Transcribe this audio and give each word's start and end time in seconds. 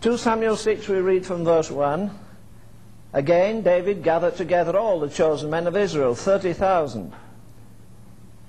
2 0.00 0.16
Samuel 0.16 0.56
6, 0.56 0.88
we 0.88 0.96
read 0.96 1.26
from 1.26 1.44
verse 1.44 1.70
1. 1.70 2.10
Again, 3.12 3.60
David 3.60 4.02
gathered 4.02 4.34
together 4.34 4.74
all 4.74 4.98
the 4.98 5.10
chosen 5.10 5.50
men 5.50 5.66
of 5.66 5.76
Israel, 5.76 6.14
30,000. 6.14 7.12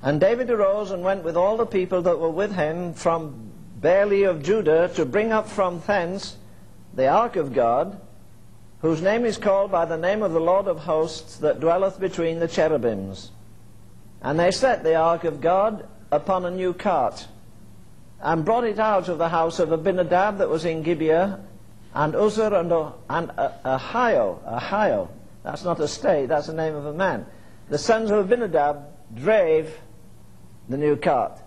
And 0.01 0.21
David 0.21 0.49
arose 0.49 0.91
and 0.91 1.03
went 1.03 1.25
with 1.25 1.35
all 1.35 1.57
the 1.57 1.65
people 1.65 2.01
that 2.03 2.19
were 2.19 2.29
with 2.29 2.55
him 2.55 2.93
from 2.93 3.51
Baale 3.81 4.29
of 4.29 4.41
Judah 4.41 4.89
to 4.95 5.03
bring 5.03 5.33
up 5.33 5.49
from 5.49 5.81
thence 5.85 6.37
the 6.93 7.09
ark 7.09 7.35
of 7.35 7.53
God, 7.53 7.99
whose 8.79 9.01
name 9.01 9.25
is 9.25 9.37
called 9.37 9.71
by 9.71 9.83
the 9.83 9.97
name 9.97 10.23
of 10.23 10.31
the 10.31 10.39
Lord 10.39 10.67
of 10.67 10.79
hosts 10.79 11.35
that 11.37 11.59
dwelleth 11.59 11.99
between 11.99 12.39
the 12.39 12.47
cherubims. 12.47 13.31
And 14.21 14.39
they 14.39 14.51
set 14.51 14.85
the 14.85 14.95
ark 14.95 15.25
of 15.25 15.41
God 15.41 15.85
upon 16.13 16.45
a 16.45 16.51
new 16.51 16.73
cart, 16.73 17.27
and 18.21 18.45
brought 18.45 18.63
it 18.63 18.79
out 18.79 19.09
of 19.09 19.17
the 19.17 19.29
house 19.29 19.59
of 19.59 19.71
Abinadab 19.71 20.37
that 20.37 20.49
was 20.49 20.65
in 20.65 20.83
Gibeah, 20.83 21.39
and 21.93 22.15
Uzzah 22.15 22.57
and, 22.59 22.71
and 23.09 23.31
uh, 23.37 23.77
Ahio, 23.79 24.39
Ahio, 24.47 25.09
that's 25.43 25.63
not 25.63 25.79
a 25.79 25.87
state, 25.87 26.27
that's 26.27 26.47
the 26.47 26.53
name 26.53 26.75
of 26.75 26.85
a 26.85 26.93
man. 26.93 27.25
The 27.69 27.77
sons 27.77 28.11
of 28.11 28.19
Abinadab 28.19 28.85
drave 29.15 29.75
the 30.69 30.77
new 30.77 30.95
cart. 30.95 31.39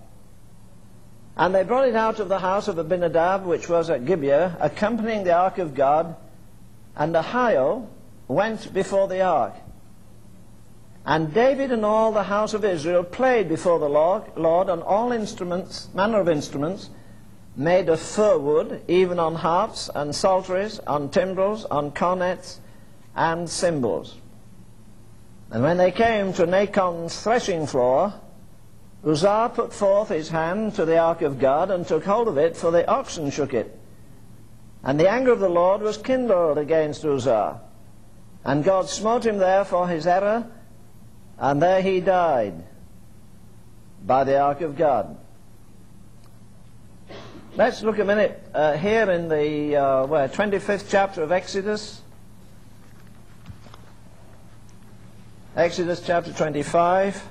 And 1.37 1.55
they 1.55 1.65
brought 1.65 1.89
it 1.89 1.97
out 1.97 2.21
of 2.21 2.29
the 2.29 2.39
house 2.39 2.69
of 2.69 2.79
Abinadab, 2.79 3.45
which 3.45 3.69
was 3.69 3.91
at 3.91 4.05
Gibeah, 4.05 4.57
accompanying 4.61 5.25
the 5.25 5.33
ark 5.33 5.59
of 5.59 5.75
God, 5.75 6.17
and 6.97 7.15
Ahio 7.15 7.89
went 8.29 8.73
before 8.73 9.09
the 9.09 9.23
ark. 9.23 9.55
And 11.07 11.35
David 11.35 11.71
and 11.71 11.85
all 11.85 12.13
the 12.13 12.23
house 12.23 12.55
of 12.55 12.65
Israel 12.65 13.05
played 13.05 13.49
before 13.49 13.79
the 13.79 13.89
Lord 13.89 14.71
on 14.71 14.81
all 14.83 15.13
instruments, 15.13 15.89
manner 15.93 16.21
of 16.21 16.29
instruments, 16.29 16.89
made 17.57 17.89
of 17.89 18.01
fir 18.01 18.39
wood, 18.39 18.83
even 18.89 19.19
on 19.19 19.35
harps 19.35 19.91
and 19.95 20.15
psalteries, 20.15 20.79
on 20.81 21.11
timbrels, 21.11 21.67
on 21.67 21.91
cornets, 21.91 22.59
and 23.15 23.49
cymbals. 23.49 24.17
And 25.51 25.63
when 25.63 25.77
they 25.77 25.93
came 25.93 26.33
to 26.33 26.47
Nachon's 26.47 27.21
threshing 27.23 27.67
floor, 27.67 28.15
Uzzah 29.07 29.53
put 29.55 29.75
forth 29.75 30.09
his 30.09 30.31
hand 30.31 30.75
to 30.77 30.87
the 30.87 30.99
ark 30.99 31.21
of 31.21 31.39
God 31.39 31.71
and 31.71 31.87
took 31.87 32.05
hold 32.05 32.27
of 32.27 32.39
it, 32.39 32.57
for 32.57 32.71
the 32.71 32.89
oxen 32.91 33.31
shook 33.31 33.53
it. 33.53 33.79
And 34.83 34.99
the 34.99 35.11
anger 35.11 35.33
of 35.33 35.41
the 35.41 35.49
Lord 35.49 35.83
was 35.83 35.99
kindled 35.99 36.57
against 36.59 37.05
Uzzah. 37.05 37.61
And 38.45 38.65
God 38.65 38.89
smote 38.89 39.27
him 39.27 39.39
there 39.39 39.65
for 39.65 39.87
his 39.87 40.07
error, 40.07 40.51
and 41.39 41.61
there 41.61 41.83
he 41.83 42.01
died 42.01 42.65
by 44.05 44.25
the 44.25 44.39
ark 44.39 44.61
of 44.61 44.77
God. 44.77 45.17
Let's 47.57 47.83
look 47.83 47.99
a 47.99 48.05
minute 48.05 48.43
uh, 48.53 48.77
here 48.77 49.11
in 49.11 49.29
the 49.29 49.77
uh, 49.77 50.07
where, 50.07 50.29
25th 50.29 50.87
chapter 50.91 51.23
of 51.23 51.31
Exodus. 51.31 52.03
Exodus 55.57 56.05
chapter 56.05 56.33
25. 56.33 57.29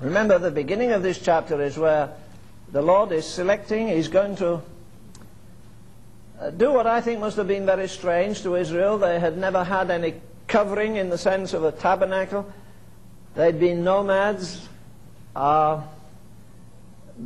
Remember, 0.00 0.38
the 0.38 0.50
beginning 0.50 0.90
of 0.90 1.04
this 1.04 1.20
chapter 1.20 1.62
is 1.62 1.78
where 1.78 2.14
the 2.72 2.82
Lord 2.82 3.12
is 3.12 3.26
selecting, 3.26 3.88
He's 3.88 4.08
going 4.08 4.36
to 4.36 4.62
uh, 6.40 6.50
do 6.50 6.72
what 6.72 6.86
I 6.86 7.00
think 7.00 7.20
must 7.20 7.36
have 7.36 7.48
been 7.48 7.66
very 7.66 7.88
strange 7.88 8.42
to 8.42 8.56
Israel. 8.56 8.96
They 8.96 9.20
had 9.20 9.36
never 9.36 9.62
had 9.62 9.90
any 9.90 10.14
covering 10.46 10.96
in 10.96 11.10
the 11.10 11.18
sense 11.18 11.52
of 11.52 11.64
a 11.64 11.72
tabernacle. 11.72 12.50
They'd 13.34 13.60
been 13.60 13.84
nomads. 13.84 14.68
Uh, 15.36 15.82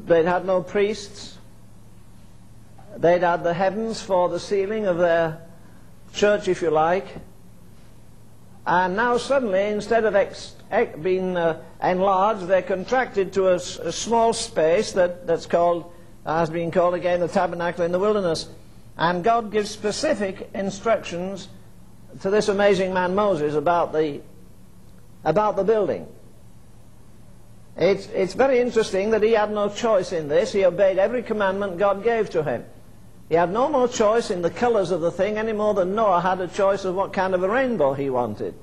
they'd 0.07 0.27
had 0.27 0.45
no 0.45 0.63
priests. 0.63 1.39
They'd 2.97 3.23
had 3.23 3.45
the 3.45 3.55
heavens 3.55 4.03
for 4.03 4.29
the 4.29 4.41
ceiling 4.41 4.87
of 4.87 4.99
their 4.99 5.41
church, 6.13 6.49
if 6.49 6.61
you 6.61 6.71
like. 6.71 7.07
And 8.67 8.97
now 8.97 9.19
suddenly, 9.19 9.67
instead 9.67 10.05
of 10.05 10.15
ex- 10.15 10.55
ex- 10.75 10.99
being 10.99 11.37
uh, 11.37 11.63
enlarged, 11.83 12.47
they're 12.47 12.63
contracted 12.63 13.33
to 13.35 13.49
a, 13.49 13.59
small 13.59 14.33
space 14.33 14.93
that, 14.93 15.27
that's 15.27 15.47
called, 15.47 15.93
has 16.27 16.51
been 16.51 16.71
called 16.71 16.95
again 16.95 17.21
the 17.21 17.29
tabernacle 17.29 17.85
in 17.85 17.93
the 17.93 17.99
wilderness. 17.99 18.49
And 18.97 19.25
God 19.25 19.51
gives 19.51 19.71
specific 19.71 20.51
instructions 20.55 21.49
to 22.21 22.31
this 22.31 22.49
amazing 22.49 22.95
man 22.95 23.15
Moses 23.15 23.55
about 23.55 23.93
the, 23.93 24.21
about 25.25 25.57
the 25.57 25.65
building. 25.65 26.07
It's, 27.77 28.07
it's 28.09 28.35
very 28.35 28.61
interesting 28.61 29.11
that 29.11 29.23
he 29.23 29.33
had 29.33 29.51
no 29.51 29.69
choice 29.69 30.13
in 30.13 30.29
this. 30.29 30.53
He 30.53 30.65
obeyed 30.65 30.99
every 30.99 31.23
commandment 31.23 31.79
God 31.79 32.05
gave 32.05 32.31
to 32.31 32.45
him. 32.45 32.65
He 33.29 33.35
had 33.35 33.53
no 33.53 33.69
more 33.69 33.89
choice 33.89 34.31
in 34.31 34.43
the 34.43 34.51
colors 34.51 34.91
of 34.91 35.01
the 35.01 35.11
thing 35.11 35.39
any 35.39 35.53
more 35.53 35.75
than 35.75 35.95
Noah 35.95 36.21
had 36.21 36.41
a 36.41 36.49
choice 36.49 36.85
of 36.85 36.95
what 36.95 37.13
kind 37.13 37.35
of 37.35 37.43
a 37.43 37.49
rainbow 37.49 37.95
he 37.95 38.11
wanted. 38.11 38.55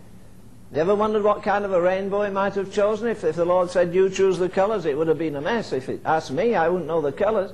You 0.73 0.79
ever 0.79 0.95
wondered 0.95 1.23
what 1.23 1.43
kind 1.43 1.65
of 1.65 1.73
a 1.73 1.81
rainbow 1.81 2.23
he 2.23 2.31
might 2.31 2.53
have 2.55 2.71
chosen? 2.71 3.09
If, 3.09 3.25
if 3.25 3.35
the 3.35 3.43
Lord 3.43 3.69
said, 3.69 3.93
you 3.93 4.09
choose 4.09 4.37
the 4.37 4.47
colors, 4.47 4.85
it 4.85 4.97
would 4.97 5.09
have 5.09 5.17
been 5.17 5.35
a 5.35 5.41
mess. 5.41 5.73
If 5.73 5.89
it 5.89 6.01
asked 6.05 6.31
me, 6.31 6.55
I 6.55 6.69
wouldn't 6.69 6.87
know 6.87 7.01
the 7.01 7.11
colors. 7.11 7.51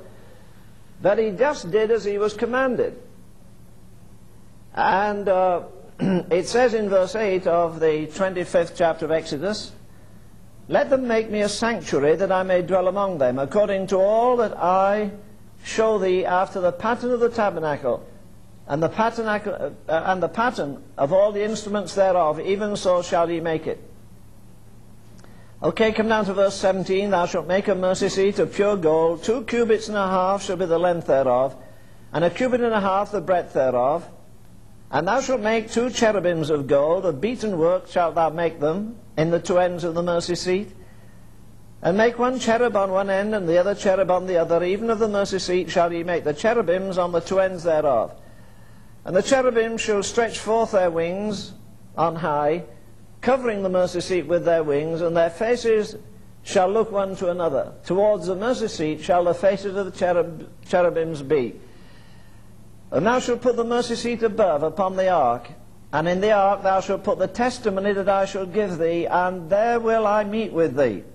But 1.01 1.17
he 1.17 1.31
just 1.31 1.72
did 1.72 1.89
as 1.89 2.03
he 2.03 2.19
was 2.19 2.35
commanded. 2.35 3.01
And 4.75 5.27
uh, 5.27 5.63
it 6.00 6.47
says 6.47 6.75
in 6.75 6.89
verse 6.89 7.16
8 7.16 7.47
of 7.47 7.79
the 7.79 8.06
25th 8.07 8.73
chapter 8.75 9.06
of 9.06 9.11
Exodus, 9.11 9.72
Let 10.67 10.91
them 10.91 11.07
make 11.07 11.31
me 11.31 11.41
a 11.41 11.50
sanctuary 11.50 12.17
that 12.17 12.31
I 12.31 12.44
may 12.44 12.61
dwell 12.61 12.88
among 12.88 13.17
them, 13.17 13.39
according 13.39 13.88
to 13.88 13.97
all 13.97 14.38
that 14.38 14.56
I 14.56 15.09
show 15.63 15.97
thee 15.97 16.23
after 16.23 16.61
the 16.61 16.72
pattern 16.72 17.11
of 17.11 17.19
the 17.19 17.29
tabernacle, 17.29 18.06
and 18.67 18.83
the 18.83 18.89
pattern, 18.89 19.28
uh, 19.28 19.72
and 19.88 20.22
the 20.22 20.28
pattern 20.28 20.83
of 20.97 21.13
all 21.13 21.31
the 21.31 21.44
instruments 21.44 21.95
thereof, 21.95 22.39
even 22.39 22.75
so 22.75 23.01
shall 23.01 23.29
ye 23.29 23.39
make 23.39 23.66
it. 23.66 23.81
Okay, 25.63 25.91
come 25.91 26.07
down 26.07 26.25
to 26.25 26.33
verse 26.33 26.55
17. 26.55 27.09
Thou 27.09 27.25
shalt 27.25 27.47
make 27.47 27.67
a 27.67 27.73
mercy 27.75 28.09
seat 28.09 28.38
of 28.39 28.53
pure 28.53 28.77
gold. 28.77 29.23
Two 29.23 29.44
cubits 29.44 29.88
and 29.88 29.97
a 29.97 30.07
half 30.07 30.44
shall 30.44 30.57
be 30.57 30.66
the 30.66 30.77
length 30.77 31.07
thereof, 31.07 31.56
and 32.11 32.23
a 32.23 32.29
cubit 32.29 32.61
and 32.61 32.73
a 32.73 32.81
half 32.81 33.11
the 33.11 33.22
breadth 33.22 33.53
thereof. 33.53 34.07
And 34.91 35.07
thou 35.07 35.22
shalt 35.22 35.41
make 35.41 35.72
two 35.72 35.89
cherubims 35.89 36.50
of 36.50 36.67
gold. 36.67 37.06
Of 37.06 37.19
beaten 37.19 37.57
work 37.57 37.89
shalt 37.89 38.16
thou 38.16 38.29
make 38.29 38.59
them 38.59 38.97
in 39.17 39.31
the 39.31 39.39
two 39.39 39.57
ends 39.57 39.83
of 39.83 39.95
the 39.95 40.03
mercy 40.03 40.35
seat. 40.35 40.72
And 41.81 41.97
make 41.97 42.19
one 42.19 42.39
cherub 42.39 42.75
on 42.75 42.91
one 42.91 43.09
end, 43.09 43.33
and 43.33 43.47
the 43.47 43.57
other 43.57 43.75
cherub 43.75 44.11
on 44.11 44.27
the 44.27 44.38
other. 44.38 44.63
Even 44.63 44.89
of 44.89 45.00
the 45.00 45.07
mercy 45.07 45.39
seat 45.39 45.69
shall 45.69 45.91
ye 45.91 46.03
make 46.03 46.23
the 46.23 46.33
cherubims 46.33 46.97
on 46.97 47.11
the 47.11 47.19
two 47.19 47.39
ends 47.39 47.63
thereof. 47.63 48.13
And 49.07 49.16
the 49.16 49.23
cherubim 49.23 49.78
shall 49.78 50.03
stretch 50.03 50.38
forth 50.38 50.72
their 50.72 50.91
wings 50.91 51.53
on 51.97 52.18
high, 52.18 52.66
covering 53.22 53.63
the 53.63 53.69
mercy 53.69 54.01
seat 54.01 54.28
with 54.28 54.44
their 54.44 54.63
wings, 54.63 55.00
and 55.00 55.16
their 55.16 55.29
faces 55.29 55.95
shall 56.44 56.68
look 56.68 56.91
one 56.91 57.16
to 57.16 57.31
another. 57.31 57.72
Towards 57.85 58.28
the 58.28 58.35
mercy 58.35 58.68
seat 58.68 59.01
shall 59.01 59.23
the 59.23 59.34
faces 59.34 59.78
of 59.78 59.85
the 59.85 59.97
cherub, 59.97 60.50
cherubims 60.66 61.22
be. 61.22 61.56
And 62.91 63.06
thou 63.06 63.19
shalt 63.19 63.41
put 63.41 63.56
the 63.56 63.63
mercy 63.63 63.95
seat 63.95 64.23
above 64.23 64.62
upon 64.62 64.97
the 64.97 65.07
ark, 65.07 65.51
and 65.94 66.06
in 66.09 66.19
the 66.19 66.34
ark 66.34 66.63
thou 66.63 66.81
shalt 66.81 67.06
put 67.06 67.18
the 67.18 67.28
testimony 67.28 67.94
that 67.94 68.09
I 68.09 68.25
shall 68.25 68.45
give 68.45 68.78
thee, 68.78 69.06
and 69.06 69.50
there 69.50 69.79
will 69.79 70.06
I 70.06 70.25
meet 70.25 70.51
with 70.51 70.75
thee. 70.75 71.06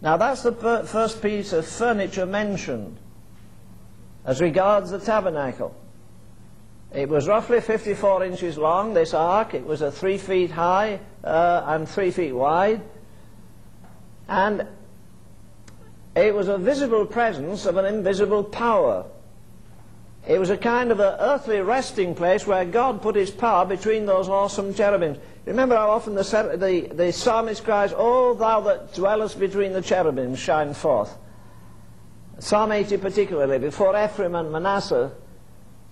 Now 0.00 0.16
that's 0.16 0.42
the 0.42 0.52
first 0.86 1.20
piece 1.20 1.52
of 1.52 1.66
furniture 1.66 2.24
mentioned 2.24 2.96
as 4.24 4.40
regards 4.40 4.90
the 4.90 4.98
tabernacle. 4.98 5.76
It 6.94 7.08
was 7.08 7.26
roughly 7.26 7.60
54 7.60 8.24
inches 8.24 8.56
long, 8.56 8.94
this 8.94 9.14
ark. 9.14 9.52
It 9.52 9.66
was 9.66 9.82
a 9.82 9.90
three 9.90 10.16
feet 10.16 10.52
high 10.52 11.00
uh, 11.24 11.64
and 11.66 11.88
three 11.88 12.12
feet 12.12 12.32
wide. 12.32 12.82
And 14.28 14.68
it 16.14 16.32
was 16.32 16.46
a 16.46 16.56
visible 16.56 17.04
presence 17.04 17.66
of 17.66 17.76
an 17.76 17.84
invisible 17.84 18.44
power. 18.44 19.06
It 20.28 20.38
was 20.38 20.50
a 20.50 20.56
kind 20.56 20.92
of 20.92 21.00
an 21.00 21.16
earthly 21.18 21.60
resting 21.60 22.14
place 22.14 22.46
where 22.46 22.64
God 22.64 23.02
put 23.02 23.16
his 23.16 23.30
power 23.30 23.66
between 23.66 24.06
those 24.06 24.28
awesome 24.28 24.72
cherubims. 24.72 25.18
Remember 25.46 25.74
how 25.74 25.90
often 25.90 26.14
the, 26.14 26.22
the, 26.56 26.94
the 26.94 27.12
psalmist 27.12 27.64
cries, 27.64 27.92
O 27.94 28.34
thou 28.34 28.60
that 28.60 28.94
dwellest 28.94 29.40
between 29.40 29.72
the 29.72 29.82
cherubims, 29.82 30.38
shine 30.38 30.72
forth. 30.72 31.18
Psalm 32.38 32.70
80 32.70 32.98
particularly, 32.98 33.58
before 33.58 34.02
Ephraim 34.02 34.36
and 34.36 34.50
Manasseh, 34.50 35.12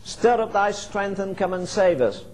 stir 0.04 0.40
up 0.40 0.52
thy 0.52 0.70
strength 0.70 1.18
and 1.18 1.36
come 1.36 1.52
and 1.52 1.68
save 1.68 2.00
us. 2.00 2.24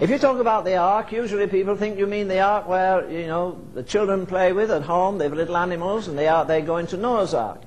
If 0.00 0.08
you 0.08 0.18
talk 0.18 0.38
about 0.38 0.64
the 0.64 0.76
ark, 0.76 1.12
usually 1.12 1.46
people 1.46 1.76
think 1.76 1.98
you 1.98 2.06
mean 2.06 2.28
the 2.28 2.40
ark 2.40 2.66
where, 2.66 3.10
you 3.10 3.26
know, 3.26 3.60
the 3.74 3.82
children 3.82 4.24
play 4.24 4.52
with 4.52 4.70
at 4.70 4.82
home, 4.82 5.18
they 5.18 5.24
have 5.24 5.34
little 5.34 5.56
animals, 5.56 6.08
and 6.08 6.18
they 6.18 6.26
are, 6.26 6.44
they 6.44 6.62
go 6.62 6.78
into 6.78 6.96
Noah's 6.96 7.34
ark. 7.34 7.60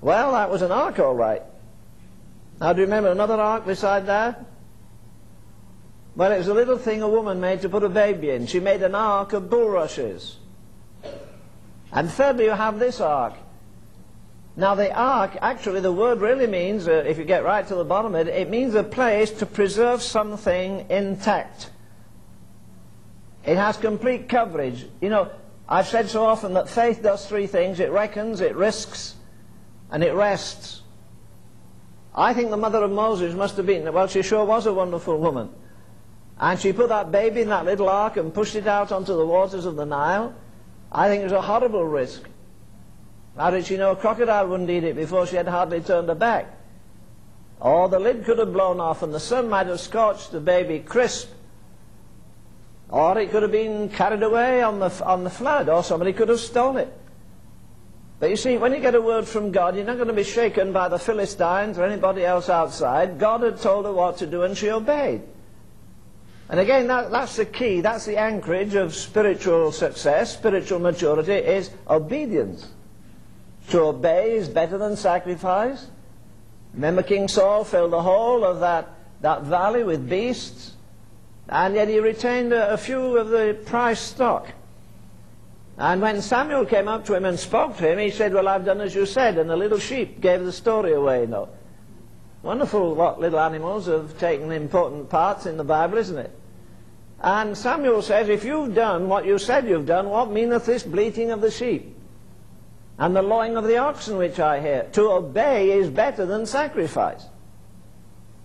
Well, 0.00 0.32
that 0.32 0.50
was 0.50 0.62
an 0.62 0.70
ark 0.70 1.00
all 1.00 1.14
right. 1.14 1.42
Now, 2.60 2.72
do 2.72 2.80
you 2.80 2.86
remember 2.86 3.10
another 3.10 3.34
ark 3.34 3.66
beside 3.66 4.06
that? 4.06 4.46
Well, 6.14 6.30
it 6.30 6.38
was 6.38 6.48
a 6.48 6.54
little 6.54 6.78
thing 6.78 7.02
a 7.02 7.08
woman 7.08 7.40
made 7.40 7.62
to 7.62 7.68
put 7.68 7.82
a 7.82 7.88
baby 7.88 8.30
in. 8.30 8.46
She 8.46 8.60
made 8.60 8.82
an 8.82 8.94
ark 8.94 9.32
of 9.32 9.50
bulrushes. 9.50 10.36
And 11.92 12.08
thirdly, 12.10 12.44
you 12.44 12.50
have 12.50 12.78
this 12.78 13.00
ark. 13.00 13.34
Now, 14.60 14.74
the 14.74 14.94
ark, 14.94 15.38
actually, 15.40 15.80
the 15.80 15.90
word 15.90 16.20
really 16.20 16.46
means, 16.46 16.86
uh, 16.86 17.02
if 17.06 17.16
you 17.16 17.24
get 17.24 17.44
right 17.44 17.66
to 17.66 17.74
the 17.74 17.84
bottom 17.84 18.14
of 18.14 18.28
it, 18.28 18.30
it 18.30 18.50
means 18.50 18.74
a 18.74 18.82
place 18.82 19.30
to 19.38 19.46
preserve 19.46 20.02
something 20.02 20.84
intact. 20.90 21.70
It 23.42 23.56
has 23.56 23.78
complete 23.78 24.28
coverage. 24.28 24.86
You 25.00 25.08
know, 25.08 25.30
I've 25.66 25.86
said 25.86 26.10
so 26.10 26.26
often 26.26 26.52
that 26.52 26.68
faith 26.68 27.02
does 27.02 27.24
three 27.26 27.46
things 27.46 27.80
it 27.80 27.90
reckons, 27.90 28.42
it 28.42 28.54
risks, 28.54 29.14
and 29.90 30.04
it 30.04 30.12
rests. 30.12 30.82
I 32.14 32.34
think 32.34 32.50
the 32.50 32.58
mother 32.58 32.82
of 32.82 32.90
Moses 32.90 33.34
must 33.34 33.56
have 33.56 33.64
been, 33.64 33.90
well, 33.90 34.08
she 34.08 34.20
sure 34.20 34.44
was 34.44 34.66
a 34.66 34.74
wonderful 34.74 35.16
woman. 35.16 35.48
And 36.38 36.60
she 36.60 36.74
put 36.74 36.90
that 36.90 37.10
baby 37.10 37.40
in 37.40 37.48
that 37.48 37.64
little 37.64 37.88
ark 37.88 38.18
and 38.18 38.34
pushed 38.34 38.56
it 38.56 38.66
out 38.66 38.92
onto 38.92 39.16
the 39.16 39.24
waters 39.24 39.64
of 39.64 39.76
the 39.76 39.86
Nile. 39.86 40.34
I 40.92 41.08
think 41.08 41.22
it 41.22 41.24
was 41.24 41.32
a 41.32 41.40
horrible 41.40 41.86
risk. 41.86 42.28
How 43.40 43.50
did 43.50 43.64
she 43.64 43.78
know 43.78 43.92
a 43.92 43.96
crocodile 43.96 44.48
wouldn't 44.48 44.68
eat 44.68 44.84
it 44.84 44.96
before 44.96 45.26
she 45.26 45.36
had 45.36 45.48
hardly 45.48 45.80
turned 45.80 46.10
her 46.10 46.14
back? 46.14 46.58
Or 47.58 47.88
the 47.88 47.98
lid 47.98 48.26
could 48.26 48.38
have 48.38 48.52
blown 48.52 48.80
off 48.80 49.02
and 49.02 49.14
the 49.14 49.18
sun 49.18 49.48
might 49.48 49.66
have 49.66 49.80
scorched 49.80 50.30
the 50.30 50.40
baby 50.40 50.80
crisp. 50.80 51.30
Or 52.90 53.18
it 53.18 53.30
could 53.30 53.40
have 53.40 53.50
been 53.50 53.88
carried 53.88 54.22
away 54.22 54.62
on 54.62 54.78
the, 54.78 54.90
on 55.06 55.24
the 55.24 55.30
flood, 55.30 55.70
or 55.70 55.82
somebody 55.82 56.12
could 56.12 56.28
have 56.28 56.38
stolen 56.38 56.88
it. 56.88 56.92
But 58.18 58.28
you 58.28 58.36
see, 58.36 58.58
when 58.58 58.74
you 58.74 58.80
get 58.80 58.94
a 58.94 59.00
word 59.00 59.26
from 59.26 59.52
God, 59.52 59.74
you're 59.74 59.86
not 59.86 59.96
going 59.96 60.08
to 60.08 60.12
be 60.12 60.22
shaken 60.22 60.74
by 60.74 60.90
the 60.90 60.98
Philistines 60.98 61.78
or 61.78 61.86
anybody 61.86 62.26
else 62.26 62.50
outside. 62.50 63.18
God 63.18 63.42
had 63.42 63.58
told 63.58 63.86
her 63.86 63.92
what 63.92 64.18
to 64.18 64.26
do 64.26 64.42
and 64.42 64.54
she 64.54 64.68
obeyed. 64.68 65.22
And 66.50 66.60
again, 66.60 66.88
that, 66.88 67.10
that's 67.10 67.36
the 67.36 67.46
key, 67.46 67.80
that's 67.80 68.04
the 68.04 68.18
anchorage 68.18 68.74
of 68.74 68.94
spiritual 68.94 69.72
success, 69.72 70.34
spiritual 70.34 70.78
maturity, 70.78 71.32
is 71.32 71.70
obedience. 71.88 72.68
To 73.70 73.82
obey 73.82 74.32
is 74.32 74.48
better 74.48 74.78
than 74.78 74.96
sacrifice. 74.96 75.86
Remember 76.74 77.02
King 77.02 77.28
Saul 77.28 77.64
filled 77.64 77.92
the 77.92 78.02
whole 78.02 78.44
of 78.44 78.60
that, 78.60 78.88
that 79.20 79.42
valley 79.42 79.84
with 79.84 80.08
beasts, 80.08 80.72
and 81.48 81.74
yet 81.74 81.88
he 81.88 81.98
retained 82.00 82.52
a, 82.52 82.72
a 82.72 82.76
few 82.76 83.16
of 83.16 83.28
the 83.28 83.58
prize 83.66 84.00
stock. 84.00 84.52
And 85.78 86.02
when 86.02 86.20
Samuel 86.20 86.66
came 86.66 86.88
up 86.88 87.06
to 87.06 87.14
him 87.14 87.24
and 87.24 87.38
spoke 87.38 87.76
to 87.78 87.90
him, 87.90 87.98
he 87.98 88.10
said, 88.10 88.34
Well, 88.34 88.48
I've 88.48 88.64
done 88.64 88.80
as 88.80 88.94
you 88.94 89.06
said, 89.06 89.38
and 89.38 89.48
the 89.48 89.56
little 89.56 89.78
sheep 89.78 90.20
gave 90.20 90.44
the 90.44 90.52
story 90.52 90.92
away. 90.92 91.26
No. 91.26 91.48
Wonderful 92.42 92.94
what 92.94 93.20
little 93.20 93.40
animals 93.40 93.86
have 93.86 94.18
taken 94.18 94.50
important 94.50 95.08
parts 95.08 95.46
in 95.46 95.56
the 95.56 95.64
Bible, 95.64 95.98
isn't 95.98 96.18
it? 96.18 96.30
And 97.20 97.56
Samuel 97.56 98.02
says, 98.02 98.28
If 98.28 98.44
you've 98.44 98.74
done 98.74 99.08
what 99.08 99.26
you 99.26 99.38
said 99.38 99.68
you've 99.68 99.86
done, 99.86 100.10
what 100.10 100.30
meaneth 100.30 100.66
this 100.66 100.82
bleating 100.82 101.30
of 101.30 101.40
the 101.40 101.50
sheep? 101.50 101.96
And 103.00 103.16
the 103.16 103.22
lowing 103.22 103.56
of 103.56 103.64
the 103.64 103.78
oxen 103.78 104.18
which 104.18 104.38
I 104.38 104.60
hear? 104.60 104.82
To 104.92 105.10
obey 105.10 105.70
is 105.70 105.88
better 105.88 106.26
than 106.26 106.44
sacrifice. 106.44 107.24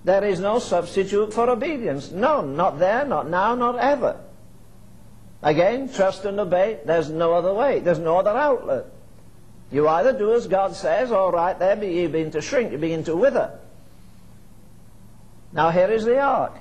There 0.06 0.24
is 0.24 0.40
no 0.40 0.60
substitute 0.60 1.34
for 1.34 1.50
obedience. 1.50 2.12
No, 2.12 2.40
not 2.40 2.80
there, 2.80 3.06
not 3.06 3.30
now, 3.30 3.54
not 3.54 3.78
ever. 3.78 4.18
Again, 5.44 5.92
trust 5.92 6.24
and 6.24 6.40
obey. 6.40 6.80
There's 6.86 7.10
no 7.10 7.34
other 7.34 7.54
way. 7.54 7.80
There's 7.80 8.00
no 8.00 8.18
other 8.18 8.30
outlet. 8.30 8.86
You 9.72 9.90
either 9.90 10.14
do 10.14 10.34
as 10.34 10.48
God 10.48 10.74
says, 10.74 11.12
or 11.12 11.34
right 11.34 11.60
there 11.60 11.84
you 11.84 12.08
begin 12.08 12.32
to 12.32 12.42
shrink, 12.42 12.72
you 12.72 12.78
begin 12.78 13.04
to 13.04 13.16
wither. 13.16 13.60
Now 15.52 15.70
here 15.70 15.92
is 15.92 16.06
the 16.06 16.20
ark. 16.20 16.58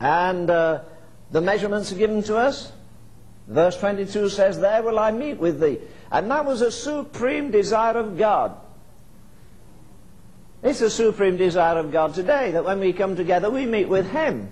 And 0.00 0.50
uh, 0.50 0.82
the 1.30 1.40
measurements 1.40 1.92
are 1.92 1.96
given 1.96 2.22
to 2.24 2.36
us. 2.36 2.72
Verse 3.46 3.76
22 3.76 4.30
says, 4.30 4.58
There 4.58 4.82
will 4.82 4.98
I 4.98 5.10
meet 5.10 5.38
with 5.38 5.60
thee. 5.60 5.78
And 6.10 6.30
that 6.30 6.44
was 6.44 6.62
a 6.62 6.70
supreme 6.70 7.50
desire 7.50 7.98
of 7.98 8.16
God. 8.16 8.56
It's 10.62 10.80
a 10.80 10.88
supreme 10.88 11.36
desire 11.36 11.78
of 11.78 11.92
God 11.92 12.14
today 12.14 12.52
that 12.52 12.64
when 12.64 12.80
we 12.80 12.94
come 12.94 13.16
together, 13.16 13.50
we 13.50 13.66
meet 13.66 13.88
with 13.88 14.10
Him. 14.10 14.48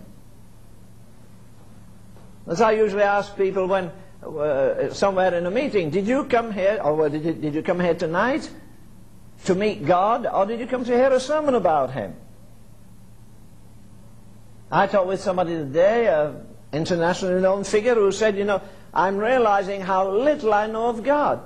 As 2.46 2.60
I 2.60 2.72
usually 2.72 3.02
ask 3.02 3.34
people 3.36 3.66
when 3.66 3.90
uh, 4.22 4.92
somewhere 4.92 5.34
in 5.34 5.46
a 5.46 5.50
meeting, 5.50 5.88
did 5.88 6.06
you 6.06 6.24
come 6.24 6.52
here, 6.52 6.80
or 6.84 7.08
did 7.08 7.24
you, 7.24 7.32
did 7.32 7.54
you 7.54 7.62
come 7.62 7.80
here 7.80 7.94
tonight 7.94 8.50
to 9.44 9.54
meet 9.54 9.86
God, 9.86 10.26
or 10.26 10.44
did 10.44 10.60
you 10.60 10.66
come 10.66 10.84
to 10.84 10.92
hear 10.92 11.10
a 11.10 11.20
sermon 11.20 11.54
about 11.54 11.92
Him? 11.92 12.14
I 14.70 14.86
talked 14.86 15.06
with 15.06 15.20
somebody 15.20 15.54
today, 15.54 16.08
an 16.08 16.46
internationally 16.72 17.40
known 17.40 17.64
figure, 17.64 17.94
who 17.94 18.12
said, 18.12 18.36
you 18.36 18.44
know, 18.44 18.60
I'm 18.94 19.16
realizing 19.16 19.80
how 19.80 20.10
little 20.10 20.52
I 20.52 20.66
know 20.66 20.88
of 20.88 21.02
God. 21.02 21.40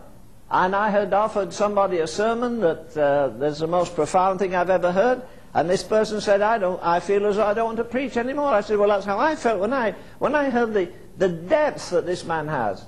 And 0.50 0.76
I 0.76 0.90
had 0.90 1.12
offered 1.12 1.52
somebody 1.52 1.98
a 1.98 2.06
sermon 2.06 2.60
that 2.60 2.96
uh, 2.96 3.28
the 3.28 3.66
most 3.66 3.94
profound 3.94 4.38
thing 4.38 4.54
I've 4.54 4.70
ever 4.70 4.92
heard. 4.92 5.22
And 5.54 5.70
this 5.70 5.82
person 5.82 6.20
said, 6.20 6.42
I 6.42 6.58
don't, 6.58 6.82
I 6.82 7.00
feel 7.00 7.26
as 7.26 7.36
though 7.36 7.46
I 7.46 7.54
don't 7.54 7.64
want 7.66 7.78
to 7.78 7.84
preach 7.84 8.16
anymore. 8.16 8.48
I 8.48 8.60
said, 8.60 8.78
well, 8.78 8.88
that's 8.88 9.06
how 9.06 9.18
I 9.18 9.36
felt 9.36 9.60
when 9.60 9.72
I, 9.72 9.92
when 10.18 10.34
I 10.34 10.50
heard 10.50 10.74
the, 10.74 10.90
the 11.16 11.28
depth 11.28 11.90
that 11.90 12.04
this 12.04 12.24
man 12.24 12.46
has. 12.48 12.84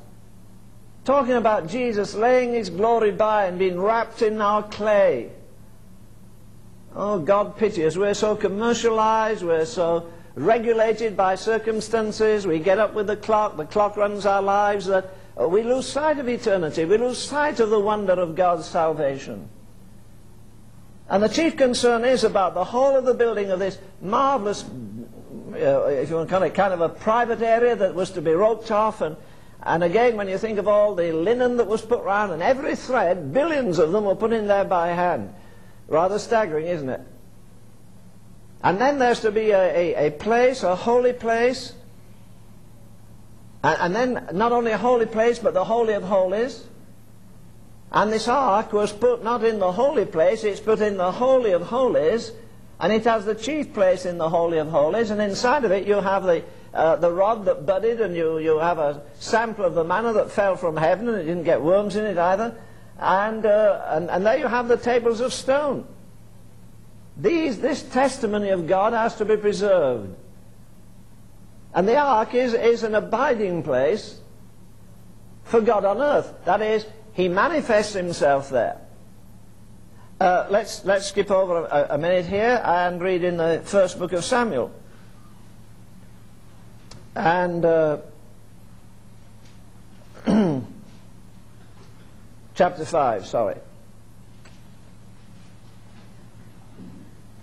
Talking 1.05 1.35
about 1.35 1.69
Jesus 1.69 2.15
laying 2.15 2.53
his 2.53 2.69
glory 2.69 3.11
by 3.11 3.47
and 3.47 3.59
being 3.59 3.81
wrapped 3.81 4.21
in 4.23 4.41
our 4.43 4.63
clay. 4.63 5.31
Oh, 6.95 7.19
God 7.19 7.57
pity 7.57 7.87
us. 7.87 7.97
We're 7.97 8.15
so 8.15 8.37
commercialized, 8.37 9.43
we're 9.43 9.65
so 9.65 10.11
regulated 10.39 11.17
by 11.17 11.35
circumstances. 11.35 12.47
We 12.47 12.59
get 12.61 12.79
up 12.79 12.95
with 12.95 13.09
the 13.09 13.17
clock, 13.17 13.57
the 13.57 13.65
clock 13.65 13.97
runs 13.97 14.25
our 14.25 14.43
lives, 14.43 14.87
that 14.87 15.11
uh, 15.39 15.49
we 15.49 15.63
lose 15.63 15.87
sight 15.87 16.19
of 16.19 16.29
eternity. 16.29 16.85
We 16.85 16.97
lose 16.97 17.19
sight 17.19 17.61
of 17.61 17.71
the 17.71 17.81
wonder 17.81 18.13
of 18.13 18.35
God's 18.35 18.67
salvation. 18.67 19.49
And 21.09 21.23
the 21.23 21.29
chief 21.29 21.57
concern 21.57 22.05
is 22.05 22.23
about 22.23 22.55
the 22.55 22.65
whole 22.65 22.97
of 22.97 23.05
the 23.05 23.15
building 23.15 23.51
of 23.51 23.59
this 23.59 23.79
marvelous, 24.01 24.63
uh, 24.63 25.87
if 25.87 26.11
you 26.11 26.17
want 26.17 26.29
to 26.29 26.35
call 26.35 26.43
it, 26.43 26.55
kind 26.55 26.73
of 26.73 26.81
a 26.81 26.89
private 26.89 27.43
area 27.43 27.75
that 27.75 27.95
was 27.95 28.11
to 28.11 28.23
be 28.23 28.33
roped 28.33 28.71
off. 28.71 29.01
And, 29.01 29.17
and 29.63 29.83
again, 29.83 30.17
when 30.17 30.29
you 30.29 30.39
think 30.39 30.59
of 30.59 30.69
all 30.69 30.95
the 30.95 31.13
linen 31.13 31.57
that 31.57 31.67
was 31.67 31.83
put 31.83 32.05
round 32.05 32.33
and 32.33 32.43
every 32.43 32.77
thread, 32.77 33.33
billions 33.33 33.79
of 33.79 33.91
them 33.93 34.05
were 34.05 34.15
put 34.15 34.33
in 34.33 34.47
there 34.47 34.65
by 34.65 34.89
hand. 34.89 35.35
Rather 35.89 36.19
staggering, 36.19 36.67
isn't 36.67 36.89
it? 36.89 37.01
And 38.63 38.81
then 38.81 38.99
there's 38.99 39.21
to 39.21 39.31
be 39.31 39.51
a, 39.51 39.95
a, 39.95 40.07
a 40.07 40.11
place, 40.11 40.63
a 40.63 40.75
holy 40.75 41.13
place. 41.13 41.75
And, 43.63 43.77
and, 43.81 43.95
then 43.95 44.37
not 44.37 44.53
only 44.53 44.73
a 44.73 44.79
holy 44.79 45.07
place, 45.07 45.39
but 45.39 45.55
the 45.55 45.65
Holy 45.65 45.95
of 45.95 46.03
Holies. 46.03 46.65
And 47.93 48.13
this 48.13 48.29
ark 48.29 48.73
was 48.73 48.93
put 48.93 49.25
not 49.25 49.45
in 49.45 49.59
the 49.59 49.73
holy 49.73 50.05
place, 50.05 50.45
it's 50.45 50.61
put 50.61 50.81
in 50.81 50.97
the 50.97 51.13
Holy 51.13 51.53
of 51.53 51.63
Holies. 51.63 52.33
And 52.81 52.93
it 52.93 53.05
has 53.05 53.25
the 53.25 53.35
chief 53.35 53.73
place 53.73 54.07
in 54.07 54.19
the 54.19 54.29
Holy 54.29 54.59
of 54.59 54.69
Holies. 54.69 55.11
And 55.11 55.21
inside 55.21 55.65
of 55.65 55.73
it 55.73 55.87
you 55.87 55.95
have 55.95 56.25
the, 56.25 56.45
uh, 56.75 56.97
the 56.97 57.11
rod 57.11 57.45
that 57.47 57.67
budded, 57.67 58.01
and 58.01 58.15
you, 58.15 58.39
you 58.39 58.59
have 58.59 58.79
a 58.79 59.03
sample 59.19 59.65
of 59.65 59.75
the 59.75 59.85
manna 59.85 60.13
that 60.13 60.31
fell 60.31 60.57
from 60.57 60.77
heaven, 60.77 61.09
and 61.09 61.19
it 61.19 61.25
didn't 61.25 61.45
get 61.45 61.63
worms 61.63 61.97
in 61.97 62.05
it 62.05 62.19
either. 62.19 62.55
And, 62.99 63.47
uh, 63.47 63.83
and, 63.89 64.11
and 64.11 64.27
there 64.27 64.39
you 64.39 64.47
have 64.47 64.69
the 64.69 64.77
tables 64.77 65.21
of 65.21 65.33
stone. 65.33 65.87
These, 67.19 67.61
this 67.61 67.83
testimony 67.83 68.51
of 68.51 68.69
God 68.69 68.93
has 68.93 69.17
to 69.17 69.25
be 69.25 69.37
preserved. 69.37 70.15
And 71.75 71.87
the 71.87 71.97
ark 71.97 72.35
is, 72.35 72.55
is 72.55 72.85
an 72.85 72.95
abiding 72.95 73.65
place 73.65 74.21
for 75.45 75.61
God 75.61 75.85
on 75.85 76.01
earth. 76.01 76.33
That 76.45 76.63
is, 76.63 76.87
He 77.15 77.29
manifests 77.29 77.93
Himself 77.93 78.51
there. 78.51 78.81
Uh, 80.21 80.47
let's, 80.51 80.85
let's 80.85 81.07
skip 81.07 81.31
over 81.31 81.65
a, 81.67 81.89
a, 81.91 81.99
minute 81.99 82.27
here 82.27 82.61
and 82.65 83.01
read 83.01 83.23
in 83.23 83.37
the 83.37 83.63
first 83.65 83.99
book 84.01 84.13
of 84.13 84.25
Samuel. 84.25 84.73
And 87.15 87.65
uh, 87.65 87.99
chapter 92.55 92.85
5, 92.85 93.27
sorry. 93.27 93.57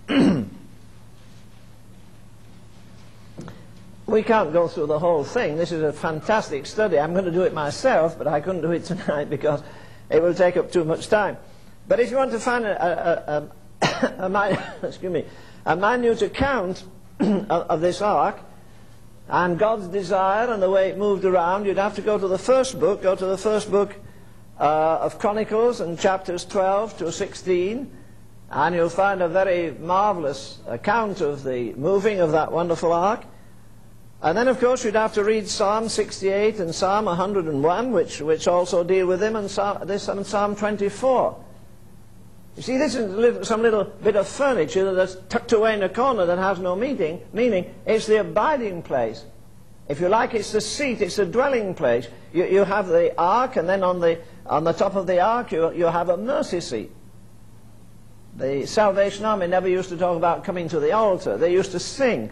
we 4.06 4.22
can't 4.22 4.52
go 4.52 4.68
through 4.68 4.86
the 4.86 4.98
whole 4.98 5.24
thing. 5.24 5.56
This 5.56 5.72
is 5.72 5.82
a 5.82 5.92
fantastic 5.92 6.64
study. 6.66 6.98
I'm 6.98 7.12
going 7.12 7.24
to 7.24 7.32
do 7.32 7.42
it 7.42 7.52
myself, 7.52 8.16
but 8.16 8.26
I 8.28 8.40
couldn't 8.40 8.62
do 8.62 8.70
it 8.70 8.84
tonight 8.86 9.28
because 9.28 9.62
it 10.10 10.22
will 10.22 10.34
take 10.34 10.56
up 10.56 10.70
too 10.70 10.84
much 10.84 11.08
time. 11.08 11.36
But 11.88 12.00
if 12.00 12.10
you 12.10 12.16
want 12.16 12.30
to 12.32 12.38
find 12.38 12.64
a, 12.64 12.84
a, 12.84 13.50
a, 13.82 14.26
a 14.26 14.74
excuse 14.86 15.12
me, 15.12 15.24
a 15.64 15.76
minute 15.76 16.22
account 16.22 16.84
of, 17.20 17.50
of 17.50 17.80
this 17.80 18.00
ark 18.00 18.38
and 19.28 19.58
God's 19.58 19.88
desire 19.88 20.52
and 20.52 20.62
the 20.62 20.70
way 20.70 20.90
it 20.90 20.98
moved 20.98 21.24
around, 21.24 21.66
you'd 21.66 21.78
have 21.78 21.96
to 21.96 22.02
go 22.02 22.16
to 22.16 22.28
the 22.28 22.38
first 22.38 22.78
book, 22.78 23.02
go 23.02 23.16
to 23.16 23.26
the 23.26 23.38
first 23.38 23.70
book 23.70 23.96
uh, 24.60 24.98
of 25.00 25.18
Chronicles 25.18 25.80
and 25.80 25.98
chapters 25.98 26.44
12 26.44 26.98
to 26.98 27.10
16 27.10 27.90
And 28.50 28.74
you'll 28.74 28.88
find 28.88 29.22
a 29.22 29.28
very 29.28 29.72
marvelous 29.72 30.58
account 30.66 31.20
of 31.20 31.42
the 31.42 31.72
moving 31.74 32.20
of 32.20 32.32
that 32.32 32.52
wonderful 32.52 32.92
ark. 32.92 33.24
And 34.22 34.38
then, 34.38 34.48
of 34.48 34.58
course, 34.60 34.84
you'd 34.84 34.94
have 34.94 35.12
to 35.14 35.24
read 35.24 35.46
Psalm 35.48 35.88
68 35.88 36.58
and 36.58 36.74
Psalm 36.74 37.04
101, 37.04 37.92
which, 37.92 38.20
which 38.20 38.48
also 38.48 38.82
deal 38.82 39.06
with 39.06 39.22
him, 39.22 39.36
and 39.36 39.50
Psalm, 39.50 39.86
this 39.86 40.08
and 40.08 40.24
Psalm 40.24 40.56
24. 40.56 41.44
You 42.56 42.62
see, 42.62 42.78
this 42.78 42.94
is 42.94 43.46
some 43.46 43.60
little 43.60 43.84
bit 43.84 44.16
of 44.16 44.26
furniture 44.26 44.94
that's 44.94 45.16
tucked 45.28 45.52
away 45.52 45.74
in 45.74 45.82
a 45.82 45.90
corner 45.90 46.24
that 46.24 46.38
has 46.38 46.58
no 46.58 46.74
meaning. 46.74 47.20
Meaning, 47.32 47.74
it's 47.84 48.06
the 48.06 48.20
abiding 48.20 48.82
place. 48.82 49.24
If 49.88 50.00
you 50.00 50.08
like, 50.08 50.34
it's 50.34 50.52
the 50.52 50.60
seat, 50.60 51.02
it's 51.02 51.16
the 51.16 51.26
dwelling 51.26 51.74
place. 51.74 52.08
You, 52.32 52.46
you 52.46 52.64
have 52.64 52.88
the 52.88 53.14
ark, 53.20 53.56
and 53.56 53.68
then 53.68 53.82
on 53.82 54.00
the, 54.00 54.18
on 54.46 54.64
the 54.64 54.72
top 54.72 54.96
of 54.96 55.06
the 55.06 55.20
ark, 55.20 55.52
you, 55.52 55.72
you 55.72 55.84
have 55.84 56.08
a 56.08 56.16
mercy 56.16 56.60
seat. 56.60 56.90
The 58.36 58.66
Salvation 58.66 59.24
Army 59.24 59.46
never 59.46 59.68
used 59.68 59.88
to 59.88 59.96
talk 59.96 60.16
about 60.16 60.44
coming 60.44 60.68
to 60.68 60.78
the 60.78 60.92
altar. 60.92 61.38
They 61.38 61.52
used 61.52 61.72
to 61.72 61.80
sing. 61.80 62.30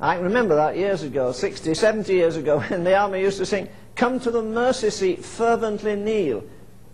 I 0.00 0.16
remember 0.16 0.56
that 0.56 0.76
years 0.76 1.02
ago, 1.02 1.32
60, 1.32 1.74
70 1.74 2.12
years 2.12 2.36
ago, 2.36 2.60
when 2.68 2.84
the 2.84 2.96
army 2.96 3.20
used 3.20 3.38
to 3.38 3.46
sing, 3.46 3.68
Come 3.94 4.20
to 4.20 4.30
the 4.30 4.42
mercy 4.42 4.90
seat, 4.90 5.24
fervently 5.24 5.96
kneel. 5.96 6.44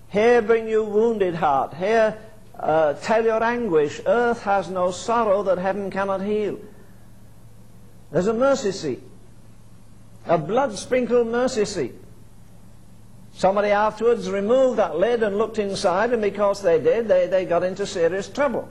Here 0.09 0.41
bring 0.41 0.69
you 0.69 0.85
wounded 0.85 1.35
heart. 1.35 1.75
Here 1.75 2.17
uh, 2.59 2.95
tell 2.95 3.23
your 3.25 3.43
anguish. 3.43 4.01
Earth 4.07 4.43
has 4.43 4.71
no 4.71 4.91
sorrow 4.91 5.43
that 5.43 5.59
heaven 5.59 5.91
cannot 5.91 6.23
heal. 6.23 6.59
There's 8.11 8.27
a 8.27 8.33
mercy 8.33 8.73
seat. 8.73 9.03
A 10.27 10.39
blood-sprinkled 10.39 11.27
mercy 11.27 11.67
seat. 11.67 11.95
Somebody 13.37 13.71
afterwards 13.71 14.31
removed 14.31 14.79
that 14.79 14.97
lid 14.97 15.25
and 15.25 15.37
looked 15.37 15.59
inside, 15.59 16.12
and 16.12 16.23
because 16.23 16.62
they 16.62 16.81
did, 16.81 17.09
they, 17.09 17.26
they 17.26 17.45
got 17.45 17.64
into 17.64 17.85
serious 17.85 18.29
trouble. 18.29 18.69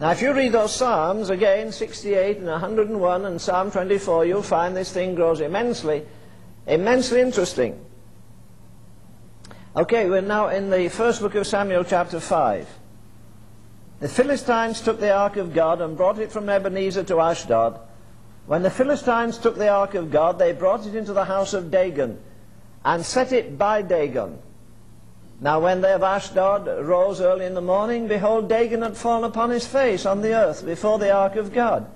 Now, 0.00 0.10
if 0.10 0.20
you 0.20 0.34
read 0.34 0.52
those 0.52 0.74
Psalms, 0.74 1.30
again, 1.30 1.70
68 1.70 2.38
and 2.38 2.46
101 2.48 3.24
and 3.26 3.40
Psalm 3.40 3.70
24, 3.70 4.26
you'll 4.26 4.42
find 4.42 4.76
this 4.76 4.92
thing 4.92 5.14
grows 5.14 5.40
immensely, 5.40 6.04
immensely 6.66 7.20
interesting. 7.20 7.78
Okay, 9.76 10.10
we're 10.10 10.20
now 10.20 10.48
in 10.48 10.68
the 10.68 10.88
first 10.88 11.20
book 11.20 11.36
of 11.36 11.46
Samuel, 11.46 11.84
chapter 11.84 12.18
5. 12.18 12.68
The 14.00 14.08
Philistines 14.08 14.80
took 14.80 14.98
the 14.98 15.12
ark 15.12 15.36
of 15.36 15.54
God 15.54 15.80
and 15.80 15.96
brought 15.96 16.18
it 16.18 16.32
from 16.32 16.48
Ebenezer 16.48 17.04
to 17.04 17.20
Ashdod. 17.20 17.78
When 18.46 18.62
the 18.62 18.70
Philistines 18.70 19.38
took 19.38 19.56
the 19.56 19.68
ark 19.68 19.94
of 19.94 20.10
God, 20.10 20.40
they 20.40 20.52
brought 20.52 20.86
it 20.86 20.96
into 20.96 21.12
the 21.12 21.24
house 21.24 21.54
of 21.54 21.70
Dagon 21.70 22.18
and 22.84 23.04
set 23.04 23.32
it 23.32 23.56
by 23.58 23.82
Dagon. 23.82 24.38
Now 25.40 25.60
when 25.60 25.80
they 25.80 25.92
of 25.92 26.02
Ashdod 26.02 26.66
rose 26.86 27.20
early 27.20 27.46
in 27.46 27.54
the 27.54 27.60
morning, 27.60 28.08
behold, 28.08 28.48
Dagon 28.48 28.82
had 28.82 28.96
fallen 28.96 29.24
upon 29.24 29.50
his 29.50 29.66
face 29.66 30.06
on 30.06 30.20
the 30.20 30.34
earth 30.34 30.64
before 30.64 30.98
the 30.98 31.12
ark 31.12 31.36
of 31.36 31.52
God. 31.52 31.86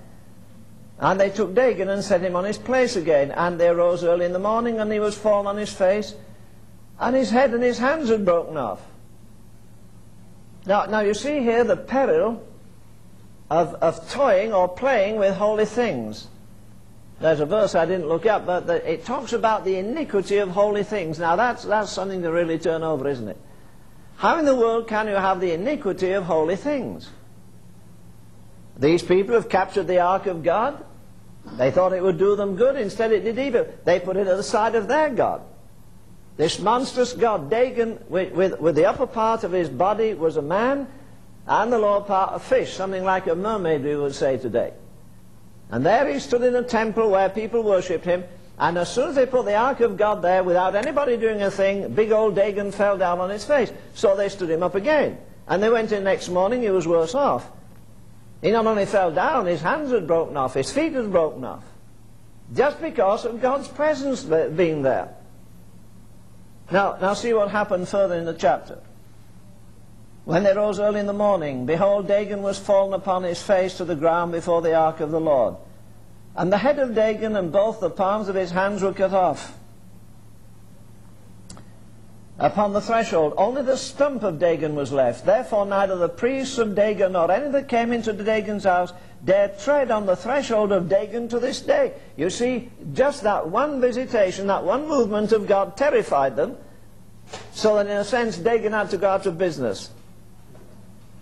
And 0.98 1.20
they 1.20 1.30
took 1.30 1.54
Dagon 1.54 1.88
and 1.88 2.02
set 2.02 2.22
him 2.22 2.34
on 2.34 2.44
his 2.44 2.58
place 2.58 2.96
again. 2.96 3.30
And 3.30 3.60
they 3.60 3.70
rose 3.70 4.02
early 4.02 4.26
in 4.26 4.32
the 4.32 4.38
morning, 4.38 4.80
and 4.80 4.90
he 4.92 4.98
was 4.98 5.16
fallen 5.16 5.46
on 5.46 5.56
his 5.56 5.72
face, 5.72 6.14
and 6.98 7.14
his 7.14 7.30
head 7.30 7.54
and 7.54 7.62
his 7.62 7.78
hands 7.78 8.08
had 8.08 8.24
broken 8.24 8.56
off. 8.56 8.80
Now, 10.66 10.86
now 10.86 11.00
you 11.00 11.14
see 11.14 11.40
here 11.40 11.62
the 11.62 11.76
peril 11.76 12.44
of, 13.48 13.74
of 13.74 14.10
toying 14.10 14.52
or 14.52 14.68
playing 14.68 15.16
with 15.16 15.36
holy 15.36 15.64
things. 15.64 16.26
There's 17.20 17.40
a 17.40 17.46
verse 17.46 17.74
I 17.74 17.84
didn't 17.84 18.08
look 18.08 18.26
up, 18.26 18.46
but 18.46 18.66
the, 18.66 18.90
it 18.90 19.04
talks 19.04 19.32
about 19.32 19.64
the 19.64 19.76
iniquity 19.76 20.38
of 20.38 20.50
holy 20.50 20.84
things. 20.84 21.18
Now 21.18 21.36
that's, 21.36 21.64
that's 21.64 21.90
something 21.90 22.22
to 22.22 22.30
really 22.30 22.58
turn 22.58 22.82
over, 22.82 23.08
isn't 23.08 23.28
it? 23.28 23.36
How 24.16 24.38
in 24.38 24.44
the 24.44 24.54
world 24.54 24.88
can 24.88 25.08
you 25.08 25.14
have 25.14 25.40
the 25.40 25.52
iniquity 25.52 26.12
of 26.12 26.24
holy 26.24 26.56
things? 26.56 27.08
These 28.76 29.02
people 29.02 29.34
have 29.34 29.48
captured 29.48 29.88
the 29.88 29.98
ark 29.98 30.26
of 30.26 30.44
God. 30.44 30.84
They 31.56 31.70
thought 31.70 31.92
it 31.92 32.02
would 32.02 32.18
do 32.18 32.36
them 32.36 32.54
good. 32.54 32.76
Instead, 32.76 33.10
it 33.12 33.24
did 33.24 33.38
evil. 33.38 33.66
They 33.84 33.98
put 33.98 34.16
it 34.16 34.26
at 34.26 34.36
the 34.36 34.42
side 34.42 34.76
of 34.76 34.86
their 34.86 35.10
God. 35.10 35.42
This 36.36 36.60
monstrous 36.60 37.12
God, 37.12 37.50
Dagon, 37.50 37.98
with, 38.08 38.32
with, 38.32 38.60
with 38.60 38.76
the 38.76 38.86
upper 38.86 39.08
part 39.08 39.42
of 39.42 39.50
his 39.50 39.68
body 39.68 40.14
was 40.14 40.36
a 40.36 40.42
man, 40.42 40.86
and 41.48 41.72
the 41.72 41.78
lower 41.78 42.02
part 42.02 42.36
a 42.36 42.38
fish, 42.38 42.74
something 42.74 43.02
like 43.02 43.26
a 43.26 43.34
mermaid, 43.34 43.82
we 43.82 43.96
would 43.96 44.14
say 44.14 44.36
today. 44.36 44.72
And 45.70 45.84
there 45.84 46.10
he 46.10 46.18
stood 46.18 46.42
in 46.42 46.54
a 46.56 46.62
temple 46.62 47.10
where 47.10 47.28
people 47.28 47.62
worshipped 47.62 48.04
him. 48.04 48.24
And 48.58 48.76
as 48.76 48.92
soon 48.92 49.10
as 49.10 49.14
they 49.14 49.26
put 49.26 49.44
the 49.44 49.54
ark 49.54 49.80
of 49.80 49.96
God 49.96 50.22
there, 50.22 50.42
without 50.42 50.74
anybody 50.74 51.16
doing 51.16 51.42
a 51.42 51.50
thing, 51.50 51.92
big 51.94 52.10
old 52.10 52.34
Dagon 52.34 52.72
fell 52.72 52.98
down 52.98 53.20
on 53.20 53.30
his 53.30 53.44
face. 53.44 53.72
So 53.94 54.16
they 54.16 54.28
stood 54.28 54.50
him 54.50 54.62
up 54.62 54.74
again. 54.74 55.18
And 55.46 55.62
they 55.62 55.70
went 55.70 55.92
in 55.92 56.04
next 56.04 56.28
morning, 56.28 56.62
he 56.62 56.70
was 56.70 56.86
worse 56.86 57.14
off. 57.14 57.48
He 58.42 58.50
not 58.50 58.66
only 58.66 58.86
fell 58.86 59.12
down, 59.12 59.46
his 59.46 59.62
hands 59.62 59.90
had 59.90 60.06
broken 60.06 60.36
off, 60.36 60.54
his 60.54 60.70
feet 60.70 60.92
had 60.92 61.10
broken 61.10 61.44
off. 61.44 61.64
Just 62.54 62.80
because 62.80 63.24
of 63.24 63.40
God's 63.42 63.68
presence 63.68 64.22
being 64.22 64.82
there. 64.82 65.14
Now, 66.70 66.98
now 67.00 67.14
see 67.14 67.32
what 67.32 67.50
happened 67.50 67.88
further 67.88 68.14
in 68.14 68.24
the 68.24 68.34
chapter. 68.34 68.78
When 70.28 70.42
they 70.42 70.52
rose 70.52 70.78
early 70.78 71.00
in 71.00 71.06
the 71.06 71.14
morning, 71.14 71.64
behold, 71.64 72.06
Dagon 72.06 72.42
was 72.42 72.58
fallen 72.58 72.92
upon 72.92 73.22
his 73.22 73.42
face 73.42 73.78
to 73.78 73.86
the 73.86 73.96
ground 73.96 74.30
before 74.30 74.60
the 74.60 74.74
ark 74.74 75.00
of 75.00 75.10
the 75.10 75.18
Lord. 75.18 75.56
And 76.36 76.52
the 76.52 76.58
head 76.58 76.78
of 76.78 76.94
Dagon 76.94 77.34
and 77.34 77.50
both 77.50 77.80
the 77.80 77.88
palms 77.88 78.28
of 78.28 78.34
his 78.34 78.50
hands 78.50 78.82
were 78.82 78.92
cut 78.92 79.14
off. 79.14 79.56
Upon 82.38 82.74
the 82.74 82.82
threshold, 82.82 83.32
only 83.38 83.62
the 83.62 83.78
stump 83.78 84.22
of 84.22 84.38
Dagon 84.38 84.74
was 84.74 84.92
left. 84.92 85.24
Therefore, 85.24 85.64
neither 85.64 85.96
the 85.96 86.10
priests 86.10 86.58
of 86.58 86.74
Dagon 86.74 87.12
nor 87.12 87.32
any 87.32 87.50
that 87.50 87.70
came 87.70 87.90
into 87.90 88.12
Dagon's 88.12 88.64
house 88.64 88.92
dared 89.24 89.58
tread 89.58 89.90
on 89.90 90.04
the 90.04 90.14
threshold 90.14 90.72
of 90.72 90.90
Dagon 90.90 91.28
to 91.28 91.38
this 91.38 91.62
day. 91.62 91.94
You 92.18 92.28
see, 92.28 92.70
just 92.92 93.22
that 93.22 93.48
one 93.48 93.80
visitation, 93.80 94.48
that 94.48 94.62
one 94.62 94.88
movement 94.88 95.32
of 95.32 95.46
God 95.46 95.74
terrified 95.78 96.36
them, 96.36 96.58
so 97.52 97.76
that 97.76 97.86
in 97.86 97.96
a 97.96 98.04
sense 98.04 98.36
Dagon 98.36 98.74
had 98.74 98.90
to 98.90 98.98
go 98.98 99.08
out 99.08 99.24
of 99.24 99.38
business. 99.38 99.88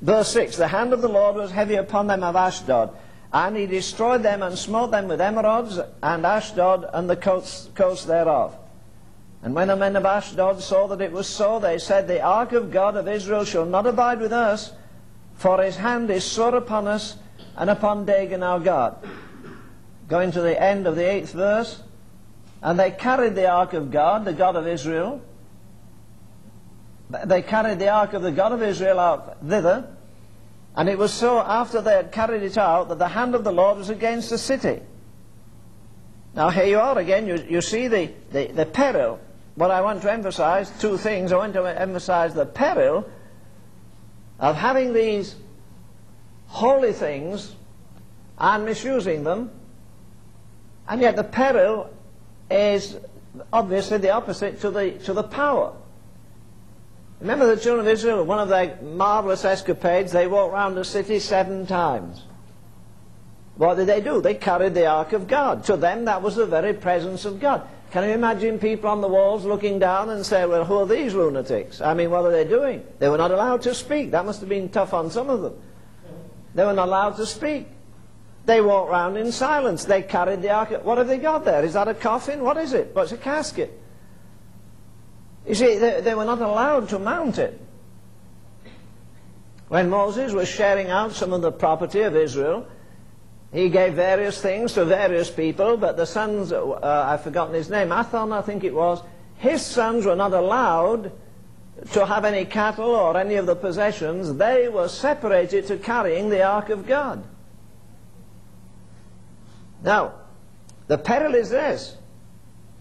Verse 0.00 0.32
6 0.32 0.56
The 0.56 0.68
hand 0.68 0.92
of 0.92 1.02
the 1.02 1.08
Lord 1.08 1.36
was 1.36 1.50
heavy 1.50 1.76
upon 1.76 2.06
them 2.06 2.22
of 2.22 2.36
Ashdod, 2.36 2.90
and 3.32 3.56
he 3.56 3.66
destroyed 3.66 4.22
them 4.22 4.42
and 4.42 4.58
smote 4.58 4.90
them 4.90 5.08
with 5.08 5.20
emerods, 5.20 5.78
and 6.02 6.24
Ashdod 6.24 6.88
and 6.92 7.08
the 7.08 7.16
coasts, 7.16 7.70
coasts 7.74 8.04
thereof. 8.04 8.56
And 9.42 9.54
when 9.54 9.68
the 9.68 9.76
men 9.76 9.96
of 9.96 10.04
Ashdod 10.04 10.60
saw 10.60 10.88
that 10.88 11.00
it 11.00 11.12
was 11.12 11.28
so, 11.28 11.58
they 11.58 11.78
said, 11.78 12.08
The 12.08 12.22
ark 12.22 12.52
of 12.52 12.72
God 12.72 12.96
of 12.96 13.08
Israel 13.08 13.44
shall 13.44 13.66
not 13.66 13.86
abide 13.86 14.20
with 14.20 14.32
us, 14.32 14.72
for 15.34 15.62
his 15.62 15.76
hand 15.76 16.10
is 16.10 16.24
sore 16.24 16.56
upon 16.56 16.88
us 16.88 17.16
and 17.56 17.70
upon 17.70 18.06
Dagon 18.06 18.42
our 18.42 18.58
God. 18.58 18.96
Going 20.08 20.32
to 20.32 20.40
the 20.40 20.60
end 20.60 20.86
of 20.86 20.96
the 20.96 21.08
eighth 21.08 21.32
verse. 21.32 21.82
And 22.62 22.78
they 22.78 22.90
carried 22.90 23.34
the 23.34 23.48
ark 23.48 23.74
of 23.74 23.90
God, 23.90 24.24
the 24.24 24.32
God 24.32 24.56
of 24.56 24.66
Israel, 24.66 25.20
they 27.10 27.42
carried 27.42 27.78
the 27.78 27.88
ark 27.88 28.12
of 28.14 28.22
the 28.22 28.32
God 28.32 28.52
of 28.52 28.62
Israel 28.62 28.98
out 28.98 29.38
thither, 29.46 29.88
and 30.76 30.88
it 30.88 30.98
was 30.98 31.12
so 31.12 31.38
after 31.38 31.80
they 31.80 31.92
had 31.92 32.12
carried 32.12 32.42
it 32.42 32.58
out 32.58 32.88
that 32.88 32.98
the 32.98 33.08
hand 33.08 33.34
of 33.34 33.44
the 33.44 33.52
Lord 33.52 33.78
was 33.78 33.90
against 33.90 34.30
the 34.30 34.38
city. 34.38 34.80
Now 36.34 36.50
here 36.50 36.64
you 36.66 36.78
are 36.78 36.98
again, 36.98 37.26
you, 37.26 37.42
you 37.48 37.60
see 37.62 37.88
the, 37.88 38.10
the, 38.30 38.48
the 38.48 38.66
peril. 38.66 39.18
What 39.54 39.70
I 39.70 39.80
want 39.80 40.02
to 40.02 40.12
emphasize, 40.12 40.70
two 40.80 40.98
things. 40.98 41.32
I 41.32 41.36
want 41.36 41.54
to 41.54 41.64
emphasize 41.64 42.34
the 42.34 42.44
peril 42.44 43.08
of 44.38 44.54
having 44.54 44.92
these 44.92 45.34
holy 46.48 46.92
things 46.92 47.54
and 48.36 48.66
misusing 48.66 49.25
them, 49.25 49.50
and 50.88 51.00
yet 51.00 51.16
the 51.16 51.25
peril 51.25 51.88
is 52.50 52.98
obviously 53.52 53.96
the 53.98 54.10
opposite 54.10 54.60
to 54.60 54.70
the, 54.70 54.92
to 55.04 55.14
the 55.14 55.22
power. 55.22 55.72
Remember 57.20 57.54
the 57.54 57.61
children 57.61 57.87
of 57.87 57.92
Israel, 57.92 58.25
one 58.25 58.38
of 58.38 58.49
their 58.49 58.78
marvelous 58.82 59.44
escapades, 59.44 60.12
they 60.12 60.26
walked 60.26 60.52
round 60.52 60.76
the 60.76 60.85
city 60.85 61.18
seven 61.18 61.66
times. 61.66 62.23
What 63.56 63.76
did 63.76 63.87
they 63.87 64.02
do? 64.02 64.20
They 64.20 64.35
carried 64.35 64.75
the 64.75 64.87
ark 64.87 65.14
of 65.14 65.26
God. 65.26 65.64
To 65.64 65.76
them, 65.78 66.04
that 66.04 66.20
was 66.20 66.37
the 66.37 66.44
very 66.44 66.75
presence 66.75 67.25
of 67.25 67.40
God. 67.40 67.66
Can 67.90 68.04
you 68.04 68.11
imagine 68.11 68.58
people 68.58 68.90
on 68.90 69.00
the 69.00 69.08
walls 69.08 69.46
looking 69.46 69.78
down 69.78 70.11
and 70.11 70.26
say, 70.26 70.44
well, 70.44 70.64
who 70.66 70.75
are 70.75 70.87
these 70.87 71.14
lunatics? 71.14 71.80
I 71.80 71.94
mean, 71.94 72.11
what 72.11 72.26
are 72.26 72.32
they 72.32 72.44
doing? 72.44 72.85
They 72.99 73.08
were 73.08 73.16
not 73.16 73.30
allowed 73.30 73.62
to 73.62 73.75
speak. 73.75 74.11
That 74.11 74.26
must 74.26 74.40
have 74.40 74.49
been 74.50 74.68
tough 74.68 74.92
on 74.92 75.11
some 75.11 75.30
of 75.30 75.40
them. 75.40 75.54
They 76.54 76.64
were 76.64 76.75
not 76.75 76.88
allowed 76.88 77.16
to 77.16 77.25
speak. 77.25 77.68
They 78.44 78.61
walked 78.61 78.90
round 78.90 79.16
in 79.16 79.32
silence. 79.32 79.85
They 79.85 80.02
carried 80.02 80.42
the 80.42 80.50
ark. 80.50 80.85
What 80.85 80.99
have 80.99 81.08
they 81.08 81.18
got 81.18 81.46
there? 81.46 81.64
Is 81.64 81.73
that 81.73 81.88
a 81.88 81.94
coffin? 81.94 82.42
What 82.42 82.58
is 82.58 82.75
it? 82.75 82.90
What's 82.92 83.12
a 83.12 83.16
casket? 83.16 83.80
You 85.46 85.54
see, 85.54 85.78
they, 85.78 86.00
they 86.00 86.14
were 86.14 86.24
not 86.24 86.40
allowed 86.40 86.88
to 86.90 86.98
mount 86.98 87.38
it. 87.38 87.60
When 89.68 89.90
Moses 89.90 90.32
was 90.32 90.48
sharing 90.48 90.90
out 90.90 91.12
some 91.12 91.32
of 91.32 91.42
the 91.42 91.52
property 91.52 92.02
of 92.02 92.14
Israel, 92.14 92.66
he 93.52 93.68
gave 93.68 93.94
various 93.94 94.40
things 94.40 94.74
to 94.74 94.84
various 94.84 95.30
people, 95.30 95.76
but 95.76 95.96
the 95.96 96.04
sons, 96.04 96.52
uh, 96.52 96.78
I've 96.82 97.22
forgotten 97.22 97.54
his 97.54 97.70
name, 97.70 97.88
Athon 97.88 98.32
I 98.32 98.42
think 98.42 98.64
it 98.64 98.74
was, 98.74 99.02
his 99.38 99.64
sons 99.64 100.04
were 100.04 100.16
not 100.16 100.32
allowed 100.32 101.12
to 101.92 102.06
have 102.06 102.24
any 102.24 102.44
cattle 102.44 102.90
or 102.90 103.16
any 103.16 103.34
of 103.34 103.46
the 103.46 103.56
possessions. 103.56 104.34
They 104.34 104.68
were 104.68 104.88
separated 104.88 105.66
to 105.66 105.76
carrying 105.76 106.28
the 106.28 106.42
ark 106.42 106.70
of 106.70 106.86
God. 106.86 107.22
Now, 109.82 110.14
the 110.86 110.98
peril 110.98 111.34
is 111.34 111.50
this. 111.50 111.96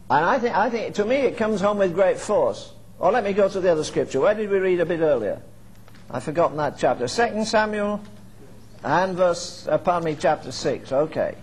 And 0.09 0.23
I 0.23 0.37
think, 0.37 0.55
I 0.55 0.69
think, 0.69 0.95
to 0.95 1.05
me, 1.05 1.15
it 1.15 1.37
comes 1.37 1.61
home 1.61 1.79
with 1.79 1.93
great 1.93 2.19
force. 2.19 2.71
Or 2.99 3.11
let 3.11 3.23
me 3.23 3.33
go 3.33 3.49
to 3.49 3.59
the 3.59 3.71
other 3.71 3.83
scripture. 3.83 4.19
Where 4.19 4.33
did 4.33 4.49
we 4.49 4.59
read 4.59 4.79
a 4.79 4.85
bit 4.85 4.99
earlier? 4.99 5.41
I've 6.09 6.23
forgotten 6.23 6.57
that 6.57 6.77
chapter. 6.77 7.07
2 7.07 7.45
Samuel 7.45 8.01
and 8.83 9.17
verse, 9.17 9.67
uh, 9.67 9.77
pardon 9.79 10.05
me, 10.05 10.17
chapter 10.19 10.51
6. 10.51 10.91
Okay. 10.91 11.35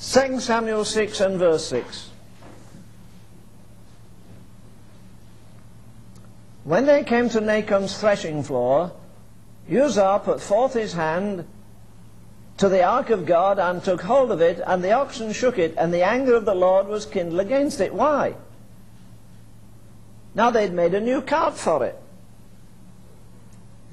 2 0.00 0.40
Samuel 0.40 0.84
6 0.84 1.20
and 1.20 1.38
verse 1.38 1.66
6. 1.66 2.10
When 6.64 6.86
they 6.86 7.04
came 7.04 7.28
to 7.30 7.40
Nachon's 7.40 7.98
threshing 7.98 8.42
floor, 8.42 8.92
Uzzah 9.70 10.22
put 10.24 10.40
forth 10.40 10.74
his 10.74 10.92
hand 10.92 11.46
to 12.58 12.68
the 12.68 12.82
ark 12.82 13.10
of 13.10 13.24
God 13.24 13.58
and 13.58 13.82
took 13.82 14.02
hold 14.02 14.30
of 14.30 14.40
it, 14.40 14.60
and 14.66 14.82
the 14.82 14.92
oxen 14.92 15.32
shook 15.32 15.58
it, 15.58 15.74
and 15.78 15.94
the 15.94 16.04
anger 16.04 16.34
of 16.34 16.44
the 16.44 16.54
Lord 16.54 16.88
was 16.88 17.06
kindled 17.06 17.40
against 17.40 17.80
it. 17.80 17.94
Why? 17.94 18.34
Now 20.34 20.50
they'd 20.50 20.72
made 20.72 20.94
a 20.94 21.00
new 21.00 21.22
cart 21.22 21.56
for 21.56 21.84
it. 21.84 21.96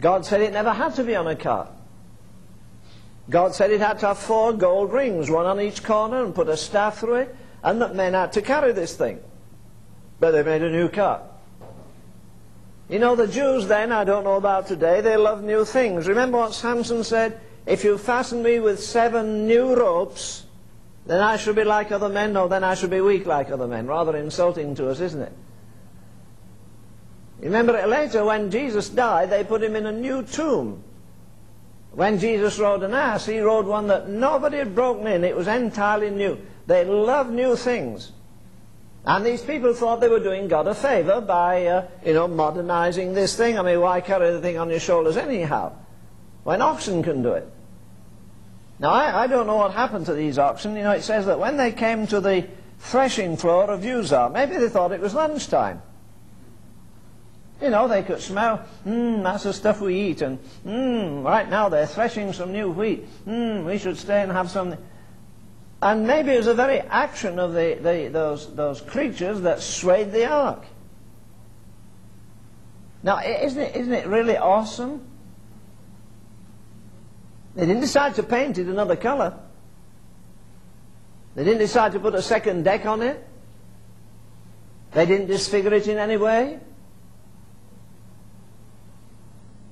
God 0.02 0.26
said 0.26 0.42
it 0.42 0.52
never 0.52 0.72
had 0.72 0.96
to 0.96 1.04
be 1.04 1.16
on 1.16 1.28
a 1.28 1.36
cart. 1.36 1.70
God 3.30 3.56
said 3.56 3.72
it 3.72 3.82
had 3.82 4.00
to 4.00 4.08
have 4.08 4.20
four 4.20 4.54
gold 4.54 4.92
rings, 4.92 5.30
one 5.30 5.46
on 5.46 5.62
each 5.62 5.84
corner, 5.84 6.24
and 6.24 6.36
put 6.36 6.50
a 6.50 6.58
staff 6.58 7.00
through 7.00 7.16
it, 7.16 7.36
and 7.64 7.82
that 7.82 7.96
men 7.96 8.14
had 8.14 8.34
to 8.34 8.42
carry 8.42 8.72
this 8.72 8.96
thing. 8.96 9.20
But 10.20 10.32
they 10.32 10.44
made 10.44 10.62
a 10.62 10.70
new 10.70 10.90
cart. 10.90 11.22
You 12.90 13.00
know, 13.00 13.16
the 13.16 13.28
Jews 13.28 13.68
then, 13.68 13.92
I 13.92 14.04
don't 14.04 14.24
know 14.24 14.36
about 14.36 14.68
today, 14.68 15.02
they 15.02 15.18
love 15.18 15.44
new 15.44 15.66
things. 15.66 16.08
Remember 16.08 16.38
what 16.38 16.54
Samson 16.54 17.04
said? 17.04 17.40
If 17.66 17.84
you 17.84 17.98
fasten 17.98 18.44
me 18.44 18.60
with 18.60 18.80
seven 18.80 19.48
new 19.48 19.76
ropes, 19.76 20.46
then 21.06 21.22
I 21.22 21.38
shall 21.38 21.54
be 21.54 21.64
like 21.64 21.92
other 21.92 22.10
men. 22.10 22.34
No, 22.34 22.48
then 22.48 22.64
I 22.64 22.76
shall 22.76 22.90
be 22.90 23.02
weak 23.02 23.26
like 23.26 23.50
other 23.50 23.68
men. 23.68 23.88
Rather 23.88 24.16
insulting 24.16 24.76
to 24.76 24.90
us, 24.90 25.00
isn't 25.00 25.22
it? 25.22 25.34
Remember 27.40 27.86
later 27.86 28.24
when 28.24 28.50
Jesus 28.50 28.90
died, 28.90 29.30
they 29.30 29.44
put 29.44 29.64
him 29.64 29.76
in 29.76 29.86
a 29.86 29.92
new 29.92 30.24
tomb. 30.24 30.84
When 31.92 32.20
Jesus 32.20 32.60
rode 32.60 32.84
an 32.84 32.94
ass, 32.94 33.26
he 33.26 33.40
rode 33.40 33.66
one 33.66 33.88
that 33.88 34.10
nobody 34.10 34.58
had 34.58 34.76
broken 34.76 35.08
in. 35.08 35.24
It 35.24 35.36
was 35.36 35.48
entirely 35.48 36.10
new. 36.10 36.38
They 36.68 36.84
love 36.86 37.30
new 37.30 37.56
things. 37.56 38.12
And 39.06 39.26
these 39.26 39.42
people 39.42 39.74
thought 39.74 40.02
they 40.02 40.10
were 40.10 40.20
doing 40.20 40.48
God 40.48 40.68
a 40.68 40.74
favor 40.74 41.22
by, 41.22 41.66
uh, 41.68 41.88
you 42.04 42.14
know, 42.14 42.28
modernizing 42.28 43.14
this 43.14 43.38
thing. 43.38 43.58
I 43.58 43.62
mean, 43.62 43.80
why 43.80 44.02
carry 44.02 44.32
the 44.32 44.42
thing 44.42 44.58
on 44.58 44.70
your 44.70 44.80
shoulders 44.80 45.16
anyhow? 45.16 45.74
When 46.44 46.62
oxen 46.62 47.04
can 47.04 47.22
do 47.22 47.34
it. 47.34 47.48
Now, 48.80 48.90
I, 48.90 49.24
I 49.24 49.28
don't 49.28 49.48
know 49.48 49.56
what 49.56 49.74
happened 49.74 50.06
to 50.08 50.14
these 50.14 50.38
oxen. 50.38 50.76
You 50.76 50.84
know, 50.84 50.92
it 50.92 51.04
says 51.04 51.26
that 51.28 51.40
when 51.40 51.58
they 51.58 51.72
came 51.72 52.08
to 52.08 52.20
the 52.20 52.48
threshing 52.80 53.38
floor 53.38 53.72
of 53.72 53.86
Uzzah, 53.86 54.32
maybe 54.34 54.58
they 54.58 54.70
thought 54.70 54.92
it 54.92 55.00
was 55.00 55.14
lunchtime. 55.14 55.82
You 57.62 57.70
know, 57.70 57.88
they 57.88 58.04
could 58.04 58.20
smell, 58.20 58.66
mmm, 58.86 59.24
that's 59.24 59.44
the 59.44 59.54
stuff 59.54 59.80
we 59.80 59.96
eat, 59.96 60.22
and 60.22 60.40
mmm, 60.66 61.24
right 61.24 61.50
now 61.50 61.70
they're 61.70 61.88
threshing 61.88 62.34
some 62.34 62.52
new 62.52 62.70
wheat. 62.70 63.08
Mmm, 63.26 63.66
we 63.66 63.78
should 63.78 63.98
stay 63.98 64.22
and 64.22 64.32
have 64.32 64.52
something. 64.52 64.84
And 65.82 66.06
maybe 66.06 66.32
it 66.32 66.38
was 66.38 66.48
the 66.48 66.54
very 66.54 66.80
action 66.80 67.40
of 67.40 67.54
the, 67.54 67.78
the, 67.82 68.10
those, 68.12 68.54
those 68.56 68.82
creatures 68.82 69.42
that 69.42 69.62
swayed 69.62 70.12
the 70.12 70.26
ark. 70.26 70.66
Now, 73.04 73.20
isn't 73.20 73.62
it, 73.62 73.76
isn't 73.76 73.94
it 73.94 74.08
really 74.08 74.36
awesome? 74.36 75.06
They 77.56 77.66
didn't 77.66 77.82
decide 77.82 78.16
to 78.16 78.24
paint 78.24 78.58
it 78.58 78.68
another 78.68 78.96
color. 78.96 79.38
They 81.36 81.44
didn't 81.44 81.60
decide 81.60 81.94
to 81.94 82.00
put 82.00 82.16
a 82.16 82.22
second 82.22 82.64
deck 82.64 82.86
on 82.86 83.02
it. 83.02 83.26
They 84.94 85.06
didn't 85.06 85.28
disfigure 85.28 85.74
it 85.74 85.88
in 85.88 85.98
any 85.98 86.18
way. 86.18 86.60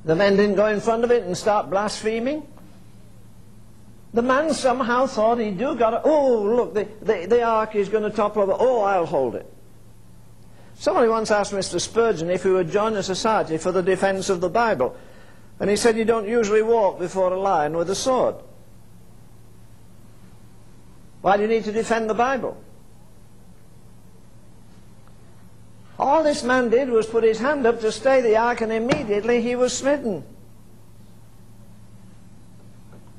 The 0.06 0.16
men 0.16 0.36
didn't 0.36 0.56
go 0.56 0.66
in 0.66 0.82
front 0.82 1.04
of 1.04 1.12
it 1.12 1.24
and 1.24 1.38
start 1.38 1.70
blaspheming. 1.70 2.46
The 4.14 4.22
man 4.22 4.54
somehow 4.54 5.08
thought 5.08 5.40
he'd 5.40 5.58
do 5.58 5.76
got 5.76 5.94
it. 5.94 6.02
Oh, 6.04 6.44
look, 6.44 6.74
the, 6.74 6.88
the, 7.02 7.26
the 7.26 7.44
ark 7.44 7.76
is 7.76 7.90
going 7.90 8.04
to 8.04 8.10
topple 8.10 8.44
over. 8.44 8.56
Oh, 8.58 8.82
I'll 8.82 9.06
hold 9.06 9.36
it. 9.36 9.52
Somebody 10.76 11.08
once 11.08 11.32
asked 11.32 11.54
Mr. 11.54 11.80
Spurgeon 11.80 12.30
if 12.30 12.44
he 12.44 12.50
would 12.50 12.70
join 12.70 12.96
a 12.96 13.04
society 13.04 13.58
for 13.58 13.72
the 13.72 13.82
defense 13.82 14.30
of 14.30 14.42
the 14.42 14.50
Bible. 14.50 14.96
And 15.60 15.70
he 15.70 15.76
said 15.76 15.98
you 15.98 16.06
don't 16.06 16.28
usually 16.28 16.62
walk 16.62 17.00
before 17.00 17.32
a 17.32 17.40
lion 17.40 17.78
with 17.78 17.90
a 17.90 17.96
sword. 17.96 18.36
Why 21.22 21.38
do 21.38 21.44
you 21.44 21.50
need 21.50 21.64
to 21.66 21.72
defend 21.72 22.10
the 22.10 22.14
Bible? 22.14 22.62
All 25.98 26.24
this 26.24 26.44
man 26.44 26.70
did 26.70 26.90
was 26.90 27.06
put 27.06 27.24
his 27.24 27.40
hand 27.40 27.66
up 27.66 27.80
to 27.82 27.92
stay 27.92 28.20
the 28.20 28.36
ark, 28.36 28.62
and 28.62 28.72
immediately 28.72 29.42
he 29.42 29.56
was 29.56 29.78
smitten. 29.78 30.24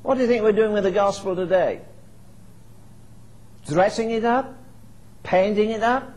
What 0.03 0.15
do 0.15 0.21
you 0.21 0.27
think 0.27 0.43
we're 0.43 0.51
doing 0.51 0.73
with 0.73 0.83
the 0.83 0.91
gospel 0.91 1.35
today? 1.35 1.81
Dressing 3.65 4.11
it 4.11 4.23
up? 4.23 4.53
Painting 5.23 5.71
it 5.71 5.81
up? 5.81 6.14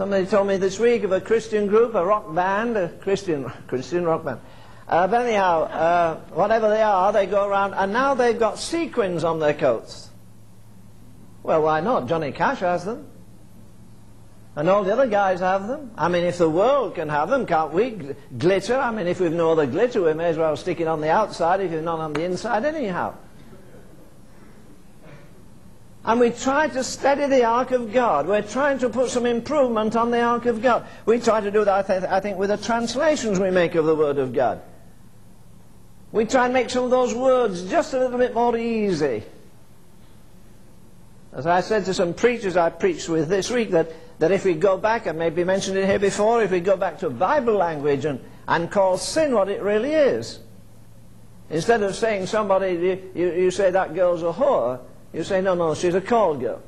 Somebody 0.00 0.24
told 0.24 0.48
me 0.48 0.56
this 0.56 0.78
week 0.78 1.02
of 1.02 1.12
a 1.12 1.20
Christian 1.20 1.66
group, 1.66 1.94
a 1.94 2.02
rock 2.02 2.34
band, 2.34 2.74
a 2.74 2.88
Christian, 2.88 3.44
Christian 3.66 4.06
rock 4.06 4.24
band. 4.24 4.40
Uh, 4.88 5.06
but 5.06 5.26
anyhow, 5.26 5.64
uh, 5.64 6.20
whatever 6.32 6.70
they 6.70 6.80
are, 6.80 7.12
they 7.12 7.26
go 7.26 7.46
around, 7.46 7.74
and 7.74 7.92
now 7.92 8.14
they've 8.14 8.38
got 8.38 8.58
sequins 8.58 9.24
on 9.24 9.40
their 9.40 9.52
coats. 9.52 10.08
Well, 11.42 11.64
why 11.64 11.80
not? 11.80 12.08
Johnny 12.08 12.32
Cash 12.32 12.60
has 12.60 12.86
them. 12.86 13.08
And 14.56 14.70
all 14.70 14.84
the 14.84 14.94
other 14.94 15.06
guys 15.06 15.40
have 15.40 15.68
them. 15.68 15.90
I 15.98 16.08
mean, 16.08 16.24
if 16.24 16.38
the 16.38 16.48
world 16.48 16.94
can 16.94 17.10
have 17.10 17.28
them, 17.28 17.44
can't 17.44 17.74
we? 17.74 17.90
Glitter, 18.38 18.78
I 18.78 18.92
mean, 18.92 19.06
if 19.06 19.20
we've 19.20 19.30
no 19.30 19.52
other 19.52 19.66
glitter, 19.66 20.00
we 20.00 20.14
may 20.14 20.30
as 20.30 20.38
well 20.38 20.56
stick 20.56 20.80
it 20.80 20.88
on 20.88 21.02
the 21.02 21.10
outside 21.10 21.60
if 21.60 21.72
it's 21.72 21.84
not 21.84 21.98
on 21.98 22.14
the 22.14 22.24
inside 22.24 22.64
anyhow. 22.64 23.16
And 26.04 26.18
we 26.18 26.30
try 26.30 26.68
to 26.68 26.82
steady 26.82 27.26
the 27.26 27.44
ark 27.44 27.72
of 27.72 27.92
God. 27.92 28.26
We're 28.26 28.42
trying 28.42 28.78
to 28.78 28.88
put 28.88 29.10
some 29.10 29.26
improvement 29.26 29.96
on 29.96 30.10
the 30.10 30.22
ark 30.22 30.46
of 30.46 30.62
God. 30.62 30.86
We 31.04 31.20
try 31.20 31.40
to 31.40 31.50
do 31.50 31.64
that, 31.64 31.90
I, 31.90 31.98
th 32.00 32.10
I 32.10 32.20
think, 32.20 32.38
with 32.38 32.48
the 32.48 32.56
translations 32.56 33.38
we 33.38 33.50
make 33.50 33.74
of 33.74 33.84
the 33.84 33.94
Word 33.94 34.16
of 34.16 34.32
God. 34.32 34.62
We 36.12 36.24
try 36.24 36.46
and 36.46 36.54
make 36.54 36.70
some 36.70 36.84
of 36.84 36.90
those 36.90 37.14
words 37.14 37.68
just 37.68 37.92
a 37.92 37.98
little 37.98 38.18
bit 38.18 38.34
more 38.34 38.56
easy. 38.56 39.22
As 41.32 41.46
I 41.46 41.60
said 41.60 41.84
to 41.84 41.94
some 41.94 42.14
preachers 42.14 42.56
I 42.56 42.70
preached 42.70 43.08
with 43.08 43.28
this 43.28 43.50
week, 43.50 43.70
that, 43.70 43.92
that 44.18 44.32
if 44.32 44.44
we 44.44 44.54
go 44.54 44.78
back, 44.78 45.06
and 45.06 45.18
maybe 45.18 45.44
mentioned 45.44 45.76
it 45.76 45.86
here 45.86 46.00
before, 46.00 46.42
if 46.42 46.50
we 46.50 46.60
go 46.60 46.76
back 46.76 46.98
to 47.00 47.10
Bible 47.10 47.54
language 47.54 48.06
and, 48.06 48.18
and 48.48 48.70
call 48.70 48.96
sin 48.98 49.34
what 49.34 49.48
it 49.48 49.62
really 49.62 49.92
is, 49.92 50.40
instead 51.50 51.82
of 51.82 51.94
saying 51.94 52.26
somebody, 52.26 52.72
you, 52.72 53.10
you, 53.14 53.32
you 53.32 53.50
say 53.50 53.70
that 53.70 53.94
girl's 53.94 54.22
a 54.22 54.32
whore, 54.32 54.80
you 55.12 55.24
say, 55.24 55.40
no, 55.40 55.54
no, 55.54 55.74
she's 55.74 55.94
a 55.94 56.00
called 56.00 56.40
girl. 56.40 56.62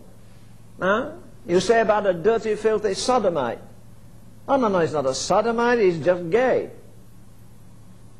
Huh? 0.81 1.13
You 1.47 1.61
say 1.61 1.81
about 1.81 2.07
a 2.07 2.13
dirty, 2.13 2.55
filthy 2.55 2.95
sodomite. 2.95 3.61
Oh, 4.49 4.57
no, 4.57 4.69
no, 4.69 4.81
he's 4.81 4.93
not 4.93 5.07
a 5.07 5.15
sodomite, 5.15 5.79
he's 5.79 5.99
just 6.05 6.29
gay. 6.31 6.71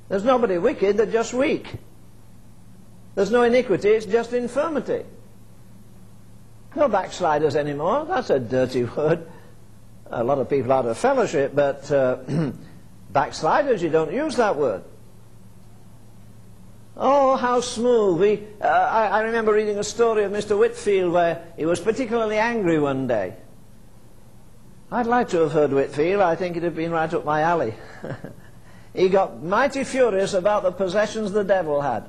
There's 0.09 0.25
nobody 0.25 0.59
wicked, 0.59 0.97
they're 0.97 1.07
just 1.07 1.35
weak. 1.35 1.75
There's 3.15 3.31
no 3.31 3.43
iniquity, 3.43 3.89
it's 3.89 4.07
just 4.07 4.33
infirmity. 4.33 5.05
No 6.75 6.89
backsliders 6.89 7.57
anymore. 7.57 8.07
That's 8.07 8.31
a 8.31 8.41
dirty 8.41 8.85
word. 8.97 9.27
A 10.11 10.25
lot 10.25 10.39
of 10.39 10.49
people 10.49 10.73
out 10.73 10.87
of 10.87 10.97
fellowship, 10.99 11.55
but 11.55 11.91
uh, 11.91 12.19
backsliders, 13.11 13.83
you 13.83 13.91
don't 13.91 14.13
use 14.13 14.37
that 14.37 14.57
word. 14.57 14.83
Oh, 16.97 17.37
how 17.37 17.61
smooth. 17.61 18.21
We, 18.21 18.47
uh, 18.61 18.67
I, 18.67 19.07
I, 19.07 19.21
remember 19.23 19.53
reading 19.55 19.79
a 19.79 19.85
story 19.85 20.25
of 20.25 20.33
Mr. 20.33 20.59
Whitefield 20.59 21.13
where 21.13 21.43
he 21.57 21.65
was 21.65 21.81
particularly 21.81 22.37
angry 22.37 22.79
one 22.79 23.07
day. 23.07 23.35
I'd 24.91 25.07
like 25.07 25.31
to 25.31 25.39
have 25.39 25.53
heard 25.53 25.73
Whitefield. 25.73 26.21
I 26.21 26.37
think 26.37 26.53
it'd 26.57 26.65
have 26.65 26.77
been 26.77 26.91
right 26.91 27.13
up 27.13 27.25
my 27.25 27.41
alley. 27.41 27.73
he 28.95 29.09
got 29.09 29.43
mighty 29.43 29.85
furious 29.85 30.35
about 30.35 30.65
the 30.65 30.73
possessions 30.73 31.33
the 31.33 31.45
devil 31.45 31.81
had. 31.81 32.05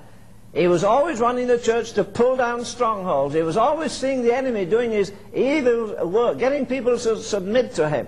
He 0.53 0.67
was 0.67 0.83
always 0.83 1.19
running 1.19 1.47
the 1.47 1.57
church 1.57 1.93
to 1.93 2.03
pull 2.03 2.35
down 2.35 2.65
strongholds. 2.65 3.33
He 3.33 3.41
was 3.41 3.55
always 3.55 3.93
seeing 3.93 4.21
the 4.21 4.35
enemy 4.35 4.65
doing 4.65 4.91
his 4.91 5.13
evil 5.33 6.07
work, 6.07 6.37
getting 6.37 6.65
people 6.65 6.99
to 6.99 7.17
submit 7.17 7.73
to 7.75 7.89
him. 7.89 8.07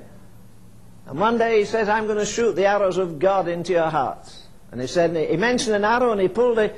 And 1.07 1.19
one 1.19 1.38
day 1.38 1.59
he 1.59 1.65
says, 1.65 1.88
I'm 1.88 2.05
going 2.05 2.19
to 2.19 2.25
shoot 2.25 2.55
the 2.55 2.65
arrows 2.65 2.97
of 2.97 3.17
God 3.17 3.47
into 3.47 3.71
your 3.71 3.89
hearts. 3.89 4.44
And 4.71 4.82
he 4.82 4.88
said, 4.88 5.15
he 5.30 5.38
mentioned 5.38 5.75
an 5.75 5.86
arrow 5.86 6.12
and 6.12 6.19
he 6.19 6.28
pulled 6.28 6.58
the, 6.58 6.73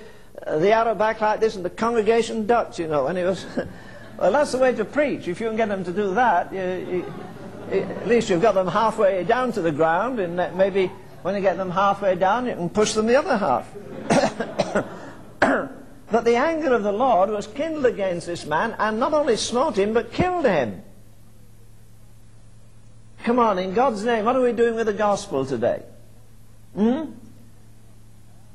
uh, 0.46 0.60
the 0.60 0.72
arrow 0.72 0.96
back 0.96 1.22
like 1.22 1.40
this 1.40 1.56
and 1.56 1.66
the 1.66 1.70
congregation 1.70 2.46
ducked, 2.46 2.80
you 2.80 2.88
know. 2.88 3.08
And 3.08 3.18
he 3.18 3.24
was, 3.24 3.46
well, 4.18 4.32
that's 4.32 4.52
the 4.52 4.58
way 4.58 4.74
to 4.76 4.86
preach. 4.86 5.28
If 5.28 5.40
you 5.42 5.48
can 5.48 5.58
get 5.58 5.70
them 5.70 5.84
to 5.84 5.92
do 5.92 6.14
that, 6.14 6.54
you, 6.54 6.62
you, 6.62 7.14
at 7.72 8.08
least 8.08 8.30
you've 8.30 8.42
got 8.42 8.56
them 8.56 8.68
halfway 8.68 9.24
down 9.24 9.52
to 9.54 9.62
the 9.62 9.72
ground, 9.72 10.20
and 10.20 10.38
maybe 10.58 10.92
when 11.22 11.36
you 11.36 11.42
get 11.42 11.58
them 11.58 11.72
halfway 11.72 12.16
down, 12.16 12.46
you 12.46 12.54
can 12.54 12.70
push 12.70 12.94
them 12.94 13.08
the 13.08 13.18
other 13.18 13.38
half. 13.38 13.70
but 16.12 16.24
the 16.24 16.36
anger 16.36 16.74
of 16.74 16.84
the 16.84 16.92
Lord 16.92 17.30
was 17.30 17.48
kindled 17.48 17.86
against 17.86 18.28
this 18.28 18.46
man, 18.46 18.76
and 18.80 19.00
not 19.00 19.14
only 19.14 19.36
smote 19.36 19.78
him, 19.78 19.94
but 19.94 20.14
killed 20.14 20.46
him. 20.46 20.84
Come 23.24 23.40
on, 23.40 23.60
in 23.60 23.74
God's 23.74 24.06
name, 24.06 24.24
what 24.24 24.36
are 24.36 24.42
we 24.42 24.54
doing 24.54 24.76
with 24.76 24.86
the 24.86 24.94
gospel 24.94 25.46
today? 25.46 25.84
Hmm? 26.76 27.12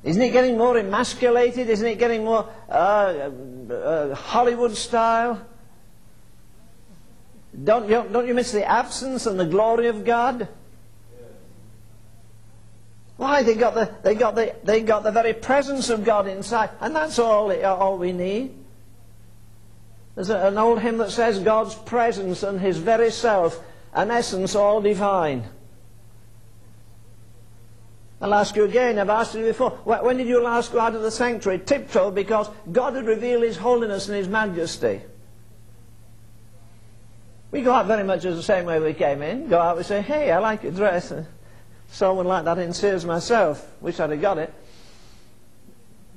Isn't 0.05 0.21
it 0.21 0.31
getting 0.31 0.59
more 0.59 0.77
emasculated? 0.77 1.69
Isn't 1.69 1.87
it 1.87 1.99
getting 1.99 2.25
more 2.25 2.49
uh, 2.69 3.31
uh, 3.71 4.15
Hollywood 4.15 4.77
style? 4.77 5.47
Don't 7.65 7.89
you, 7.89 8.05
don't 8.11 8.27
you 8.27 8.35
miss 8.35 8.51
the 8.51 8.65
absence 8.65 9.27
and 9.27 9.39
the 9.39 9.47
glory 9.47 9.87
of 9.89 10.05
God? 10.05 10.49
Why? 13.17 13.43
They 13.43 13.55
got, 13.55 13.75
the, 13.75 13.95
they, 14.03 14.15
got 14.15 14.35
the, 14.35 14.57
they 14.65 14.81
got 14.81 15.05
the 15.05 15.13
very 15.13 15.35
presence 15.35 15.91
of 15.91 16.05
God 16.05 16.27
inside, 16.27 16.71
and 16.81 16.97
that's 16.97 17.19
all, 17.19 17.53
all 17.65 17.99
we 17.99 18.11
need. 18.11 18.55
There's 20.15 20.31
an 20.31 20.59
old 20.59 20.81
hymn 20.81 20.99
that 20.99 21.11
says, 21.11 21.39
God's 21.39 21.75
presence 21.75 22.43
and 22.43 22.61
His 22.61 22.79
very 22.79 23.11
self, 23.11 23.61
an 23.95 24.11
essence 24.11 24.55
all 24.55 24.81
divine. 24.81 25.45
I'll 28.23 28.35
ask 28.35 28.55
you 28.55 28.63
again, 28.63 29.01
I've 29.01 29.11
asked 29.11 29.35
you 29.35 29.45
before. 29.45 29.71
When 29.71 30.17
did 30.17 30.29
you 30.29 30.41
last 30.41 30.73
go 30.73 30.79
out 30.79 30.95
of 30.95 31.03
the 31.03 31.11
sanctuary? 31.11 31.59
Tiptoe, 31.59 32.13
because 32.13 32.49
God 32.71 32.95
had 32.95 33.05
revealed 33.05 33.43
His 33.43 33.57
holiness 33.57 34.07
and 34.07 34.17
His 34.17 34.29
majesty. 34.29 35.01
We 37.51 37.63
go 37.63 37.73
out 37.73 37.87
very 37.87 38.05
much 38.05 38.25
as 38.25 38.37
the 38.37 38.43
same 38.43 38.65
way 38.65 38.79
we 38.79 38.95
came 38.95 39.23
in. 39.23 39.49
Go 39.49 39.59
out, 39.59 39.77
we 39.77 39.83
say, 39.83 40.03
hey, 40.03 40.31
I 40.31 40.39
like 40.39 40.63
your 40.63 40.71
dress. 40.71 41.13
Someone 41.91 42.27
like 42.27 42.45
that 42.45 42.59
in 42.59 42.73
Sears 42.73 43.05
myself. 43.05 43.69
Wish 43.81 43.99
I'd 43.99 44.11
have 44.11 44.21
got 44.21 44.39
it. 44.39 44.55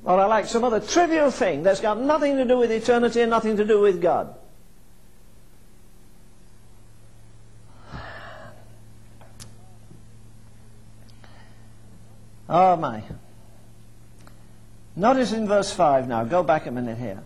Or 0.03 0.19
I 0.19 0.25
like 0.25 0.45
some 0.45 0.63
other 0.63 0.79
trivial 0.79 1.31
thing 1.31 1.63
that's 1.63 1.81
got 1.81 1.99
nothing 1.99 2.37
to 2.37 2.45
do 2.45 2.59
with 2.59 2.71
eternity 2.71 3.21
and 3.21 3.31
nothing 3.31 3.57
to 3.57 3.65
do 3.65 3.81
with 3.81 3.99
God. 3.99 4.35
Oh 12.47 12.75
my. 12.75 13.03
Notice 14.95 15.33
in 15.33 15.47
verse 15.47 15.71
5 15.71 16.07
now, 16.07 16.23
go 16.23 16.43
back 16.43 16.65
a 16.67 16.71
minute 16.71 16.97
here. 16.97 17.21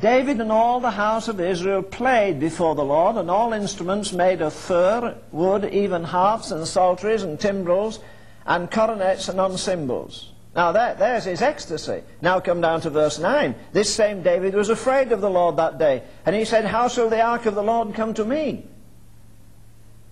David 0.00 0.40
and 0.40 0.50
all 0.50 0.80
the 0.80 0.90
house 0.90 1.28
of 1.28 1.40
Israel 1.40 1.82
played 1.82 2.40
before 2.40 2.74
the 2.74 2.84
Lord, 2.84 3.16
and 3.16 3.30
all 3.30 3.52
instruments 3.52 4.12
made 4.12 4.42
of 4.42 4.52
fir, 4.52 5.16
wood, 5.30 5.64
even 5.66 6.02
harps 6.02 6.50
and 6.50 6.66
psalteries 6.66 7.22
and 7.22 7.38
timbrels, 7.38 8.00
and 8.46 8.70
coronets 8.70 9.28
and 9.28 9.40
on 9.40 9.56
cymbals. 9.58 10.32
Now 10.56 10.72
that, 10.72 10.98
there's 10.98 11.24
his 11.24 11.42
ecstasy. 11.42 12.02
Now 12.22 12.40
come 12.40 12.60
down 12.60 12.80
to 12.80 12.90
verse 12.90 13.18
9. 13.18 13.54
This 13.72 13.94
same 13.94 14.22
David 14.22 14.54
was 14.54 14.70
afraid 14.70 15.12
of 15.12 15.20
the 15.20 15.30
Lord 15.30 15.56
that 15.58 15.78
day, 15.78 16.02
and 16.24 16.34
he 16.34 16.44
said, 16.44 16.64
How 16.64 16.88
shall 16.88 17.10
the 17.10 17.20
ark 17.20 17.46
of 17.46 17.54
the 17.54 17.62
Lord 17.62 17.94
come 17.94 18.14
to 18.14 18.24
me? 18.24 18.64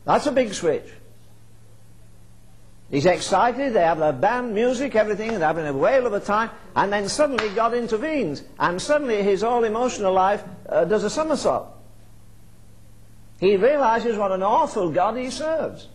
That's 0.04 0.26
a 0.26 0.32
big 0.32 0.52
switch. 0.52 0.86
He's 2.94 3.06
excited, 3.06 3.72
they 3.72 3.80
have 3.80 3.98
their 3.98 4.12
band, 4.12 4.54
music, 4.54 4.94
everything, 4.94 5.30
they're 5.30 5.40
having 5.40 5.66
a 5.66 5.72
whale 5.72 6.06
of 6.06 6.12
a 6.12 6.20
time, 6.20 6.50
and 6.76 6.92
then 6.92 7.08
suddenly 7.08 7.52
God 7.52 7.74
intervenes, 7.74 8.44
and 8.56 8.80
suddenly 8.80 9.20
his 9.20 9.42
whole 9.42 9.64
emotional 9.64 10.12
life 10.12 10.44
uh, 10.68 10.84
does 10.84 11.02
a 11.02 11.10
somersault. 11.10 11.66
He 13.40 13.56
realizes 13.56 14.16
what 14.16 14.30
an 14.30 14.44
awful 14.44 14.92
God 14.92 15.16
he 15.16 15.30
serves. 15.30 15.88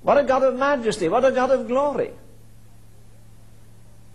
What 0.00 0.16
a 0.16 0.22
God 0.24 0.42
of 0.42 0.56
majesty, 0.56 1.10
what 1.10 1.22
a 1.22 1.32
God 1.32 1.50
of 1.50 1.68
glory. 1.68 2.12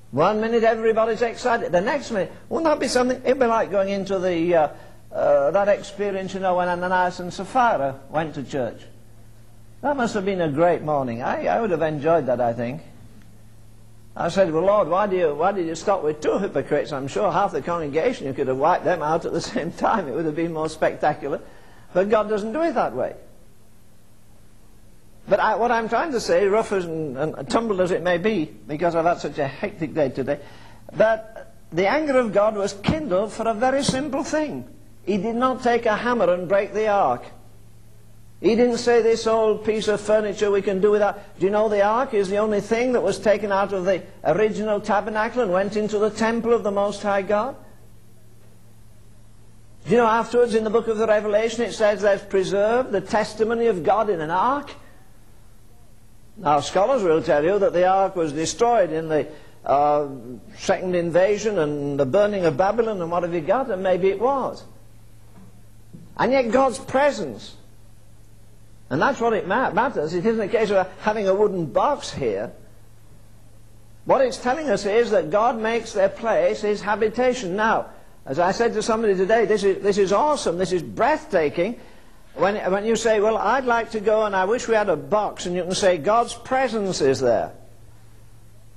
One 0.09 0.41
minute 0.41 0.63
everybody's 0.63 1.21
excited, 1.21 1.71
the 1.71 1.81
next 1.81 2.09
minute, 2.09 2.31
wouldn't 2.49 2.65
that 2.65 2.79
be 2.79 2.87
something? 2.87 3.21
It'd 3.23 3.37
be 3.37 3.45
like 3.45 3.69
going 3.69 3.89
into 3.89 4.17
the, 4.17 4.55
uh, 4.55 4.69
uh, 5.11 5.51
that 5.51 5.67
experience, 5.67 6.33
you 6.33 6.39
know, 6.39 6.55
when 6.55 6.67
Ananias 6.67 7.19
and 7.19 7.31
Sapphira 7.31 7.99
went 8.09 8.33
to 8.33 8.43
church. 8.43 8.81
That 9.81 9.95
must 9.95 10.13
have 10.15 10.25
been 10.25 10.41
a 10.41 10.49
great 10.49 10.81
morning. 10.81 11.21
I, 11.21 11.45
I 11.45 11.61
would 11.61 11.71
have 11.71 11.81
enjoyed 11.81 12.25
that, 12.25 12.41
I 12.41 12.53
think. 12.53 12.81
I 14.15 14.29
said, 14.29 14.51
Well, 14.51 14.63
Lord, 14.63 14.87
why, 14.87 15.05
do 15.05 15.15
you, 15.15 15.35
why 15.35 15.51
did 15.51 15.67
you 15.67 15.75
stop 15.75 16.03
with 16.03 16.21
two 16.21 16.39
hypocrites? 16.39 16.91
I'm 16.91 17.07
sure 17.07 17.31
half 17.31 17.51
the 17.51 17.61
congregation, 17.61 18.25
you 18.25 18.33
could 18.33 18.47
have 18.47 18.57
wiped 18.57 18.83
them 18.83 19.03
out 19.03 19.25
at 19.25 19.33
the 19.33 19.41
same 19.53 19.71
time. 19.71 20.07
It 20.07 20.15
would 20.15 20.25
have 20.25 20.35
been 20.35 20.53
more 20.53 20.69
spectacular. 20.69 21.41
But 21.93 22.09
God 22.09 22.27
doesn't 22.27 22.51
do 22.51 22.61
it 22.63 22.73
that 22.73 22.93
way. 22.93 23.15
But 25.29 25.39
I, 25.39 25.55
what 25.55 25.71
I'm 25.71 25.89
trying 25.89 26.13
to 26.13 26.19
say, 26.19 26.47
rough 26.47 26.71
and, 26.71 27.17
and 27.17 27.49
tumbled 27.49 27.81
as 27.81 27.91
it 27.91 28.01
may 28.01 28.17
be, 28.17 28.45
because 28.45 28.95
I've 28.95 29.05
had 29.05 29.19
such 29.19 29.37
a 29.37 29.47
hectic 29.47 29.93
day 29.93 30.09
today, 30.09 30.39
that 30.93 31.53
the 31.71 31.87
anger 31.87 32.17
of 32.17 32.33
God 32.33 32.55
was 32.55 32.73
kindled 32.73 33.33
for 33.33 33.47
a 33.47 33.53
very 33.53 33.83
simple 33.83 34.23
thing. 34.23 34.67
He 35.05 35.17
did 35.17 35.35
not 35.35 35.63
take 35.63 35.85
a 35.85 35.95
hammer 35.95 36.33
and 36.33 36.47
break 36.47 36.73
the 36.73 36.87
ark. 36.87 37.23
He 38.39 38.55
didn't 38.55 38.77
say 38.77 39.01
this 39.01 39.25
old 39.25 39.65
piece 39.65 39.87
of 39.87 39.99
furniture 39.99 40.51
we 40.51 40.61
can 40.61 40.79
do 40.79 40.91
without. 40.91 41.39
Do 41.39 41.45
you 41.45 41.51
know 41.51 41.69
the 41.69 41.81
ark 41.81 42.13
is 42.13 42.29
the 42.29 42.37
only 42.37 42.61
thing 42.61 42.91
that 42.93 43.01
was 43.01 43.17
taken 43.17 43.51
out 43.51 43.73
of 43.73 43.85
the 43.85 44.03
original 44.23 44.79
tabernacle 44.79 45.41
and 45.41 45.51
went 45.51 45.75
into 45.75 45.97
the 45.97 46.11
temple 46.11 46.53
of 46.53 46.61
the 46.61 46.71
Most 46.71 47.01
High 47.01 47.23
God? 47.23 47.55
Do 49.85 49.91
you 49.91 49.97
know 49.97 50.05
afterwards 50.05 50.53
in 50.53 50.63
the 50.63 50.69
book 50.69 50.87
of 50.87 50.97
the 50.97 51.07
Revelation 51.07 51.63
it 51.63 51.73
says 51.73 52.01
they've 52.01 52.29
preserved 52.29 52.91
the 52.91 53.01
testimony 53.01 53.67
of 53.67 53.83
God 53.83 54.09
in 54.09 54.21
an 54.21 54.29
ark? 54.29 54.69
Now 56.35 56.59
scholars 56.59 57.01
will 57.01 57.23
tell 57.23 57.43
you 57.43 57.57
that 57.57 57.73
the 57.73 57.87
ark 57.87 58.15
was 58.15 58.33
destroyed 58.33 58.91
in 58.91 59.07
the 59.07 59.27
uh, 59.65 60.07
second 60.57 60.95
invasion 60.95 61.57
and 61.57 61.99
the 61.99 62.05
burning 62.05 62.45
of 62.45 62.55
Babylon 62.55 63.01
and 63.01 63.09
what 63.09 63.23
have 63.23 63.33
you 63.33 63.41
got, 63.41 63.71
and 63.71 63.81
maybe 63.81 64.09
it 64.09 64.19
was. 64.19 64.63
And 66.17 66.31
yet 66.31 66.51
God's 66.51 66.77
presence 66.77 67.55
and 68.89 69.01
that's 69.01 69.19
what 69.19 69.33
it 69.33 69.47
matters. 69.47 70.13
It 70.13 70.25
isn't 70.25 70.41
a 70.41 70.47
case 70.47 70.71
of 70.71 70.87
having 71.01 71.27
a 71.27 71.33
wooden 71.33 71.65
box 71.65 72.13
here. 72.13 72.51
What 74.05 74.21
it's 74.21 74.37
telling 74.37 74.69
us 74.69 74.85
is 74.85 75.11
that 75.11 75.29
God 75.29 75.59
makes 75.59 75.91
their 75.91 76.07
place 76.07 76.61
his 76.61 76.81
habitation. 76.81 77.57
Now, 77.57 77.87
as 78.25 78.39
I 78.39 78.51
said 78.51 78.73
to 78.73 78.81
somebody 78.81 79.15
today, 79.15 79.45
this 79.45 79.65
is, 79.65 79.83
this 79.83 79.97
is 79.97 80.13
awesome. 80.13 80.57
This 80.57 80.71
is 80.71 80.81
breathtaking. 80.81 81.79
When, 82.35 82.55
when 82.71 82.85
you 82.85 82.95
say, 82.95 83.19
well, 83.19 83.37
I'd 83.37 83.65
like 83.65 83.91
to 83.91 83.99
go 83.99 84.25
and 84.25 84.35
I 84.35 84.45
wish 84.45 84.67
we 84.67 84.75
had 84.75 84.89
a 84.89 84.95
box, 84.95 85.45
and 85.45 85.55
you 85.55 85.63
can 85.63 85.75
say, 85.75 85.97
God's 85.97 86.33
presence 86.33 87.01
is 87.01 87.19
there. 87.19 87.51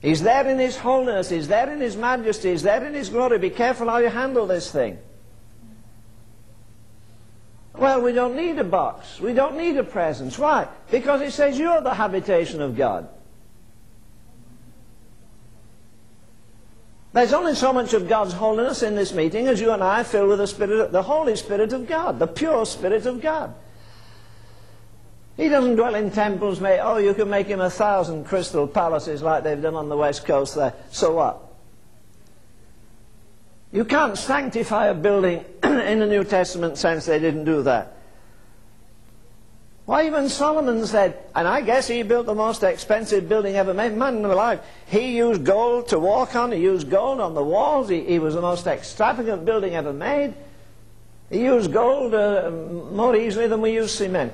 He's 0.00 0.22
there 0.22 0.48
in 0.48 0.58
His 0.58 0.76
holiness. 0.76 1.28
He's 1.28 1.46
there 1.46 1.70
in 1.70 1.80
His 1.80 1.96
majesty. 1.96 2.50
He's 2.50 2.62
there 2.62 2.84
in 2.84 2.94
His 2.94 3.10
glory. 3.10 3.38
Be 3.38 3.50
careful 3.50 3.88
how 3.88 3.98
you 3.98 4.08
handle 4.08 4.46
this 4.46 4.72
thing. 4.72 4.98
Well, 7.80 8.02
we 8.02 8.12
don't 8.12 8.36
need 8.36 8.58
a 8.58 8.64
box. 8.64 9.18
We 9.20 9.32
don't 9.32 9.56
need 9.56 9.78
a 9.78 9.82
presence. 9.82 10.38
Why? 10.38 10.68
Because 10.90 11.22
it 11.22 11.32
says 11.32 11.58
you're 11.58 11.80
the 11.80 11.94
habitation 11.94 12.60
of 12.60 12.76
God. 12.76 13.08
There's 17.14 17.32
only 17.32 17.54
so 17.54 17.72
much 17.72 17.94
of 17.94 18.06
God's 18.06 18.34
holiness 18.34 18.82
in 18.82 18.96
this 18.96 19.14
meeting 19.14 19.48
as 19.48 19.62
you 19.62 19.72
and 19.72 19.82
I 19.82 20.02
fill 20.02 20.28
with 20.28 20.38
the 20.38 20.46
Spirit, 20.46 20.92
the 20.92 21.02
Holy 21.02 21.34
Spirit 21.36 21.72
of 21.72 21.88
God, 21.88 22.18
the 22.18 22.26
pure 22.26 22.66
Spirit 22.66 23.06
of 23.06 23.22
God. 23.22 23.54
He 25.38 25.48
doesn't 25.48 25.76
dwell 25.76 25.94
in 25.94 26.10
temples 26.10 26.60
made, 26.60 26.80
oh, 26.80 26.98
you 26.98 27.14
can 27.14 27.30
make 27.30 27.46
him 27.46 27.60
a 27.60 27.70
thousand 27.70 28.26
crystal 28.26 28.68
palaces 28.68 29.22
like 29.22 29.42
they've 29.42 29.60
done 29.60 29.74
on 29.74 29.88
the 29.88 29.96
west 29.96 30.26
coast 30.26 30.54
there. 30.54 30.74
So 30.90 31.14
what? 31.14 31.49
You 33.72 33.84
can't 33.84 34.18
sanctify 34.18 34.86
a 34.86 34.94
building 34.94 35.44
in 35.62 36.00
the 36.00 36.06
New 36.06 36.24
Testament 36.24 36.76
sense, 36.76 37.06
they 37.06 37.18
didn't 37.18 37.44
do 37.44 37.62
that. 37.62 37.96
Why, 39.86 40.06
even 40.06 40.28
Solomon 40.28 40.86
said, 40.86 41.18
and 41.34 41.48
I 41.48 41.62
guess 41.62 41.88
he 41.88 42.02
built 42.04 42.26
the 42.26 42.34
most 42.34 42.62
expensive 42.62 43.28
building 43.28 43.56
ever 43.56 43.74
made, 43.74 43.92
man 43.96 44.24
alive. 44.24 44.60
He 44.86 45.16
used 45.16 45.44
gold 45.44 45.88
to 45.88 45.98
walk 45.98 46.36
on, 46.36 46.52
he 46.52 46.60
used 46.60 46.88
gold 46.90 47.20
on 47.20 47.34
the 47.34 47.42
walls, 47.42 47.88
he, 47.88 48.04
he 48.04 48.18
was 48.18 48.34
the 48.34 48.40
most 48.40 48.66
extravagant 48.68 49.44
building 49.44 49.74
ever 49.74 49.92
made. 49.92 50.34
He 51.28 51.40
used 51.42 51.72
gold 51.72 52.14
uh, 52.14 52.50
more 52.92 53.16
easily 53.16 53.48
than 53.48 53.60
we 53.60 53.72
use 53.72 53.92
cement. 53.92 54.32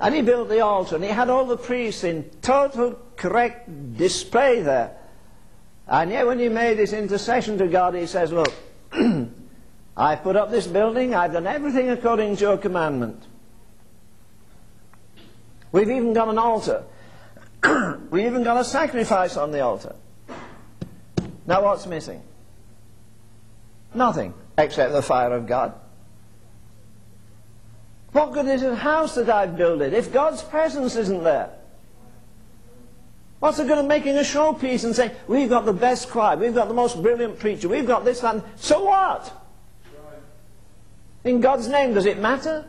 And 0.00 0.14
he 0.14 0.22
built 0.22 0.48
the 0.48 0.60
altar, 0.60 0.96
and 0.96 1.04
he 1.04 1.10
had 1.10 1.28
all 1.28 1.44
the 1.44 1.56
priests 1.56 2.04
in 2.04 2.28
total 2.40 2.98
correct 3.16 3.96
display 3.96 4.60
there. 4.60 4.96
And 5.88 6.10
yet 6.10 6.26
when 6.26 6.38
he 6.38 6.48
made 6.48 6.76
this 6.76 6.92
intercession 6.92 7.58
to 7.58 7.66
God, 7.66 7.94
he 7.94 8.06
says, 8.06 8.30
look, 8.30 8.52
I've 9.96 10.22
put 10.22 10.36
up 10.36 10.50
this 10.50 10.66
building, 10.66 11.14
I've 11.14 11.32
done 11.32 11.46
everything 11.46 11.88
according 11.90 12.36
to 12.36 12.40
your 12.42 12.58
commandment. 12.58 13.24
We've 15.72 15.90
even 15.90 16.12
got 16.12 16.28
an 16.28 16.38
altar. 16.38 16.84
We've 18.10 18.26
even 18.26 18.44
got 18.44 18.58
a 18.58 18.64
sacrifice 18.64 19.36
on 19.36 19.50
the 19.50 19.60
altar. 19.60 19.94
Now 21.46 21.64
what's 21.64 21.86
missing? 21.86 22.22
Nothing. 23.94 24.34
except 24.58 24.92
the 24.92 25.02
fire 25.02 25.32
of 25.32 25.46
God. 25.46 25.72
What 28.12 28.32
good 28.32 28.46
is 28.46 28.62
a 28.62 28.74
house 28.74 29.14
that 29.14 29.28
I've 29.28 29.56
built 29.56 29.80
if 29.80 30.12
God's 30.12 30.42
presence 30.42 30.96
isn't 30.96 31.24
there? 31.24 31.50
What's 33.40 33.58
the 33.58 33.64
good 33.64 33.78
of 33.78 33.86
making 33.86 34.16
a 34.16 34.22
showpiece 34.22 34.84
and 34.84 34.94
saying, 34.94 35.12
we've 35.28 35.48
got 35.48 35.64
the 35.64 35.72
best 35.72 36.10
choir, 36.10 36.36
we've 36.36 36.54
got 36.54 36.68
the 36.68 36.74
most 36.74 37.00
brilliant 37.00 37.38
preacher, 37.38 37.68
we've 37.68 37.86
got 37.86 38.04
this, 38.04 38.24
and 38.24 38.42
so 38.56 38.84
what? 38.84 39.32
In 41.22 41.40
God's 41.40 41.68
name, 41.68 41.94
does 41.94 42.06
it 42.06 42.18
matter? 42.18 42.64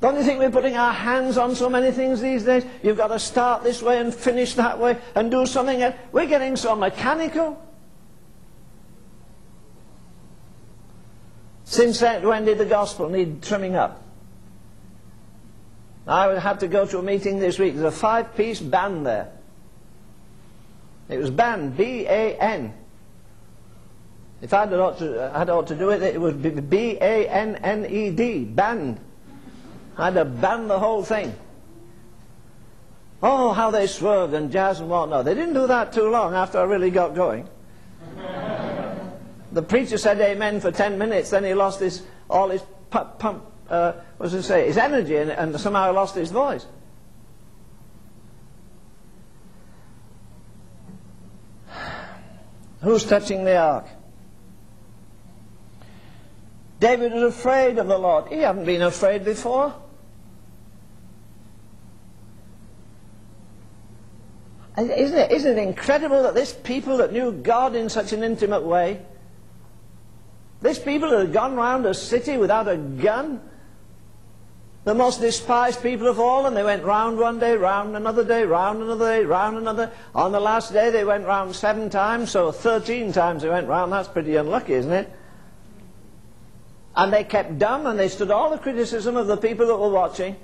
Don't 0.00 0.16
you 0.16 0.22
think 0.22 0.38
we're 0.38 0.50
putting 0.50 0.76
our 0.76 0.92
hands 0.92 1.38
on 1.38 1.56
so 1.56 1.68
many 1.68 1.90
things 1.90 2.20
these 2.20 2.44
days? 2.44 2.64
You've 2.82 2.98
got 2.98 3.08
to 3.08 3.18
start 3.18 3.64
this 3.64 3.82
way 3.82 3.98
and 3.98 4.14
finish 4.14 4.54
that 4.54 4.78
way 4.78 4.98
and 5.14 5.30
do 5.30 5.46
something 5.46 5.82
else. 5.82 5.96
We're 6.12 6.26
getting 6.26 6.54
so 6.54 6.76
mechanical. 6.76 7.60
Since 11.64 12.02
when 12.02 12.44
did 12.44 12.58
the 12.58 12.66
gospel 12.66 13.08
need 13.08 13.42
trimming 13.42 13.74
up? 13.74 14.05
I 16.06 16.38
had 16.38 16.60
to 16.60 16.68
go 16.68 16.86
to 16.86 16.98
a 16.98 17.02
meeting 17.02 17.38
this 17.40 17.58
week. 17.58 17.74
There's 17.74 17.92
a 17.92 17.96
five-piece 17.96 18.60
band 18.60 19.06
there. 19.06 19.32
It 21.08 21.18
was 21.18 21.30
banned, 21.30 21.76
B-A-N. 21.76 22.72
If 24.40 24.52
I'd 24.52 24.72
ought 24.72 24.98
to, 24.98 25.32
I'd 25.34 25.50
ought 25.50 25.66
to 25.68 25.74
do 25.74 25.90
it, 25.90 26.02
it 26.02 26.20
would 26.20 26.42
be 26.42 26.50
B-A-N-N-E-D, 26.50 28.44
banned. 28.44 29.00
I'd 29.96 30.14
have 30.14 30.40
banned 30.40 30.70
the 30.70 30.78
whole 30.78 31.02
thing. 31.02 31.34
Oh, 33.22 33.52
how 33.52 33.70
they 33.70 33.86
swerved 33.86 34.34
and 34.34 34.52
jazz 34.52 34.78
and 34.80 34.90
whatnot. 34.90 35.24
They 35.24 35.34
didn't 35.34 35.54
do 35.54 35.66
that 35.66 35.92
too 35.92 36.10
long 36.10 36.34
after 36.34 36.58
I 36.58 36.64
really 36.64 36.90
got 36.90 37.14
going. 37.14 37.48
the 39.52 39.62
preacher 39.62 39.96
said 39.96 40.20
amen 40.20 40.60
for 40.60 40.70
ten 40.70 40.98
minutes, 40.98 41.30
then 41.30 41.42
he 41.44 41.54
lost 41.54 41.80
his, 41.80 42.02
all 42.28 42.50
his 42.50 42.62
pump, 42.90 43.18
pump 43.18 43.42
uh, 43.68 43.92
does 44.20 44.34
it 44.34 44.42
say, 44.42 44.66
his 44.66 44.76
energy 44.76 45.16
and, 45.16 45.30
and 45.30 45.58
somehow 45.60 45.92
lost 45.92 46.14
his 46.14 46.30
voice. 46.30 46.66
Who's 52.82 53.04
touching 53.04 53.44
the 53.44 53.56
ark? 53.56 53.86
David 56.78 57.12
was 57.12 57.22
afraid 57.22 57.78
of 57.78 57.86
the 57.86 57.98
Lord. 57.98 58.28
He 58.28 58.38
hadn't 58.38 58.66
been 58.66 58.82
afraid 58.82 59.24
before. 59.24 59.74
Isn't 64.78 65.18
it, 65.18 65.32
isn't 65.32 65.58
it 65.58 65.62
incredible 65.62 66.22
that 66.24 66.34
this 66.34 66.52
people 66.52 66.98
that 66.98 67.12
knew 67.12 67.32
God 67.32 67.74
in 67.74 67.88
such 67.88 68.12
an 68.12 68.22
intimate 68.22 68.62
way, 68.62 69.00
this 70.60 70.78
people 70.78 71.10
that 71.10 71.20
had 71.20 71.32
gone 71.32 71.56
round 71.56 71.86
a 71.86 71.94
city 71.94 72.36
without 72.36 72.68
a 72.68 72.76
gun, 72.76 73.40
the 74.86 74.94
most 74.94 75.20
despised 75.20 75.82
people 75.82 76.06
of 76.06 76.20
all, 76.20 76.46
and 76.46 76.56
they 76.56 76.62
went 76.62 76.84
round 76.84 77.18
one 77.18 77.40
day, 77.40 77.56
round 77.56 77.96
another 77.96 78.22
day, 78.22 78.44
round 78.44 78.80
another 78.80 79.18
day, 79.18 79.24
round 79.24 79.58
another. 79.58 79.90
On 80.14 80.30
the 80.30 80.38
last 80.38 80.72
day 80.72 80.90
they 80.90 81.02
went 81.02 81.26
round 81.26 81.56
seven 81.56 81.90
times, 81.90 82.30
so 82.30 82.52
13 82.52 83.12
times 83.12 83.42
they 83.42 83.48
went 83.48 83.66
round. 83.66 83.90
That's 83.90 84.06
pretty 84.06 84.36
unlucky, 84.36 84.74
isn't 84.74 84.92
it? 84.92 85.12
And 86.94 87.12
they 87.12 87.24
kept 87.24 87.58
dumb 87.58 87.86
and 87.86 87.98
they 87.98 88.06
stood 88.06 88.30
all 88.30 88.48
the 88.48 88.58
criticism 88.58 89.16
of 89.16 89.26
the 89.26 89.36
people 89.36 89.66
that 89.66 89.76
were 89.76 89.90
watching. 89.90 90.36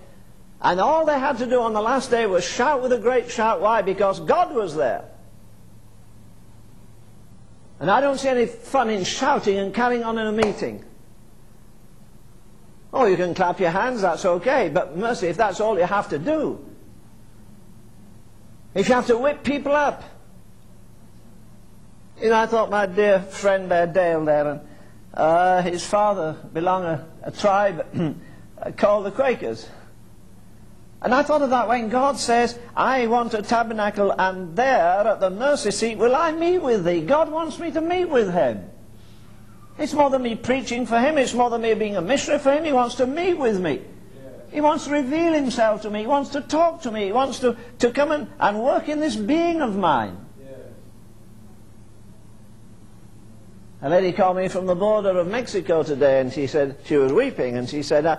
And 0.60 0.80
all 0.80 1.06
they 1.06 1.20
had 1.20 1.38
to 1.38 1.46
do 1.46 1.60
on 1.60 1.72
the 1.72 1.80
last 1.80 2.10
day 2.10 2.26
was 2.26 2.44
shout 2.44 2.82
with 2.82 2.92
a 2.92 2.98
great 2.98 3.30
shout. 3.30 3.60
Why? 3.60 3.82
Because 3.82 4.18
God 4.18 4.52
was 4.52 4.74
there. 4.74 5.04
And 7.78 7.88
I 7.88 8.00
don't 8.00 8.18
see 8.18 8.28
any 8.28 8.46
fun 8.46 8.90
in 8.90 9.04
shouting 9.04 9.56
and 9.56 9.72
carrying 9.72 10.02
on 10.02 10.18
in 10.18 10.26
a 10.26 10.32
meeting. 10.32 10.84
Oh, 12.92 13.06
you 13.06 13.16
can 13.16 13.34
clap 13.34 13.58
your 13.58 13.70
hands, 13.70 14.02
that's 14.02 14.24
okay. 14.24 14.68
But 14.68 14.96
mercy, 14.96 15.28
if 15.28 15.36
that's 15.36 15.60
all 15.60 15.78
you 15.78 15.84
have 15.84 16.08
to 16.10 16.18
do. 16.18 16.64
If 18.74 18.88
you 18.88 18.94
have 18.94 19.06
to 19.06 19.18
whip 19.18 19.42
people 19.44 19.72
up. 19.72 20.02
You 22.20 22.28
know, 22.28 22.36
I 22.36 22.46
thought 22.46 22.70
my 22.70 22.86
dear 22.86 23.20
friend 23.20 23.70
there, 23.70 23.86
Dale 23.86 24.24
there, 24.24 24.48
and 24.48 24.60
uh, 25.14 25.62
his 25.62 25.84
father 25.84 26.36
belonged 26.52 26.86
a, 26.86 27.06
a 27.24 27.30
tribe 27.30 27.86
called 28.76 29.06
the 29.06 29.10
Quakers. 29.10 29.68
And 31.00 31.12
I 31.12 31.24
thought 31.24 31.42
of 31.42 31.50
that 31.50 31.66
when 31.66 31.88
God 31.88 32.18
says, 32.18 32.56
I 32.76 33.08
want 33.08 33.34
a 33.34 33.42
tabernacle, 33.42 34.14
and 34.16 34.54
there 34.54 35.06
at 35.06 35.18
the 35.18 35.30
mercy 35.30 35.72
seat 35.72 35.98
will 35.98 36.14
I 36.14 36.30
meet 36.30 36.58
with 36.58 36.84
thee. 36.84 37.00
God 37.00 37.30
wants 37.30 37.58
me 37.58 37.72
to 37.72 37.80
meet 37.80 38.04
with 38.04 38.32
him. 38.32 38.70
It's 39.82 39.94
more 39.94 40.10
than 40.10 40.22
me 40.22 40.36
preaching 40.36 40.86
for 40.86 41.00
him, 41.00 41.18
it's 41.18 41.34
more 41.34 41.50
than 41.50 41.62
me 41.62 41.74
being 41.74 41.96
a 41.96 42.00
missionary 42.00 42.38
for 42.38 42.52
him. 42.52 42.64
He 42.64 42.72
wants 42.72 42.94
to 42.94 43.06
meet 43.06 43.34
with 43.34 43.60
me. 43.60 43.82
He 44.52 44.60
wants 44.60 44.84
to 44.84 44.92
reveal 44.92 45.32
himself 45.32 45.82
to 45.82 45.90
me. 45.90 46.02
He 46.02 46.06
wants 46.06 46.30
to 46.30 46.40
talk 46.40 46.82
to 46.82 46.92
me. 46.92 47.06
He 47.06 47.12
wants 47.12 47.40
to, 47.40 47.56
to 47.80 47.90
come 47.90 48.12
and, 48.12 48.28
and 48.38 48.62
work 48.62 48.88
in 48.88 49.00
this 49.00 49.16
being 49.16 49.60
of 49.60 49.74
mine. 49.76 50.24
A 53.80 53.90
lady 53.90 54.12
called 54.12 54.36
me 54.36 54.46
from 54.46 54.66
the 54.66 54.76
border 54.76 55.18
of 55.18 55.26
Mexico 55.26 55.82
today, 55.82 56.20
and 56.20 56.32
she 56.32 56.46
said, 56.46 56.76
she 56.84 56.96
was 56.96 57.12
weeping, 57.12 57.56
and 57.56 57.68
she 57.68 57.82
said, 57.82 58.06
uh, 58.06 58.18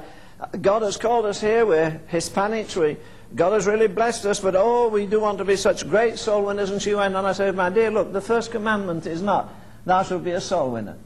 God 0.60 0.82
has 0.82 0.98
called 0.98 1.26
us 1.26 1.40
here, 1.40 1.66
we're 1.66 2.02
Hispanics, 2.12 2.76
we, 2.76 2.98
God 3.36 3.54
has 3.54 3.66
really 3.66 3.88
blessed 3.88 4.26
us, 4.26 4.42
but 4.42 4.58
oh, 4.58 4.90
we 4.90 5.06
do 5.06 5.22
want 5.22 5.38
to 5.38 5.46
be 5.46 5.56
such 5.56 5.90
great 5.90 6.20
soul 6.20 6.44
winners. 6.44 6.72
And 6.72 6.82
she 6.82 6.94
went 6.94 7.16
on, 7.16 7.24
I 7.24 7.32
said, 7.32 7.56
my 7.56 7.70
dear, 7.70 7.90
look, 7.90 8.12
the 8.12 8.20
first 8.20 8.52
commandment 8.52 9.08
is 9.08 9.22
not, 9.22 9.54
thou 9.86 10.04
shalt 10.04 10.26
be 10.26 10.32
a 10.32 10.42
soul 10.42 10.72
winner. 10.72 10.98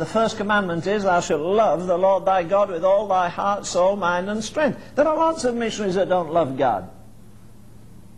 The 0.00 0.06
first 0.06 0.38
commandment 0.38 0.86
is, 0.86 1.02
thou 1.02 1.20
shalt 1.20 1.42
love 1.42 1.86
the 1.86 1.98
Lord 1.98 2.24
thy 2.24 2.42
God 2.42 2.70
with 2.70 2.84
all 2.84 3.06
thy 3.06 3.28
heart, 3.28 3.66
soul, 3.66 3.96
mind, 3.96 4.30
and 4.30 4.42
strength. 4.42 4.94
There 4.94 5.06
are 5.06 5.14
lots 5.14 5.44
of 5.44 5.54
missionaries 5.54 5.96
that 5.96 6.08
don't 6.08 6.32
love 6.32 6.56
God. 6.56 6.88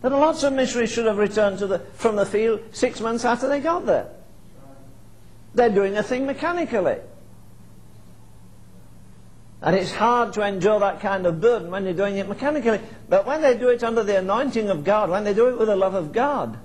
There 0.01 0.13
are 0.13 0.17
lots 0.17 0.43
of 0.43 0.53
missionaries 0.53 0.93
should 0.93 1.07
have 1.07 1.17
returned 1.17 1.59
the, 1.59 1.79
from 1.95 2.15
the 2.15 2.25
field 2.25 2.61
six 2.71 3.01
months 3.01 3.25
after 3.25 3.49
they 3.49 3.59
got 3.59 3.85
there. 3.85 4.07
They're 5.55 5.69
doing 5.69 5.97
a 5.97 6.03
thing 6.03 6.25
mechanically. 6.25 6.99
And 9.61 9.75
it's 9.75 9.91
hard 9.91 10.31
to 10.35 10.41
endure 10.41 10.79
that 10.79 11.01
kind 11.01 11.25
of 11.25 11.41
burden 11.41 11.69
when 11.69 11.83
you're 11.83 11.93
doing 11.93 12.15
it 12.15 12.29
mechanically. 12.29 12.79
But 13.09 13.25
when 13.25 13.41
they 13.41 13.57
do 13.57 13.67
it 13.67 13.83
under 13.83 14.03
the 14.03 14.19
anointing 14.19 14.69
of 14.69 14.85
God, 14.85 15.09
when 15.09 15.25
they 15.25 15.33
do 15.33 15.49
it 15.49 15.59
with 15.59 15.67
the 15.67 15.75
love 15.75 15.95
of 15.95 16.13
God, 16.13 16.57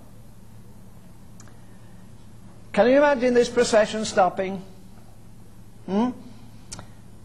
can 2.73 2.87
you 2.87 2.99
imagine 2.99 3.35
this 3.35 3.49
procession 3.49 4.05
stopping? 4.05 4.63
Hmm? 5.89 6.11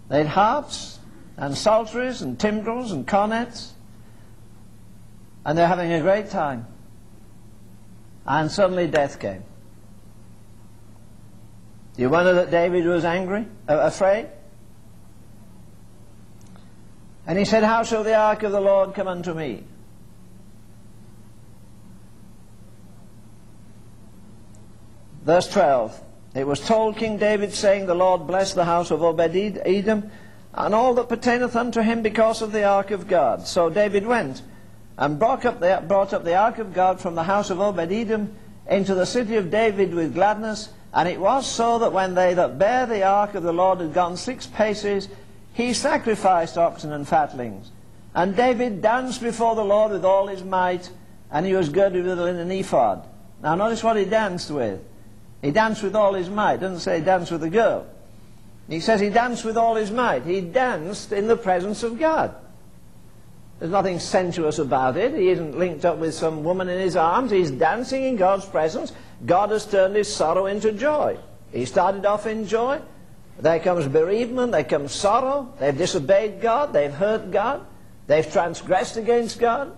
They 0.08 0.20
had 0.20 0.28
harps 0.28 1.00
and 1.36 1.58
psalteries 1.58 2.22
and 2.22 2.40
timbrels 2.40 2.94
and 2.94 3.06
cornets, 3.06 3.74
and 5.46 5.58
they're 5.58 5.68
having 5.68 5.92
a 5.92 6.00
great 6.00 6.30
time. 6.30 6.66
And 8.26 8.50
suddenly 8.50 8.88
death 8.88 9.20
came. 9.20 9.44
Do 11.96 12.02
you 12.02 12.10
wonder 12.10 12.34
that 12.36 12.52
David 12.52 12.86
was 12.86 13.04
angry, 13.04 13.46
uh, 13.68 13.80
afraid? 13.80 14.30
And 17.28 17.38
he 17.38 17.44
said, 17.44 17.64
How 17.64 17.84
shall 17.84 18.04
the 18.04 18.16
ark 18.16 18.44
of 18.44 18.54
the 18.54 18.62
Lord 18.62 18.96
come 18.96 19.10
unto 19.10 19.34
me? 19.34 19.64
Verse 25.24 25.50
12. 25.50 26.02
It 26.36 26.48
was 26.48 26.60
told 26.60 26.98
King 26.98 27.18
David, 27.18 27.54
saying, 27.54 27.86
The 27.86 27.94
Lord 27.94 28.26
bless 28.26 28.54
the 28.54 28.66
house 28.66 28.90
of 28.90 29.04
Obed-Edom, 29.04 30.10
and 30.56 30.76
all 30.76 30.94
that 30.96 31.10
pertaineth 31.10 31.56
unto 31.56 31.82
him 31.82 32.02
because 32.02 32.42
of 32.42 32.52
the 32.52 32.64
ark 32.64 32.92
of 32.92 33.08
God. 33.08 33.48
So 33.48 33.70
David 33.70 34.06
went 34.06 34.42
and 34.98 35.20
brought 35.20 35.46
up 35.46 35.60
the, 35.60 35.84
brought 35.88 36.14
up 36.14 36.24
the 36.24 36.36
ark 36.36 36.58
of 36.58 36.74
God 36.74 37.00
from 37.00 37.16
the 37.16 37.24
house 37.24 37.50
of 37.50 37.60
Obed-Edom 37.60 38.36
into 38.68 38.96
the 38.96 39.06
city 39.06 39.36
of 39.36 39.52
David 39.52 39.94
with 39.94 40.16
gladness, 40.16 40.70
and 40.94 41.08
it 41.08 41.20
was 41.20 41.50
so 41.50 41.80
that 41.80 41.94
when 41.94 42.16
they 42.16 42.34
that 42.34 42.58
bare 42.58 42.86
the 42.86 43.04
ark 43.04 43.36
of 43.36 43.44
the 43.44 43.54
Lord 43.54 43.80
had 43.80 43.94
gone 43.94 44.18
six 44.18 44.48
paces, 44.48 45.10
he 45.54 45.74
sacrificed 45.74 46.58
oxen 46.58 46.92
and 46.94 47.08
fatlings. 47.08 47.72
And 48.16 48.36
David 48.36 48.82
danced 48.82 49.22
before 49.22 49.56
the 49.56 49.66
Lord 49.66 49.92
with 49.92 50.06
all 50.06 50.28
his 50.28 50.44
might, 50.44 50.90
and 51.32 51.46
he 51.46 51.54
was 51.54 51.70
girded 51.70 52.06
with 52.06 52.20
a 52.20 52.24
linen 52.24 52.52
ephod. 52.52 53.08
Now 53.42 53.56
notice 53.56 53.84
what 53.84 53.98
he 53.98 54.06
danced 54.06 54.50
with. 54.52 54.82
He 55.44 55.52
danced 55.52 55.84
with 55.84 55.96
all 55.96 56.14
his 56.14 56.30
might. 56.30 56.62
Doesn't 56.62 56.80
say 56.80 57.00
he 57.00 57.06
danced 57.06 57.32
with 57.32 57.44
a 57.44 57.50
girl. 57.50 57.86
He 58.70 58.80
says 58.80 59.02
he 59.02 59.10
danced 59.10 59.44
with 59.44 59.58
all 59.58 59.76
his 59.76 59.92
might. 59.92 60.24
He 60.24 60.40
danced 60.40 61.12
in 61.12 61.28
the 61.28 61.36
presence 61.36 61.84
of 61.84 62.00
God. 62.00 62.34
There's 63.60 63.72
nothing 63.72 64.00
sensuous 64.00 64.58
about 64.58 64.96
it. 64.96 65.14
He 65.14 65.28
isn't 65.30 65.60
linked 65.60 65.84
up 65.84 65.98
with 65.98 66.14
some 66.14 66.46
woman 66.46 66.70
in 66.70 66.80
his 66.80 66.96
arms. 66.96 67.30
He's 67.30 67.52
dancing 67.52 68.04
in 68.04 68.16
God's 68.16 68.46
presence. 68.46 68.94
God 69.26 69.52
has 69.52 69.66
turned 69.66 69.98
his 69.98 70.14
sorrow 70.14 70.46
into 70.46 70.72
joy. 70.72 71.18
He 71.52 71.66
started 71.66 72.06
off 72.06 72.26
in 72.26 72.48
joy. 72.48 72.82
There 73.40 73.60
comes 73.60 73.88
bereavement, 73.88 74.54
there 74.54 74.64
comes 74.64 74.94
sorrow. 74.94 75.54
They've 75.60 75.78
disobeyed 75.78 76.42
God, 76.42 76.72
they've 76.72 76.94
hurt 76.94 77.32
God, 77.32 77.66
they've 78.08 78.30
transgressed 78.32 78.96
against 78.96 79.40
God. 79.40 79.76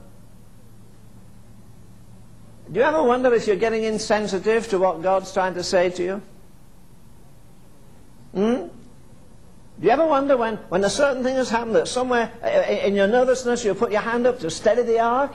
Do 2.75 2.81
you 2.81 2.87
ever 2.87 3.01
wonder 3.03 3.33
if 3.33 3.47
you're 3.47 3.55
getting 3.55 3.83
insensitive 3.83 4.67
to 4.67 4.77
what 4.77 5.01
God's 5.01 5.31
trying 5.31 5.53
to 5.53 5.63
say 5.63 5.89
to 5.91 6.03
you? 6.03 6.21
Hmm? 8.33 8.67
Do 9.79 9.79
you 9.79 9.91
ever 9.91 10.05
wonder 10.05 10.35
when, 10.35 10.57
when 10.67 10.83
a 10.83 10.89
certain 10.89 11.23
thing 11.23 11.37
has 11.37 11.49
happened 11.49 11.77
that 11.77 11.87
somewhere 11.87 12.33
in 12.83 12.93
your 12.93 13.07
nervousness 13.07 13.63
you 13.63 13.73
put 13.75 13.93
your 13.93 14.01
hand 14.01 14.27
up 14.27 14.39
to 14.39 14.51
steady 14.51 14.81
the 14.81 14.99
ark? 14.99 15.31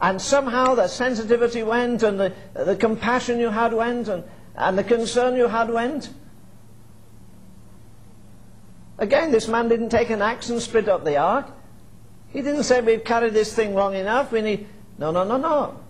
And 0.00 0.20
somehow 0.20 0.74
the 0.74 0.88
sensitivity 0.88 1.62
went 1.62 2.02
and 2.02 2.18
the, 2.18 2.32
the 2.54 2.74
compassion 2.74 3.38
you 3.38 3.50
had 3.50 3.72
went 3.72 4.08
and, 4.08 4.24
and 4.56 4.76
the 4.76 4.82
concern 4.82 5.36
you 5.36 5.46
had 5.46 5.70
went? 5.70 6.10
Again, 8.98 9.30
this 9.30 9.46
man 9.46 9.68
didn't 9.68 9.90
take 9.90 10.10
an 10.10 10.22
axe 10.22 10.50
and 10.50 10.60
split 10.60 10.88
up 10.88 11.04
the 11.04 11.18
ark. 11.18 11.46
He 12.30 12.42
didn't 12.42 12.64
say, 12.64 12.80
we've 12.80 13.04
carried 13.04 13.32
this 13.32 13.54
thing 13.54 13.76
long 13.76 13.94
enough, 13.94 14.32
we 14.32 14.40
need... 14.40 14.66
No, 14.98 15.12
no, 15.12 15.22
no, 15.22 15.36
no. 15.36 15.80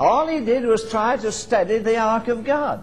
All 0.00 0.26
he 0.26 0.40
did 0.40 0.64
was 0.64 0.90
try 0.90 1.18
to 1.18 1.30
steady 1.30 1.76
the 1.76 1.98
ark 1.98 2.28
of 2.28 2.42
God. 2.42 2.82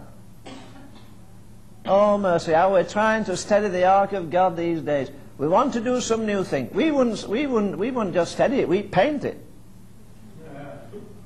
Oh, 1.83 2.19
mercy, 2.19 2.53
how 2.53 2.73
we're 2.73 2.83
trying 2.83 3.25
to 3.25 3.35
steady 3.35 3.69
the 3.69 3.85
ark 3.85 4.13
of 4.13 4.29
God 4.29 4.55
these 4.55 4.81
days. 4.81 5.09
We 5.39 5.47
want 5.47 5.73
to 5.73 5.81
do 5.81 5.99
some 5.99 6.27
new 6.27 6.43
thing. 6.43 6.69
We 6.73 6.91
wouldn't, 6.91 7.27
we 7.27 7.47
wouldn't, 7.47 7.77
we 7.79 7.89
wouldn't 7.89 8.13
just 8.13 8.33
steady 8.33 8.59
it, 8.59 8.69
we 8.69 8.83
paint 8.83 9.23
it. 9.25 9.43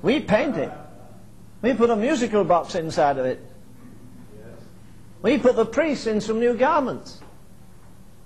We 0.02 0.22
paint 0.22 0.56
it. 0.56 0.72
We 1.62 1.74
put 1.74 1.90
a 1.90 1.96
musical 1.96 2.46
box 2.46 2.76
inside 2.76 3.18
of 3.18 3.26
it. 3.26 3.46
We 5.22 5.38
put 5.38 5.56
the 5.58 5.66
priests 5.66 6.08
in 6.08 6.22
some 6.22 6.40
new 6.40 6.56
garments. 6.56 7.20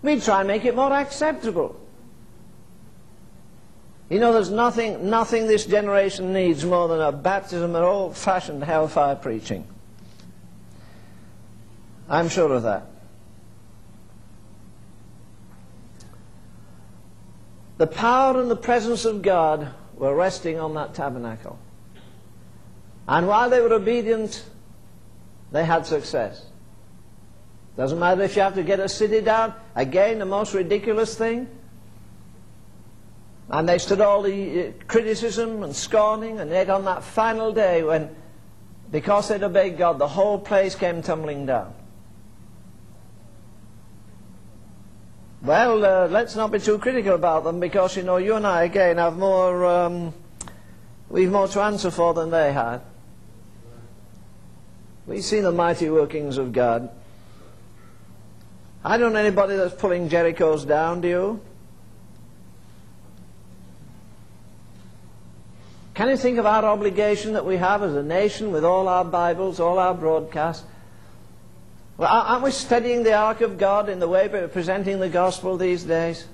We 0.04 0.20
try 0.20 0.42
and 0.42 0.48
make 0.48 0.66
it 0.66 0.76
more 0.76 0.94
acceptable. 0.94 1.80
You 4.10 4.20
know, 4.20 4.34
there's 4.34 4.52
nothing, 4.52 5.10
nothing 5.10 5.48
this 5.48 5.66
generation 5.66 6.32
needs 6.32 6.64
more 6.64 6.88
than 6.88 7.02
a 7.02 7.12
baptism 7.12 7.76
of 7.76 7.84
old-fashioned 7.84 8.64
hellfire 8.64 9.16
preaching. 9.16 9.68
I'm 12.08 12.30
sure 12.30 12.54
of 12.54 12.64
that. 12.64 12.86
The 17.78 17.88
power 17.88 18.40
and 18.40 18.50
the 18.50 18.56
presence 18.56 19.06
of 19.06 19.22
God 19.22 19.74
were 19.96 20.16
resting 20.16 20.60
on 20.60 20.76
that 20.76 20.94
tabernacle. 20.94 21.58
And 23.08 23.28
while 23.28 23.50
they 23.50 23.60
were 23.60 23.74
obedient, 23.74 24.46
they 25.52 25.66
had 25.66 25.86
success. 25.86 26.46
Doesn't 27.76 28.00
matter 28.00 28.22
if 28.22 28.36
you 28.36 28.44
have 28.44 28.56
to 28.56 28.64
get 28.64 28.80
a 28.80 28.88
city 28.88 29.20
down. 29.22 29.54
Again, 29.76 30.20
the 30.20 30.26
most 30.26 30.54
ridiculous 30.54 31.18
thing. 31.18 31.50
And 33.50 33.70
they 33.70 33.78
stood 33.78 34.02
all 34.02 34.24
the 34.24 34.68
uh, 34.68 34.72
criticism 34.88 35.62
and 35.62 35.76
scorning, 35.76 36.40
and 36.40 36.50
yet 36.50 36.70
on 36.70 36.86
that 36.86 37.04
final 37.04 37.54
day, 37.54 37.84
when, 37.84 38.10
because 38.92 39.28
they'd 39.28 39.44
obeyed 39.44 39.78
God, 39.78 40.00
the 40.00 40.08
whole 40.08 40.40
place 40.40 40.74
came 40.74 41.04
tumbling 41.04 41.46
down. 41.46 41.74
Well, 45.44 45.86
uh, 45.86 46.08
let's 46.08 46.36
not 46.36 46.52
be 46.52 46.60
too 46.60 46.80
critical 46.80 47.14
about 47.14 47.44
them, 47.44 47.60
because, 47.60 47.96
you 47.96 48.02
know, 48.02 48.18
you 48.18 48.34
and 48.34 48.48
I, 48.48 48.64
again, 48.64 48.98
have 48.98 49.16
more, 49.16 49.64
um, 49.64 50.12
we've 51.08 51.32
more 51.32 51.48
to 51.50 51.62
answer 51.62 51.92
for 51.92 52.16
than 52.16 52.32
they 52.32 52.52
had. 52.52 52.82
We've 55.06 55.24
seen 55.24 55.44
the 55.44 55.52
mighty 55.52 55.88
workings 55.92 56.40
of 56.40 56.52
God. 56.52 56.90
I 58.84 58.98
don't 58.98 59.14
know 59.14 59.20
anybody 59.20 59.56
that's 59.56 59.76
pulling 59.76 60.10
Jericho's 60.10 60.66
down, 60.66 61.02
do 61.02 61.08
you? 61.08 61.42
Can 65.96 66.10
you 66.10 66.18
think 66.18 66.38
of 66.38 66.46
our 66.46 66.66
obligation 66.66 67.34
that 67.34 67.46
we 67.46 67.56
have 67.56 67.82
as 67.82 67.96
a 67.96 68.04
nation 68.04 68.52
with 68.52 68.66
all 68.66 68.90
our 68.90 69.06
Bibles, 69.06 69.62
all 69.62 69.80
our 69.80 69.94
broadcasts? 69.94 70.66
Well, 71.96 72.10
aren't 72.10 72.44
we 72.44 72.52
studying 72.52 73.04
the 73.04 73.14
Ark 73.14 73.40
of 73.40 73.58
God 73.58 73.88
in 73.88 74.00
the 74.00 74.08
way 74.08 74.28
we're 74.28 74.50
presenting 74.50 75.00
the 75.00 75.08
gospel 75.08 75.56
these 75.56 75.86
days? 75.86 76.28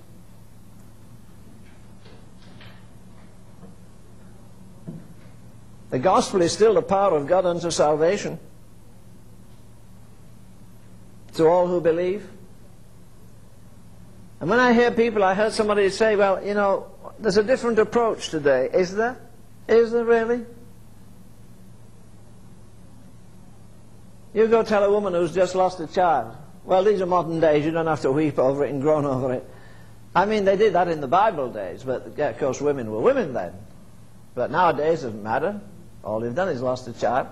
The 5.91 6.00
gospel 6.00 6.41
is 6.41 6.52
still 6.52 6.74
the 6.74 6.82
power 6.82 7.15
of 7.15 7.28
God 7.28 7.45
unto 7.45 7.69
salvation 7.69 8.39
to 11.34 11.45
all 11.45 11.67
who 11.67 11.82
believe. 11.82 12.28
And 14.39 14.50
when 14.50 14.60
I 14.60 14.74
hear 14.74 14.89
people, 14.89 15.24
I 15.24 15.36
heard 15.36 15.54
somebody 15.54 15.88
say, 15.89 16.15
well, 16.15 16.43
you 16.43 16.56
know, 16.56 16.88
there's 17.19 17.38
a 17.38 17.43
different 17.43 17.78
approach 17.78 18.30
today. 18.30 18.67
Is 18.74 18.95
there? 18.95 19.19
Is 19.71 19.91
there 19.91 20.03
really? 20.03 20.45
You 24.34 24.47
go 24.47 24.63
tell 24.63 24.84
a 24.84 24.91
woman 24.91 25.13
who's 25.13 25.34
just 25.34 25.55
lost 25.55 25.79
a 25.79 25.88
child. 25.88 26.36
Well, 26.65 26.84
these 26.84 27.01
are 27.01 27.05
modern 27.05 27.39
days. 27.39 27.65
You 27.65 27.71
don't 27.71 27.88
have 27.88 28.01
to 28.01 28.12
weep 28.12 28.38
over 28.38 28.65
it 28.65 28.71
and 28.71 28.81
groan 28.81 29.05
over 29.05 29.34
it. 29.34 29.49
I 30.13 30.25
mean, 30.25 30.43
they 30.43 30.57
did 30.57 30.73
that 30.73 30.89
in 30.89 30.99
the 30.99 31.07
Bible 31.07 31.51
days, 31.51 31.84
but 31.84 32.19
of 32.19 32.38
course 32.38 32.60
women 32.60 32.91
were 32.91 32.99
women 32.99 33.34
then. 33.34 33.53
But 34.36 34.51
nowadays 34.51 35.03
it 35.03 35.07
doesn't 35.07 35.23
matter. 35.23 35.62
All 36.03 36.19
they've 36.19 36.36
done 36.36 36.49
is 36.49 36.62
lost 36.62 36.88
a 36.89 36.93
child. 36.93 37.27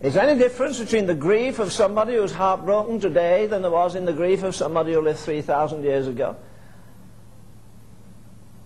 Is 0.00 0.14
there 0.14 0.26
any 0.26 0.38
difference 0.38 0.78
between 0.80 1.06
the 1.06 1.14
grief 1.14 1.58
of 1.58 1.70
somebody 1.70 2.14
who's 2.14 2.32
heartbroken 2.32 2.98
today 2.98 3.46
than 3.46 3.62
there 3.62 3.70
was 3.70 3.94
in 3.94 4.06
the 4.06 4.12
grief 4.12 4.42
of 4.42 4.54
somebody 4.54 4.94
who 4.94 5.02
lived 5.02 5.18
3,000 5.18 5.82
years 5.82 6.08
ago? 6.08 6.36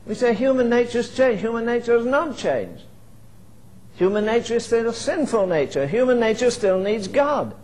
We 0.08 0.14
say 0.14 0.34
human 0.34 0.70
nature's 0.70 1.14
changed. 1.14 1.42
Human 1.42 1.66
nature 1.66 1.98
has 1.98 2.06
not 2.06 2.38
changed. 2.38 2.82
Human 3.96 4.24
nature 4.24 4.54
is 4.54 4.64
still 4.64 4.88
a 4.88 4.94
sinful 4.94 5.46
nature. 5.46 5.86
Human 5.86 6.18
nature 6.18 6.50
still 6.50 6.80
needs 6.80 7.08
God. 7.08 7.54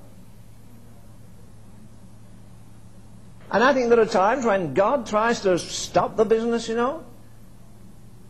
And 3.51 3.65
I 3.65 3.73
think 3.73 3.89
there 3.89 4.01
are 4.01 4.07
times 4.07 4.45
when 4.45 4.75
God 4.75 5.07
tries 5.07 5.41
to 5.41 5.59
stop 5.59 6.17
the 6.17 6.25
business, 6.27 6.69
you 6.69 6.75
know. 6.75 7.05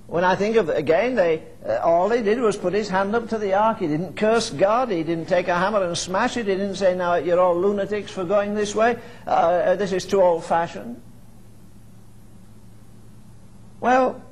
When 0.06 0.22
I 0.22 0.36
think 0.36 0.56
of, 0.56 0.68
again, 0.68 1.16
they, 1.16 1.42
uh, 1.66 1.78
all 1.78 2.10
he 2.10 2.22
did 2.22 2.38
was 2.38 2.56
put 2.56 2.72
his 2.72 2.90
hand 2.90 3.16
up 3.16 3.30
to 3.30 3.38
the 3.38 3.54
ark. 3.54 3.78
He 3.78 3.88
didn't 3.88 4.16
curse 4.16 4.50
God. 4.50 4.90
He 4.90 5.02
didn't 5.02 5.26
take 5.26 5.48
a 5.48 5.56
hammer 5.56 5.82
and 5.82 5.96
smash 5.98 6.36
it. 6.36 6.46
He 6.46 6.52
didn't 6.52 6.76
say, 6.76 6.94
now 6.94 7.14
you're 7.14 7.40
all 7.40 7.58
lunatics 7.58 8.12
for 8.12 8.22
going 8.24 8.54
this 8.54 8.76
way. 8.76 8.96
Uh, 9.26 9.30
uh 9.30 9.76
this 9.76 9.92
is 9.92 10.04
too 10.04 10.22
old-fashioned. 10.22 11.00
Well, 13.84 14.22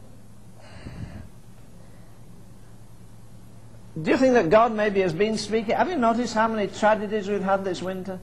do 4.01 4.11
you 4.11 4.17
think 4.17 4.33
that 4.33 4.49
God 4.49 4.73
maybe 4.73 5.03
has 5.03 5.13
been 5.13 5.37
speaking? 5.37 5.75
Have 5.77 5.91
you 5.91 5.99
noticed 5.99 6.33
how 6.33 6.49
many 6.49 6.69
tragedies 6.69 7.29
we've 7.29 7.43
had 7.43 7.63
this 7.63 7.83
winter? 7.83 8.19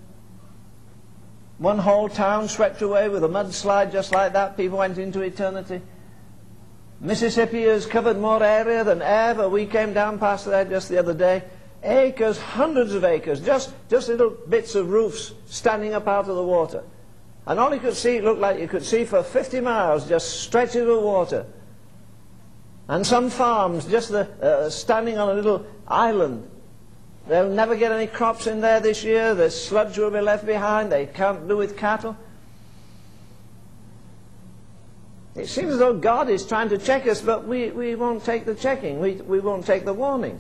One 1.60 1.78
whole 1.78 2.10
town 2.10 2.48
swept 2.48 2.82
away 2.82 3.10
with 3.10 3.24
a 3.24 3.28
mudslide 3.28 3.92
just 3.92 4.12
like 4.12 4.34
that. 4.34 4.58
People 4.58 4.80
went 4.80 4.98
into 4.98 5.22
eternity. 5.22 5.84
Mississippi 7.00 7.62
has 7.62 7.86
covered 7.86 8.18
more 8.18 8.42
area 8.42 8.84
than 8.84 9.04
ever. 9.04 9.48
We 9.48 9.68
came 9.68 9.94
down 9.94 10.18
past 10.18 10.48
there 10.48 10.66
just 10.66 10.90
the 10.90 10.98
other 10.98 11.14
day. 11.14 11.44
Acres, 11.84 12.40
hundreds 12.40 12.96
of 12.96 13.04
acres, 13.04 13.40
just, 13.40 13.72
just 13.88 14.10
little 14.10 14.32
bits 14.32 14.74
of 14.74 14.90
roofs 14.90 15.36
standing 15.46 15.94
up 15.94 16.08
out 16.08 16.28
of 16.28 16.36
the 16.36 16.44
water. 16.44 16.84
And 17.48 17.60
all 17.60 17.74
you 17.74 17.80
could 17.80 17.96
see, 17.96 18.22
looked 18.22 18.40
like 18.40 18.60
you 18.60 18.68
could 18.68 18.86
see 18.86 19.06
for 19.06 19.24
50 19.24 19.60
miles, 19.62 20.08
just 20.08 20.42
stretches 20.42 20.88
of 20.88 21.02
water. 21.02 21.46
And 22.88 23.06
some 23.06 23.30
farms 23.30 23.86
just 23.86 24.10
the, 24.10 24.28
uh, 24.42 24.70
standing 24.70 25.18
on 25.18 25.30
a 25.30 25.34
little 25.34 25.66
island. 25.88 26.50
They'll 27.28 27.50
never 27.50 27.76
get 27.76 27.92
any 27.92 28.08
crops 28.08 28.48
in 28.48 28.62
there 28.62 28.80
this 28.80 29.04
year. 29.04 29.36
The 29.36 29.52
sludge 29.52 29.98
will 29.98 30.10
be 30.10 30.22
left 30.22 30.46
behind. 30.46 30.92
They 30.92 31.06
can't 31.06 31.48
do 31.48 31.58
with 31.58 31.78
cattle. 31.78 32.18
It 35.36 35.48
seems 35.48 35.74
as 35.74 35.80
though 35.80 35.94
God 35.98 36.30
is 36.30 36.46
trying 36.46 36.70
to 36.70 36.78
check 36.78 37.08
us, 37.08 37.22
but 37.22 37.48
we, 37.48 37.70
we 37.70 37.96
won't 37.96 38.26
take 38.26 38.46
the 38.46 38.56
checking. 38.56 39.00
We, 39.00 39.14
we 39.14 39.40
won't 39.40 39.66
take 39.66 39.86
the 39.86 39.94
warning. 39.94 40.40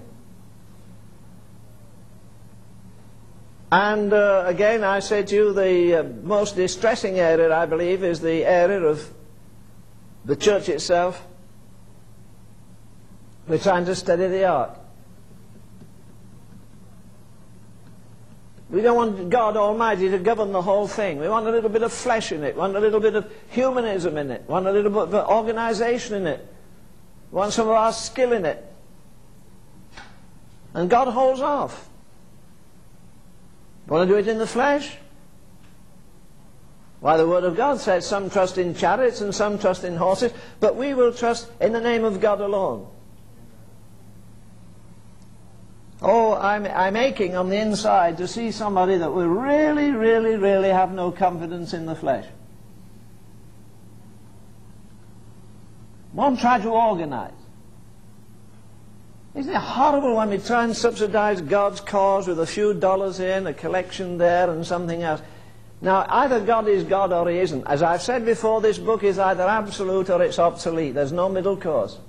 And 3.71 4.11
uh, 4.13 4.43
again, 4.47 4.83
I 4.83 4.99
say 4.99 5.23
to 5.23 5.35
you, 5.35 5.53
the 5.53 5.99
uh, 5.99 6.03
most 6.03 6.55
distressing 6.55 7.19
area, 7.19 7.55
I 7.55 7.67
believe, 7.67 8.03
is 8.03 8.19
the 8.19 8.43
area 8.43 8.81
of 8.81 9.07
the 10.25 10.35
church 10.35 10.69
itself. 10.69 11.25
We're 13.47 13.59
trying 13.59 13.85
to 13.85 13.95
study 13.95 14.27
the 14.27 14.45
ark. 14.45 14.77
We 18.71 18.81
don't 18.81 18.95
want 18.95 19.29
God 19.29 19.57
Almighty 19.57 20.09
to 20.09 20.19
govern 20.19 20.51
the 20.51 20.61
whole 20.61 20.87
thing. 20.87 21.17
We 21.19 21.27
want 21.27 21.47
a 21.47 21.51
little 21.51 21.69
bit 21.69 21.81
of 21.81 21.91
flesh 21.91 22.31
in 22.31 22.43
it. 22.43 22.53
We 22.55 22.59
want 22.59 22.75
a 22.75 22.79
little 22.79 22.99
bit 22.99 23.15
of 23.15 23.31
humanism 23.49 24.17
in 24.17 24.29
it. 24.29 24.43
We 24.47 24.51
want 24.51 24.67
a 24.67 24.71
little 24.71 24.91
bit 24.91 25.15
of 25.15 25.29
organization 25.29 26.15
in 26.15 26.27
it. 26.27 26.47
We 27.31 27.37
want 27.37 27.53
some 27.53 27.67
of 27.67 27.73
our 27.73 27.91
skill 27.91 28.33
in 28.33 28.45
it. 28.45 28.63
And 30.75 30.89
God 30.89 31.07
holds 31.07 31.41
off. 31.41 31.89
You 33.89 33.95
want 33.95 34.07
to 34.07 34.13
do 34.13 34.19
it 34.19 34.27
in 34.27 34.37
the 34.37 34.45
flesh? 34.45 34.97
Why, 36.99 37.17
the 37.17 37.27
Word 37.27 37.43
of 37.43 37.57
God 37.57 37.79
says 37.79 38.05
some 38.05 38.29
trust 38.29 38.59
in 38.59 38.75
chariots 38.75 39.19
and 39.21 39.33
some 39.33 39.57
trust 39.57 39.83
in 39.83 39.95
horses, 39.95 40.31
but 40.59 40.75
we 40.75 40.93
will 40.93 41.11
trust 41.11 41.49
in 41.59 41.73
the 41.73 41.81
name 41.81 42.03
of 42.03 42.21
God 42.21 42.39
alone. 42.39 42.87
Oh, 46.03 46.35
I'm, 46.35 46.67
I'm 46.67 46.95
aching 46.95 47.35
on 47.35 47.49
the 47.49 47.57
inside 47.57 48.17
to 48.17 48.27
see 48.27 48.51
somebody 48.51 48.95
that 48.97 49.11
will 49.11 49.27
really, 49.27 49.89
really, 49.89 50.35
really 50.35 50.69
have 50.69 50.91
no 50.91 51.11
confidence 51.11 51.73
in 51.73 51.87
the 51.87 51.95
flesh. 51.95 52.27
Won't 56.13 56.39
try 56.39 56.59
to 56.59 56.69
organize. 56.69 57.38
Isn't 59.35 59.53
it 59.53 59.57
horrible 59.57 60.15
when 60.15 60.29
we 60.31 60.39
try 60.39 60.63
and 60.63 60.75
subsidize 60.75 61.41
God's 61.41 61.81
cause 61.81 62.27
with 62.27 62.39
a 62.39 62.47
few 62.47 62.73
dollars 62.73 63.17
here 63.17 63.47
a 63.47 63.53
collection 63.53 64.17
there 64.17 64.49
and 64.49 64.65
something 64.65 65.03
else? 65.03 65.21
Now, 65.81 66.05
either 66.09 66.41
God 66.41 66.67
is 66.67 66.83
God 66.83 67.13
or 67.13 67.29
He 67.29 67.37
isn't. 67.37 67.65
As 67.67 67.83
I've 67.83 68.01
said 68.01 68.25
before, 68.25 68.59
this 68.59 68.77
book 68.77 69.03
is 69.03 69.19
either 69.19 69.43
absolute 69.43 70.09
or 70.09 70.21
it's 70.23 70.39
obsolete. 70.39 70.95
There's 70.95 71.11
no 71.11 71.29
middle 71.29 71.55
course. 71.55 71.99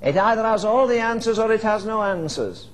It 0.00 0.16
either 0.16 0.42
has 0.42 0.64
all 0.64 0.86
the 0.86 1.00
answers 1.00 1.38
or 1.38 1.52
it 1.52 1.62
has 1.62 1.84
no 1.84 2.02
answers. 2.02 2.68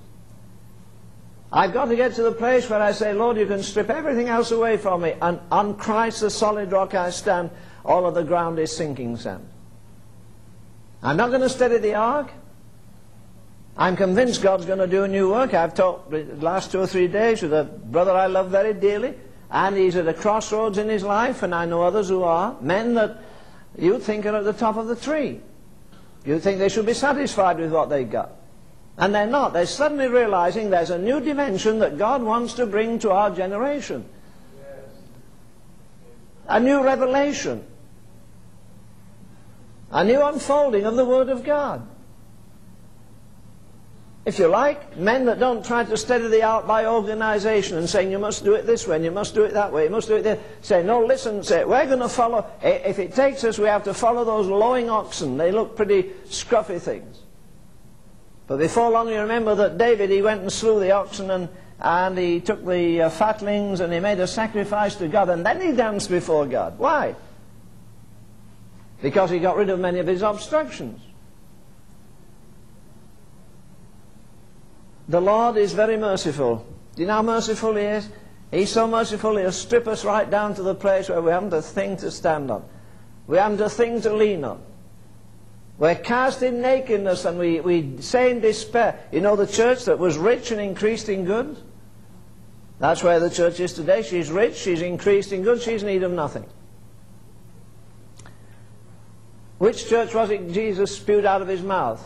I've 1.53 1.73
got 1.73 1.87
to 1.87 1.97
get 1.97 2.15
to 2.15 2.23
the 2.23 2.33
place 2.33 2.71
where 2.71 2.81
I 2.81 2.93
say, 2.93 3.13
Lord, 3.13 3.37
you 3.37 3.47
can 3.47 3.63
strip 3.63 3.91
everything 3.91 4.29
else 4.29 4.53
away 4.53 4.77
from 4.77 5.03
me, 5.03 5.15
and 5.21 5.41
on 5.51 5.77
Christ, 5.77 6.21
the 6.21 6.31
solid 6.31 6.71
rock 6.71 6.95
I 6.95 7.11
stand, 7.11 7.51
all 7.85 8.07
of 8.07 8.15
the 8.15 8.23
ground 8.23 8.59
is 8.61 8.77
sinking 8.77 9.17
sand. 9.17 9.49
I'm 11.03 11.17
not 11.17 11.31
going 11.31 11.41
to 11.41 11.49
steady 11.49 11.79
the 11.79 11.95
ark. 11.95 12.31
I'm 13.77 13.97
convinced 13.97 14.43
God's 14.43 14.67
going 14.67 14.79
to 14.79 14.87
do 14.87 15.05
a 15.05 15.09
new 15.09 15.31
work. 15.31 15.55
I've 15.55 15.75
talked 15.75 16.11
the 16.11 16.25
last 16.37 16.73
two 16.73 16.81
or 16.81 16.87
three 16.87 17.09
days 17.09 17.43
with 17.43 17.53
a 17.53 17.65
brother 17.65 18.13
I 18.13 18.27
love 18.27 18.51
very 18.51 18.75
dearly, 18.75 19.15
and 19.51 19.77
he's 19.77 19.97
at 19.97 20.09
a 20.09 20.15
crossroads 20.15 20.79
in 20.79 20.89
his 20.89 21.03
life, 21.03 21.43
and 21.43 21.55
I 21.55 21.65
know 21.65 21.83
others 21.83 22.09
who 22.09 22.23
are, 22.23 22.57
men 22.61 22.95
that 22.95 23.19
you 23.79 23.99
think 23.99 24.27
are 24.27 24.37
at 24.37 24.45
the 24.45 24.53
top 24.53 24.77
of 24.77 24.87
the 24.87 24.97
tree. 24.97 25.41
You 26.25 26.39
think 26.39 26.59
they 26.59 26.69
should 26.69 26.87
be 26.87 26.95
satisfied 26.95 27.59
with 27.59 27.73
what 27.73 27.89
they've 27.89 28.11
got. 28.11 28.33
And 28.99 29.15
they're 29.15 29.27
not. 29.27 29.55
They're 29.55 29.65
suddenly 29.65 30.09
realizing 30.09 30.69
there's 30.69 30.91
a 30.91 30.99
new 30.99 31.21
dimension 31.21 31.79
that 31.79 31.97
God 31.97 32.23
wants 32.23 32.55
to 32.55 32.67
bring 32.67 32.99
to 32.99 33.11
our 33.11 33.31
generation. 33.31 34.05
A 36.47 36.61
new 36.61 36.83
revelation. 36.83 37.65
A 39.91 40.05
new 40.05 40.23
unfolding 40.23 40.85
of 40.85 40.97
the 40.97 41.05
Word 41.05 41.31
of 41.31 41.45
God. 41.45 41.87
If 44.27 44.39
you 44.39 44.49
like, 44.49 44.99
men 44.99 45.25
that 45.27 45.39
don't 45.39 45.65
try 45.65 45.83
to 45.83 45.97
steady 45.97 46.29
the 46.29 46.43
ark 46.43 46.67
by 46.67 46.85
organization 46.85 47.79
and 47.79 47.89
saying 47.89 48.11
you 48.11 48.19
must 48.19 48.45
do 48.45 48.53
it 48.53 48.67
this 48.67 48.87
way 48.87 48.97
and 48.97 49.05
you 49.05 49.11
must 49.11 49.35
do 49.35 49.45
it 49.45 49.55
that 49.55 49.73
way, 49.73 49.85
you 49.85 49.91
must 49.91 50.09
do 50.09 50.17
it 50.17 50.23
this. 50.23 50.39
Say, 50.61 50.83
no, 50.83 51.03
listen, 51.05 51.43
say, 51.43 51.65
we're 51.65 51.87
going 51.87 52.01
to 52.01 52.09
follow, 52.09 52.47
if 52.63 52.99
it 52.99 53.15
takes 53.15 53.45
us, 53.45 53.59
we 53.59 53.67
have 53.67 53.85
to 53.85 53.95
follow 53.95 54.25
those 54.25 54.47
lowing 54.47 54.91
oxen. 54.91 55.39
They 55.39 55.51
look 55.51 55.75
pretty 55.75 56.03
scruffy 56.27 56.79
things. 56.79 57.21
But 58.47 58.59
before 58.59 58.91
long, 58.91 59.09
you 59.09 59.21
remember 59.21 59.55
that 59.55 59.79
David, 59.79 60.11
he 60.11 60.21
went 60.21 60.43
and 60.43 60.53
slew 60.53 60.81
the 60.81 60.91
oxen 60.91 61.31
and, 61.31 61.49
and 61.79 62.19
he 62.19 62.41
took 62.41 62.67
the 62.67 63.03
uh, 63.03 63.09
fatlings 63.09 63.81
and 63.81 63.91
he 63.91 64.01
made 64.01 64.21
a 64.21 64.27
sacrifice 64.27 64.97
to 64.97 65.09
God. 65.09 65.31
And 65.31 65.47
then 65.47 65.63
he 65.63 65.73
danced 65.73 66.11
before 66.11 66.45
God. 66.45 66.79
Why? 66.79 67.15
Because 69.01 69.31
he 69.31 69.39
got 69.39 69.57
rid 69.57 69.71
of 69.71 69.81
many 69.81 69.99
of 69.99 70.07
his 70.07 70.21
obstructions. 70.21 71.01
The 75.11 75.21
Lord 75.21 75.57
is 75.57 75.73
very 75.73 75.97
merciful. 75.97 76.65
Do 76.95 77.03
you 77.03 77.09
know 77.09 77.15
how 77.15 77.23
merciful 77.23 77.75
He 77.75 77.83
is? 77.83 78.09
He's 78.53 78.71
so 78.71 78.87
merciful, 78.87 79.37
He'll 79.37 79.51
strip 79.51 79.89
us 79.89 80.05
right 80.05 80.31
down 80.31 80.55
to 80.55 80.63
the 80.63 80.75
place 80.75 81.09
where 81.09 81.21
we 81.21 81.33
haven't 81.33 81.53
a 81.53 81.61
thing 81.61 81.97
to 81.97 82.13
stand 82.13 82.49
on. 82.49 82.65
We 83.27 83.37
haven't 83.37 83.61
a 83.61 83.69
thing 83.69 84.01
to 84.03 84.15
lean 84.15 84.45
on. 84.45 84.63
We're 85.79 85.97
cast 85.97 86.43
in 86.43 86.61
nakedness 86.61 87.25
and 87.25 87.41
we, 87.41 87.59
we 87.59 88.01
say 88.01 88.31
in 88.31 88.41
despair. 88.41 89.01
You 89.11 89.21
know 89.21 89.35
the 89.35 89.49
church 89.49 89.87
that 89.87 89.99
was 89.99 90.17
rich 90.17 90.53
and 90.53 90.61
increased 90.61 91.09
in 91.09 91.25
goods? 91.25 91.61
That's 92.79 93.03
where 93.03 93.19
the 93.19 93.31
church 93.31 93.59
is 93.59 93.73
today. 93.73 94.03
She's 94.03 94.31
rich, 94.31 94.57
she's 94.59 94.81
increased 94.81 95.33
in 95.33 95.43
goods, 95.43 95.65
she's 95.65 95.83
in 95.83 95.89
need 95.89 96.05
of 96.05 96.13
nothing. 96.13 96.47
Which 99.59 99.89
church 99.89 100.15
was 100.15 100.31
it 100.31 100.53
Jesus 100.53 100.95
spewed 100.95 101.25
out 101.25 101.43
of 101.43 101.49
his 101.49 101.63
mouth? 101.63 102.01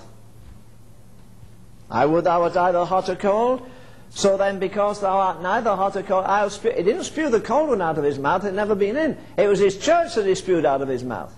I 1.90 2.06
would 2.06 2.24
thou 2.24 2.42
art 2.42 2.56
either 2.56 2.84
hot 2.84 3.08
or 3.08 3.16
cold. 3.16 3.68
So 4.10 4.36
then, 4.36 4.58
because 4.58 5.00
thou 5.00 5.16
art 5.16 5.42
neither 5.42 5.74
hot 5.74 5.96
or 5.96 6.02
cold, 6.02 6.24
I'll 6.26 6.50
spew. 6.50 6.70
He 6.70 6.82
didn't 6.82 7.04
spew 7.04 7.30
the 7.30 7.40
cold 7.40 7.70
one 7.70 7.82
out 7.82 7.98
of 7.98 8.04
his 8.04 8.18
mouth, 8.18 8.44
it 8.44 8.48
had 8.48 8.54
never 8.54 8.74
been 8.74 8.96
in. 8.96 9.18
It 9.36 9.48
was 9.48 9.58
his 9.58 9.76
church 9.76 10.14
that 10.14 10.26
he 10.26 10.34
spewed 10.34 10.64
out 10.64 10.82
of 10.82 10.88
his 10.88 11.02
mouth. 11.02 11.34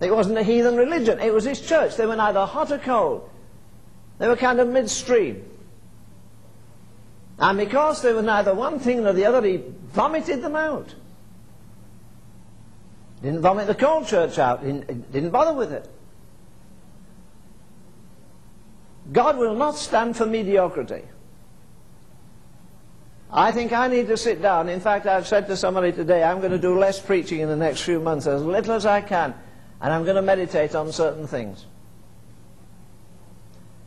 It 0.00 0.14
wasn't 0.14 0.38
a 0.38 0.42
heathen 0.42 0.76
religion. 0.76 1.20
It 1.20 1.32
was 1.32 1.44
his 1.44 1.60
church. 1.60 1.96
They 1.96 2.06
were 2.06 2.16
neither 2.16 2.44
hot 2.46 2.72
or 2.72 2.78
cold. 2.78 3.28
They 4.18 4.28
were 4.28 4.36
kind 4.36 4.58
of 4.58 4.68
midstream. 4.68 5.44
And 7.38 7.58
because 7.58 8.02
they 8.02 8.12
were 8.12 8.22
neither 8.22 8.54
one 8.54 8.78
thing 8.78 9.02
nor 9.02 9.12
the 9.12 9.26
other, 9.26 9.46
he 9.46 9.62
vomited 9.92 10.42
them 10.42 10.56
out. 10.56 10.94
Didn't 13.22 13.42
vomit 13.42 13.66
the 13.66 13.74
cold 13.74 14.06
church 14.06 14.38
out. 14.38 14.62
Didn't 14.62 15.30
bother 15.30 15.52
with 15.52 15.72
it. 15.72 15.88
God 19.12 19.38
will 19.38 19.54
not 19.54 19.76
stand 19.76 20.16
for 20.16 20.26
mediocrity. 20.26 21.02
I 23.32 23.52
think 23.52 23.72
I 23.72 23.86
need 23.86 24.08
to 24.08 24.16
sit 24.16 24.42
down. 24.42 24.68
In 24.68 24.80
fact, 24.80 25.06
I've 25.06 25.26
said 25.26 25.46
to 25.46 25.56
somebody 25.56 25.92
today, 25.92 26.22
I'm 26.22 26.40
going 26.40 26.52
to 26.52 26.58
do 26.58 26.78
less 26.78 27.00
preaching 27.00 27.40
in 27.40 27.48
the 27.48 27.56
next 27.56 27.82
few 27.82 28.00
months, 28.00 28.26
as 28.26 28.42
little 28.42 28.74
as 28.74 28.86
I 28.86 29.00
can. 29.00 29.34
And 29.80 29.92
I'm 29.92 30.04
going 30.04 30.16
to 30.16 30.22
meditate 30.22 30.74
on 30.74 30.92
certain 30.92 31.26
things. 31.26 31.64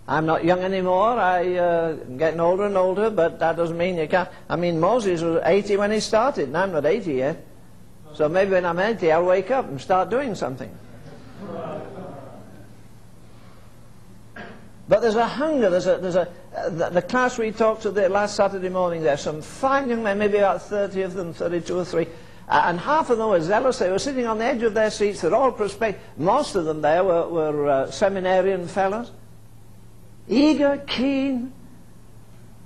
I'm 0.07 0.26
not 0.26 0.43
young 0.43 0.59
anymore. 0.59 1.20
I, 1.20 1.55
uh, 1.55 1.93
getting 1.93 2.39
older 2.39 2.66
and 2.66 2.78
older, 2.78 3.09
but 3.09 3.39
that 3.39 3.55
doesn't 3.55 3.78
mean 3.78 3.97
you 3.97 4.07
can't. 4.07 4.30
I 4.49 4.55
mean, 4.55 4.80
Moses 4.80 5.22
was 5.22 5.41
80 5.43 5.78
when 5.78 5.91
he 5.91 5.99
started, 5.99 6.47
and 6.47 6.57
I'm 6.57 6.72
not 6.72 6.86
80 6.86 7.14
yet. 7.14 7.45
So 8.14 8.28
maybe 8.30 8.51
when 8.51 8.66
I'm 8.66 8.80
80, 8.80 9.11
I'll 9.11 9.26
wake 9.26 9.51
up 9.51 9.68
and 9.68 9.80
start 9.80 10.09
doing 10.09 10.36
something. 10.36 10.70
But 14.88 15.01
there's 15.01 15.15
a 15.15 15.25
hunger, 15.25 15.69
there's 15.69 15.88
a, 15.88 15.97
there's 15.97 16.15
a, 16.15 16.29
uh, 16.55 16.69
the, 16.69 16.89
the, 16.89 17.01
class 17.01 17.38
we 17.38 17.51
talked 17.51 17.84
to 17.84 17.91
the 17.91 18.09
last 18.09 18.36
Saturday 18.36 18.67
morning 18.67 19.01
there, 19.01 19.15
some 19.15 19.41
fine 19.41 19.89
young 19.89 20.03
men, 20.03 20.17
maybe 20.17 20.38
about 20.38 20.61
30 20.61 21.03
of 21.03 21.13
them, 21.13 21.34
32 21.34 21.79
or 21.79 21.86
3, 21.86 22.05
uh, 22.49 22.63
and 22.65 22.79
half 22.79 23.09
of 23.09 23.17
them 23.17 23.29
were 23.29 23.39
zealous. 23.39 23.79
They 23.79 23.89
were 23.89 23.99
sitting 23.99 24.27
on 24.27 24.39
the 24.39 24.45
edge 24.45 24.61
of 24.63 24.73
their 24.73 24.91
seats. 24.91 25.21
They're 25.21 25.34
all 25.34 25.53
prospect. 25.53 26.01
Most 26.19 26.55
of 26.55 26.65
them 26.65 26.81
there 26.81 27.03
were, 27.03 27.27
were 27.29 27.69
uh, 27.69 27.91
seminarian 27.91 28.67
fellows. 28.67 29.11
Eager, 30.27 30.84
keen. 30.86 31.53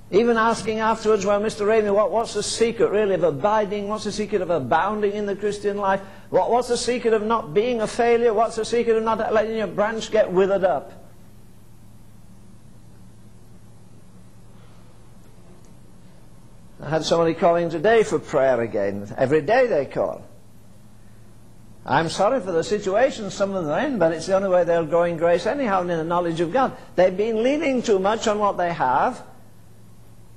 Even 0.10 0.38
asking 0.38 0.80
afterwards, 0.80 1.26
well, 1.26 1.40
Mr. 1.40 1.68
Ravenhill, 1.68 1.96
what, 1.96 2.12
what's 2.12 2.34
the 2.34 2.42
secret 2.42 2.90
really 2.90 3.14
of 3.14 3.24
abiding? 3.24 3.90
What's 3.90 4.06
the 4.06 4.12
secret 4.12 4.42
of 4.42 4.50
abounding 4.50 5.12
in 5.12 5.26
the 5.26 5.36
Christian 5.36 5.78
life? 5.78 6.02
What, 6.30 6.50
what's 6.50 6.70
the 6.70 6.78
secret 6.78 7.14
of 7.14 7.24
not 7.24 7.54
being 7.54 7.82
a 7.82 7.88
failure? 7.88 8.34
What's 8.34 8.56
the 8.56 8.66
secret 8.66 8.96
of 8.96 9.04
not 9.04 9.34
letting 9.34 9.58
your 9.58 9.68
branch 9.68 10.10
get 10.10 10.32
withered 10.32 10.64
up? 10.64 11.07
I 16.88 16.90
had 16.90 17.04
somebody 17.04 17.34
calling 17.34 17.70
today 17.70 18.04
for 18.04 18.18
prayer 18.18 18.62
again. 18.62 19.14
Every 19.18 19.42
day 19.42 19.68
they 19.68 19.88
call. 19.88 20.22
I'm 21.86 22.08
sorry 22.08 22.40
for 22.40 22.54
the 22.54 22.64
situation 22.64 23.30
some 23.30 23.54
of 23.54 23.66
them 23.66 23.74
are 23.74 23.86
in, 23.86 24.00
but 24.00 24.14
it's 24.14 24.28
the 24.28 24.38
only 24.38 24.48
way 24.48 24.64
they'll 24.64 24.86
grow 24.86 25.04
in 25.04 25.18
grace 25.18 25.46
anyhow 25.46 25.82
and 25.82 25.92
in 25.92 25.98
the 25.98 26.06
knowledge 26.06 26.40
of 26.40 26.54
God. 26.54 26.78
They've 26.96 27.16
been 27.16 27.44
leaning 27.44 27.82
too 27.82 28.00
much 28.00 28.26
on 28.30 28.40
what 28.40 28.56
they 28.56 28.72
have, 28.72 29.22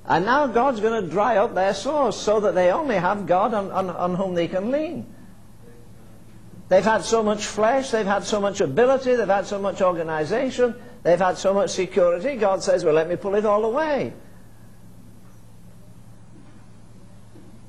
and 0.05 0.25
now 0.25 0.49
God's 0.49 0.81
going 0.81 1.01
to 1.05 1.09
dry 1.09 1.37
up 1.37 1.55
their 1.55 1.73
source 1.73 2.17
so 2.17 2.41
that 2.41 2.57
they 2.57 2.73
only 2.73 2.97
have 2.97 3.29
God 3.29 3.55
on, 3.55 3.71
on, 3.71 3.89
on 3.89 4.17
whom 4.17 4.35
they 4.35 4.49
can 4.49 4.73
lean. 4.73 5.07
They've 6.69 6.83
had 6.83 7.05
so 7.05 7.23
much 7.23 7.47
flesh, 7.47 7.93
they've 7.93 8.05
had 8.05 8.25
so 8.25 8.41
much 8.41 8.61
ability, 8.61 9.15
they've 9.15 9.29
had 9.29 9.47
so 9.47 9.61
much 9.61 9.83
organization, 9.83 10.75
they've 11.05 11.17
had 11.17 11.39
so 11.39 11.55
much 11.55 11.71
security. 11.71 12.35
God 12.35 12.65
says, 12.65 12.85
well, 12.85 12.95
let 12.95 13.09
me 13.09 13.15
pull 13.15 13.37
it 13.37 13.45
all 13.45 13.65
away. 13.65 14.15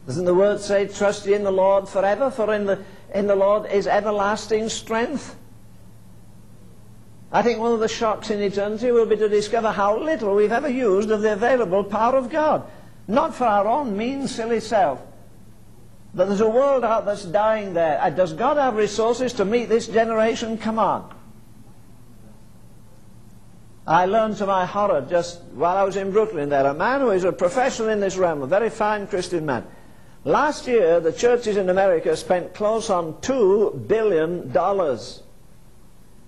Doesn't 0.08 0.26
the 0.26 0.34
word 0.34 0.60
say, 0.60 0.88
trust 0.88 1.26
ye 1.26 1.34
in 1.34 1.44
the 1.44 1.52
Lord 1.52 1.88
forever, 1.88 2.32
for 2.32 2.54
in 2.54 2.66
the, 2.66 2.84
in 3.14 3.28
the 3.28 3.36
Lord 3.36 3.72
is 3.72 3.88
everlasting 3.88 4.70
strength? 4.70 5.36
I 7.32 7.42
think 7.42 7.60
one 7.60 7.72
of 7.72 7.80
the 7.80 7.88
shocks 7.88 8.30
in 8.30 8.42
eternity 8.42 8.92
will 8.92 9.06
be 9.06 9.16
to 9.16 9.30
discover 9.30 9.72
how 9.72 9.98
little 9.98 10.36
we've 10.36 10.52
ever 10.52 10.68
used 10.68 11.12
of 11.12 11.22
the 11.22 11.34
available 11.34 11.84
power 11.84 12.18
of 12.18 12.30
God. 12.30 12.66
Not 13.08 13.36
for 13.36 13.46
our 13.46 13.68
own 13.68 13.98
mean, 13.98 14.28
silly 14.28 14.60
self. 14.60 15.02
But 16.14 16.28
there's 16.28 16.42
a 16.42 16.50
world 16.50 16.84
out 16.84 17.06
that's 17.06 17.24
dying 17.24 17.74
there. 17.74 18.02
Uh, 18.02 18.10
does 18.10 18.34
God 18.34 18.58
have 18.58 18.76
resources 18.76 19.32
to 19.34 19.46
meet 19.46 19.70
this 19.70 19.88
generation? 19.88 20.58
Come 20.58 20.78
on. 20.78 21.14
I 23.88 24.06
learned 24.06 24.38
to 24.38 24.46
my 24.46 24.66
horror 24.66 25.06
just 25.10 25.42
while 25.54 25.78
I 25.78 25.84
was 25.84 25.96
in 25.96 26.12
Brooklyn 26.12 26.50
there, 26.50 26.66
a 26.66 26.74
man 26.74 27.00
who 27.00 27.12
is 27.12 27.24
a 27.24 27.32
professional 27.32 27.90
in 27.90 28.00
this 28.00 28.18
realm, 28.18 28.42
a 28.42 28.48
very 28.48 28.70
fine 28.70 29.08
Christian 29.08 29.46
man. 29.46 29.66
Last 30.24 30.68
year, 30.68 31.00
the 31.00 31.12
churches 31.12 31.58
in 31.58 31.70
America 31.70 32.16
spent 32.16 32.54
close 32.54 32.92
on 32.92 33.14
$2 33.16 33.88
billion 33.88 34.56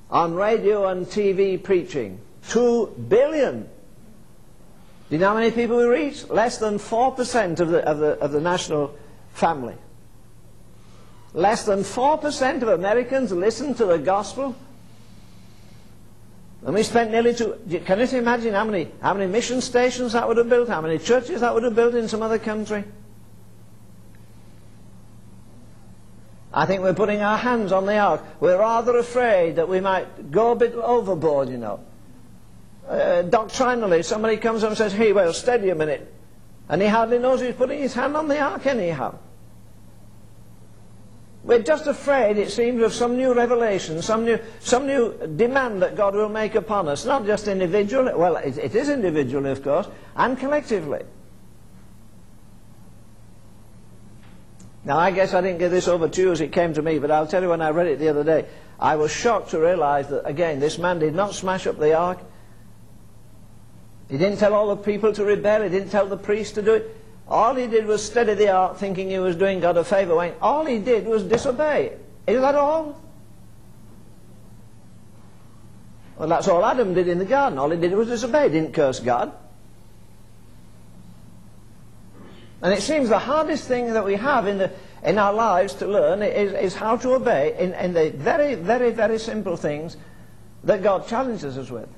on 0.09 0.33
radio 0.33 0.87
and 0.87 1.05
TV 1.05 1.61
preaching. 1.61 2.19
Two 2.49 2.87
billion. 3.07 3.63
Do 3.63 3.69
you 5.15 5.17
know 5.19 5.29
how 5.29 5.35
many 5.35 5.51
people 5.51 5.77
we 5.77 5.85
reach? 5.85 6.27
Less 6.29 6.57
than 6.57 6.79
4% 6.79 7.59
of 7.59 7.69
the, 7.69 7.87
of, 7.87 7.99
the, 7.99 8.17
of 8.19 8.31
the 8.31 8.41
national 8.41 8.97
family. 9.33 9.75
Less 11.33 11.65
than 11.65 11.79
4% 11.79 12.61
of 12.63 12.67
Americans 12.69 13.31
listen 13.31 13.75
to 13.75 13.85
the 13.85 13.99
gospel. 13.99 14.55
And 16.65 16.73
we 16.73 16.81
spent 16.81 17.11
nearly 17.11 17.35
two. 17.35 17.59
Can 17.85 17.99
you 17.99 18.17
imagine 18.17 18.53
how 18.53 18.63
many, 18.63 18.89
how 19.01 19.13
many 19.13 19.31
mission 19.31 19.61
stations 19.61 20.13
that 20.13 20.27
would 20.27 20.37
have 20.37 20.49
built? 20.49 20.69
How 20.69 20.81
many 20.81 20.97
churches 20.97 21.41
that 21.41 21.53
would 21.53 21.63
have 21.63 21.75
built 21.75 21.93
in 21.93 22.07
some 22.07 22.21
other 22.21 22.39
country? 22.39 22.85
I 26.53 26.67
think 26.67 26.83
we're 26.83 26.93
putting 26.93 27.21
our 27.21 27.37
hands 27.37 27.71
on 27.71 27.87
the 27.87 27.97
ark. 27.97 28.21
We're 28.39 28.59
rather 28.59 28.97
afraid 28.97 29.55
that 29.55 29.67
we 29.67 29.79
might 29.79 30.31
go 30.31 30.51
a 30.51 30.55
bit 30.55 30.75
overboard, 30.75 31.49
you 31.49 31.57
know. 31.57 31.79
Uh, 32.87 33.23
doctrinally, 33.23 34.03
somebody 34.03 34.37
comes 34.37 34.63
up 34.63 34.69
and 34.69 34.77
says, 34.77 34.93
hey, 34.93 35.13
well, 35.13 35.33
steady 35.33 35.69
a 35.69 35.75
minute. 35.75 36.13
And 36.69 36.81
he 36.81 36.87
hardly 36.87 37.17
knows 37.17 37.41
he's 37.41 37.55
putting 37.55 37.79
his 37.79 37.93
hand 37.93 38.15
on 38.15 38.27
the 38.27 38.39
ark 38.39 38.67
anyhow. 38.67 39.17
We're 41.43 41.63
just 41.63 41.87
afraid, 41.87 42.37
it 42.37 42.51
seems, 42.51 42.81
of 42.83 42.93
some 42.93 43.17
new 43.17 43.33
revelation, 43.33 44.01
some 44.01 44.23
new, 44.23 44.39
some 44.59 44.85
new 44.85 45.27
demand 45.35 45.81
that 45.81 45.95
God 45.95 46.13
will 46.13 46.29
make 46.29 46.55
upon 46.55 46.87
us. 46.87 47.03
Not 47.03 47.25
just 47.25 47.47
individually, 47.47 48.13
well, 48.15 48.37
it, 48.37 48.57
it 48.57 48.75
is 48.75 48.89
individually, 48.89 49.51
of 49.51 49.63
course, 49.63 49.87
and 50.15 50.37
collectively. 50.37 51.01
Now, 54.86 54.97
I 54.97 55.11
guess 55.11 55.34
I 55.34 55.41
didn't 55.41 55.59
get 55.59 55.69
this 55.69 55.88
over 55.88 56.09
to 56.09 56.21
you 56.21 56.31
as 56.31 56.41
it 56.41 56.51
came 56.51 56.73
to 56.73 56.81
me, 56.81 56.99
but 56.99 57.09
I'll 57.09 57.27
tell 57.27 57.41
you 57.41 57.49
when 57.49 57.61
I 57.61 57.69
read 57.69 57.88
it 57.88 57.99
the 57.99 58.09
other 58.09 58.23
day, 58.23 58.45
I 58.79 58.97
was 58.97 59.11
shocked 59.11 59.51
to 59.51 59.59
realize 59.59 60.09
that, 60.09 60.27
again, 60.27 60.59
this 60.59 60.77
man 60.77 60.99
did 60.99 61.15
not 61.15 61.34
smash 61.34 61.67
up 61.67 61.79
the 61.79 61.93
ark. 61.93 62.19
He 64.09 64.17
didn't 64.17 64.39
tell 64.39 64.53
all 64.53 64.75
the 64.75 64.84
people 64.84 65.13
to 65.13 65.23
rebel. 65.23 65.63
He 65.63 65.69
didn't 65.69 65.89
tell 65.89 66.07
the 66.07 66.17
priest 66.17 66.55
to 66.55 66.61
do 66.61 66.73
it. 66.73 66.97
All 67.29 67.55
he 67.55 67.67
did 67.67 67.86
was 67.86 68.05
steady 68.05 68.34
the 68.34 68.49
ark, 68.49 68.77
thinking 68.77 69.09
he 69.09 69.19
was 69.19 69.38
doing 69.38 69.61
God 69.61 69.77
a 69.77 69.86
favor. 69.86 70.15
When 70.15 70.34
all 70.41 70.65
he 70.65 70.79
did 70.79 71.05
was 71.05 71.23
disobey. 71.23 71.97
Is 72.27 72.41
that 72.41 72.55
all? 72.55 73.01
Well, 76.17 76.27
that's 76.27 76.47
all 76.49 76.63
Adam 76.63 76.93
did 76.93 77.07
in 77.07 77.19
the 77.19 77.25
garden. 77.25 77.57
All 77.57 77.69
he 77.69 77.77
did 77.77 77.93
was 77.93 78.09
disobey. 78.09 78.49
He 78.49 78.49
didn't 78.49 78.73
curse 78.73 78.99
God. 78.99 79.31
And 82.64 82.74
it 82.74 82.82
seems 82.82 83.09
the 83.09 83.20
hardest 83.20 83.68
thing 83.68 83.93
that 83.93 84.05
we 84.05 84.16
have 84.16 84.47
in, 84.47 84.57
the, 84.57 84.72
in 85.03 85.18
our 85.18 85.34
lives 85.34 85.74
to 85.76 85.86
learn 85.86 86.24
is, 86.24 86.53
is 86.53 86.74
how 86.74 86.95
to 86.95 87.16
obey 87.16 87.57
in, 87.59 87.74
in 87.74 87.93
the 87.93 88.11
very, 88.11 88.55
very, 88.55 88.91
very 88.91 89.20
simple 89.20 89.57
things 89.57 89.97
that 90.64 90.82
God 90.82 91.05
challenges 91.05 91.57
us 91.57 91.70
with. 91.70 91.89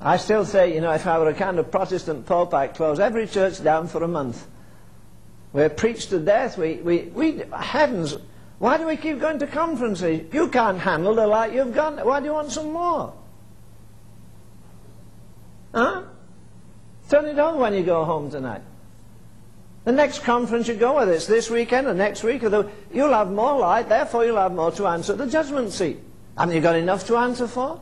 I 0.00 0.16
still 0.16 0.44
say, 0.44 0.74
you 0.74 0.80
know, 0.80 0.90
if 0.90 1.06
I 1.06 1.20
were 1.20 1.28
a 1.28 1.34
kind 1.34 1.60
of 1.60 1.70
Protestant 1.70 2.26
Pope, 2.26 2.52
I'd 2.52 2.74
close 2.74 2.98
every 2.98 3.28
church 3.28 3.62
down 3.62 3.86
for 3.86 4.02
a 4.02 4.08
month. 4.08 4.44
We're 5.52 5.70
preached 5.70 6.10
to 6.10 6.18
death. 6.18 6.58
We, 6.58 6.74
we, 6.76 7.02
we, 7.14 7.42
heavens, 7.56 8.16
why 8.58 8.78
do 8.78 8.86
we 8.86 8.96
keep 8.96 9.20
going 9.20 9.38
to 9.38 9.46
conferences? 9.46 10.32
You 10.32 10.48
can't 10.48 10.80
handle 10.80 11.14
the 11.14 11.28
light 11.28 11.52
you've 11.52 11.74
got. 11.74 12.04
Why 12.04 12.18
do 12.18 12.26
you 12.26 12.32
want 12.32 12.50
some 12.50 12.72
more? 12.72 13.14
Huh? 15.72 16.02
Turn 17.08 17.24
it 17.26 17.38
on 17.38 17.58
when 17.58 17.74
you 17.74 17.82
go 17.82 18.04
home 18.04 18.30
tonight. 18.30 18.62
The 19.84 19.92
next 19.92 20.22
conference 20.22 20.68
you 20.68 20.74
go, 20.74 20.96
whether 20.96 21.12
it's 21.12 21.26
this 21.26 21.48
weekend 21.48 21.86
or 21.86 21.94
next 21.94 22.22
week, 22.22 22.44
or 22.44 22.50
the, 22.50 22.70
you'll 22.92 23.14
have 23.14 23.30
more 23.30 23.58
light, 23.58 23.88
therefore 23.88 24.26
you'll 24.26 24.36
have 24.36 24.52
more 24.52 24.70
to 24.72 24.86
answer 24.86 25.12
at 25.12 25.18
the 25.18 25.26
judgment 25.26 25.72
seat. 25.72 25.98
Haven't 26.36 26.54
you 26.54 26.60
got 26.60 26.76
enough 26.76 27.06
to 27.06 27.16
answer 27.16 27.48
for? 27.48 27.80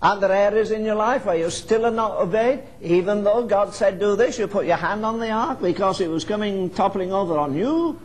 Are 0.00 0.18
there 0.18 0.32
areas 0.32 0.70
in 0.70 0.84
your 0.84 0.94
life 0.94 1.26
where 1.26 1.36
you 1.36 1.50
still 1.50 1.84
are 1.86 1.90
not 1.90 2.18
obeyed? 2.18 2.62
Even 2.80 3.24
though 3.24 3.46
God 3.46 3.74
said 3.74 4.00
do 4.00 4.16
this, 4.16 4.38
you 4.38 4.46
put 4.46 4.66
your 4.66 4.76
hand 4.76 5.04
on 5.04 5.20
the 5.20 5.30
ark 5.30 5.60
because 5.60 6.00
it 6.00 6.08
was 6.08 6.24
coming 6.24 6.70
toppling 6.70 7.12
over 7.12 7.38
on 7.38 7.54
you? 7.54 8.00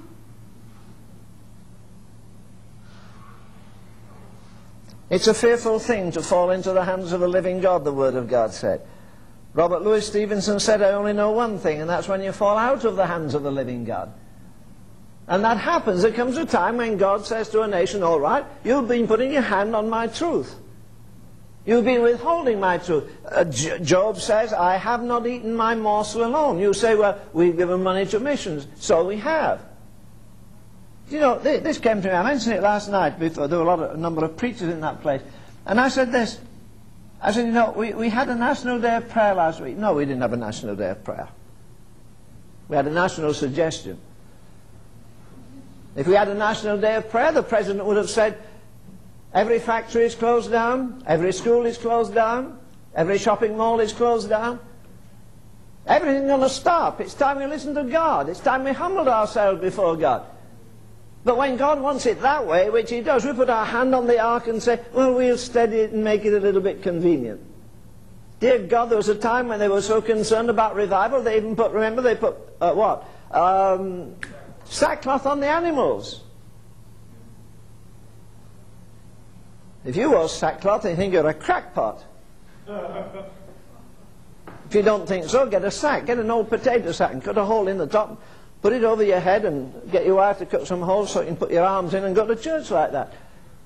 It's 5.10 5.28
a 5.28 5.34
fearful 5.34 5.80
thing 5.80 6.12
to 6.12 6.22
fall 6.22 6.52
into 6.52 6.72
the 6.72 6.84
hands 6.84 7.14
of 7.14 7.22
a 7.22 7.28
living 7.28 7.62
God, 7.62 7.84
the 7.84 7.94
Word 7.94 8.16
of 8.16 8.28
God 8.28 8.54
said. 8.54 8.82
Robert 9.54 9.82
Louis 9.82 10.06
Stevenson 10.06 10.60
said, 10.60 10.82
I 10.82 10.92
only 10.92 11.14
know 11.14 11.32
one 11.32 11.58
thing, 11.58 11.82
and 11.82 11.90
that's 11.90 12.08
when 12.08 12.22
you 12.22 12.32
fall 12.32 12.58
out 12.58 12.86
of 12.86 12.96
the 12.96 13.08
hands 13.08 13.34
of 13.34 13.44
the 13.44 13.52
living 13.52 13.84
God. 13.84 14.14
And 15.28 15.44
that 15.44 15.58
happens. 15.58 16.02
There 16.02 16.12
comes 16.12 16.38
a 16.38 16.46
time 16.46 16.78
when 16.78 16.98
God 16.98 17.26
says 17.26 17.50
to 17.50 17.62
a 17.62 17.68
nation, 17.68 18.04
all 18.04 18.20
right, 18.20 18.46
you've 18.64 18.88
been 18.88 19.08
putting 19.08 19.32
your 19.32 19.44
hand 19.44 19.76
on 19.76 19.90
my 19.90 20.08
truth. 20.08 20.56
You've 21.66 21.86
been 21.86 22.02
withholding 22.02 22.60
my 22.60 22.80
truth. 22.80 23.12
Uh, 23.30 23.44
Job 23.44 24.18
says, 24.18 24.54
I 24.54 24.78
have 24.78 25.04
not 25.04 25.28
eaten 25.28 25.56
my 25.56 25.76
morsel 25.76 26.24
alone. 26.24 26.58
You 26.58 26.74
say, 26.74 26.96
well, 26.96 27.20
we've 27.32 27.56
given 27.56 27.84
money 27.84 28.08
to 28.08 28.20
missions. 28.20 28.66
So 28.78 29.06
we 29.06 29.18
have. 29.18 29.62
You 31.10 31.20
know, 31.20 31.38
this 31.40 31.78
came 31.80 32.02
to 32.02 32.08
me. 32.08 32.14
I 32.14 32.24
mentioned 32.24 32.56
it 32.56 32.64
last 32.64 32.90
night 32.90 33.20
before. 33.20 33.48
There 33.48 33.60
were 33.60 33.66
a, 33.66 33.68
lot 33.68 33.80
of, 33.80 33.92
a 33.96 33.98
number 33.98 34.24
of 34.26 34.38
preachers 34.38 34.70
in 34.70 34.82
that 34.82 35.02
place. 35.02 35.22
And 35.66 35.80
I 35.80 35.90
said 35.90 36.12
this. 36.12 36.40
I 37.22 37.32
said, 37.32 37.46
you 37.46 37.52
know, 37.52 37.72
we, 37.76 37.94
we 37.94 38.10
had 38.10 38.30
a 38.30 38.36
National 38.36 38.80
Day 38.80 38.96
of 38.96 39.10
Prayer 39.10 39.34
last 39.36 39.60
week. 39.60 39.76
No, 39.76 39.94
we 39.94 40.06
didn't 40.06 40.22
have 40.22 40.34
a 40.34 40.38
National 40.38 40.76
Day 40.76 40.90
of 40.90 41.04
Prayer. 41.04 41.28
We 42.70 42.76
had 42.76 42.88
a 42.88 42.92
national 42.92 43.34
suggestion. 43.34 44.00
If 45.96 46.08
we 46.08 46.14
had 46.14 46.28
a 46.28 46.36
National 46.36 46.78
Day 46.78 46.96
of 46.96 47.10
Prayer, 47.10 47.32
the 47.32 47.44
President 47.44 47.86
would 47.86 47.98
have 47.98 48.10
said, 48.10 48.38
Every 49.34 49.60
factory 49.60 50.06
is 50.06 50.16
closed 50.16 50.52
down. 50.52 51.04
Every 51.06 51.34
school 51.34 51.66
is 51.66 51.78
closed 51.78 52.14
down. 52.14 52.60
Every 52.96 53.18
shopping 53.18 53.58
mall 53.58 53.80
is 53.80 53.94
closed 53.94 54.30
down. 54.30 54.60
Everything's 55.86 56.28
going 56.28 56.42
to 56.42 56.50
stop. 56.50 57.02
It's 57.02 57.14
time 57.14 57.38
we 57.38 57.46
listen 57.46 57.76
to 57.76 57.84
God. 57.84 58.30
It's 58.30 58.40
time 58.40 58.64
we 58.64 58.72
humbled 58.72 59.08
ourselves 59.08 59.62
before 59.62 59.96
God. 59.98 60.26
But 61.24 61.38
when 61.38 61.58
God 61.58 61.82
wants 61.82 62.06
it 62.06 62.22
that 62.22 62.48
way, 62.48 62.70
which 62.70 62.90
He 62.90 63.02
does, 63.02 63.26
we 63.26 63.34
put 63.34 63.50
our 63.50 63.66
hand 63.66 63.94
on 63.94 64.08
the 64.08 64.20
ark 64.20 64.48
and 64.48 64.64
say, 64.64 64.80
well, 64.94 65.14
we'll 65.14 65.38
steady 65.38 65.78
it 65.78 65.92
and 65.92 66.04
make 66.04 66.26
it 66.26 66.34
a 66.34 66.40
little 66.40 66.62
bit 66.62 66.82
convenient. 66.82 67.42
Dear 68.40 68.60
God, 68.60 68.86
there 68.86 68.98
was 68.98 69.10
a 69.10 69.16
time 69.16 69.50
when 69.50 69.60
they 69.60 69.68
were 69.68 69.82
so 69.82 70.02
concerned 70.02 70.50
about 70.50 70.76
revival, 70.76 71.22
they 71.22 71.36
even 71.36 71.58
put, 71.58 71.74
remember, 71.74 72.02
they 72.02 72.16
put, 72.16 72.38
uh, 72.62 72.74
what? 72.74 73.06
Um, 73.32 74.16
sackcloth 74.64 75.26
on 75.26 75.42
the 75.42 75.48
animals. 75.48 76.24
If 79.84 79.96
you 79.96 80.12
wore 80.12 80.30
sackcloth, 80.30 80.84
they 80.84 80.96
think 80.96 81.14
you're 81.14 81.28
a 81.28 81.34
crackpot. 81.34 82.04
if 82.68 84.76
you 84.76 84.84
don't 84.84 85.08
think 85.08 85.26
so, 85.26 85.46
get 85.46 85.64
a 85.64 85.72
sack. 85.72 86.06
Get 86.06 86.20
an 86.20 86.32
old 86.32 86.50
potato 86.50 86.92
sack 86.92 87.12
and 87.12 87.24
cut 87.24 87.38
a 87.38 87.46
hole 87.46 87.68
in 87.68 87.78
the 87.78 87.88
top. 87.88 88.22
Put 88.62 88.74
it 88.74 88.84
over 88.84 89.04
your 89.04 89.20
head 89.20 89.46
and 89.46 89.92
get 89.92 90.06
your 90.06 90.16
wife 90.16 90.40
to 90.40 90.46
cut 90.46 90.68
some 90.68 90.82
holes 90.82 91.12
so 91.12 91.22
you 91.22 91.28
can 91.28 91.38
put 91.38 91.52
your 91.52 91.64
arms 91.64 91.94
in 91.94 92.04
and 92.04 92.16
go 92.16 92.28
to 92.28 92.36
church 92.36 92.72
like 92.72 92.92
that. 92.92 93.14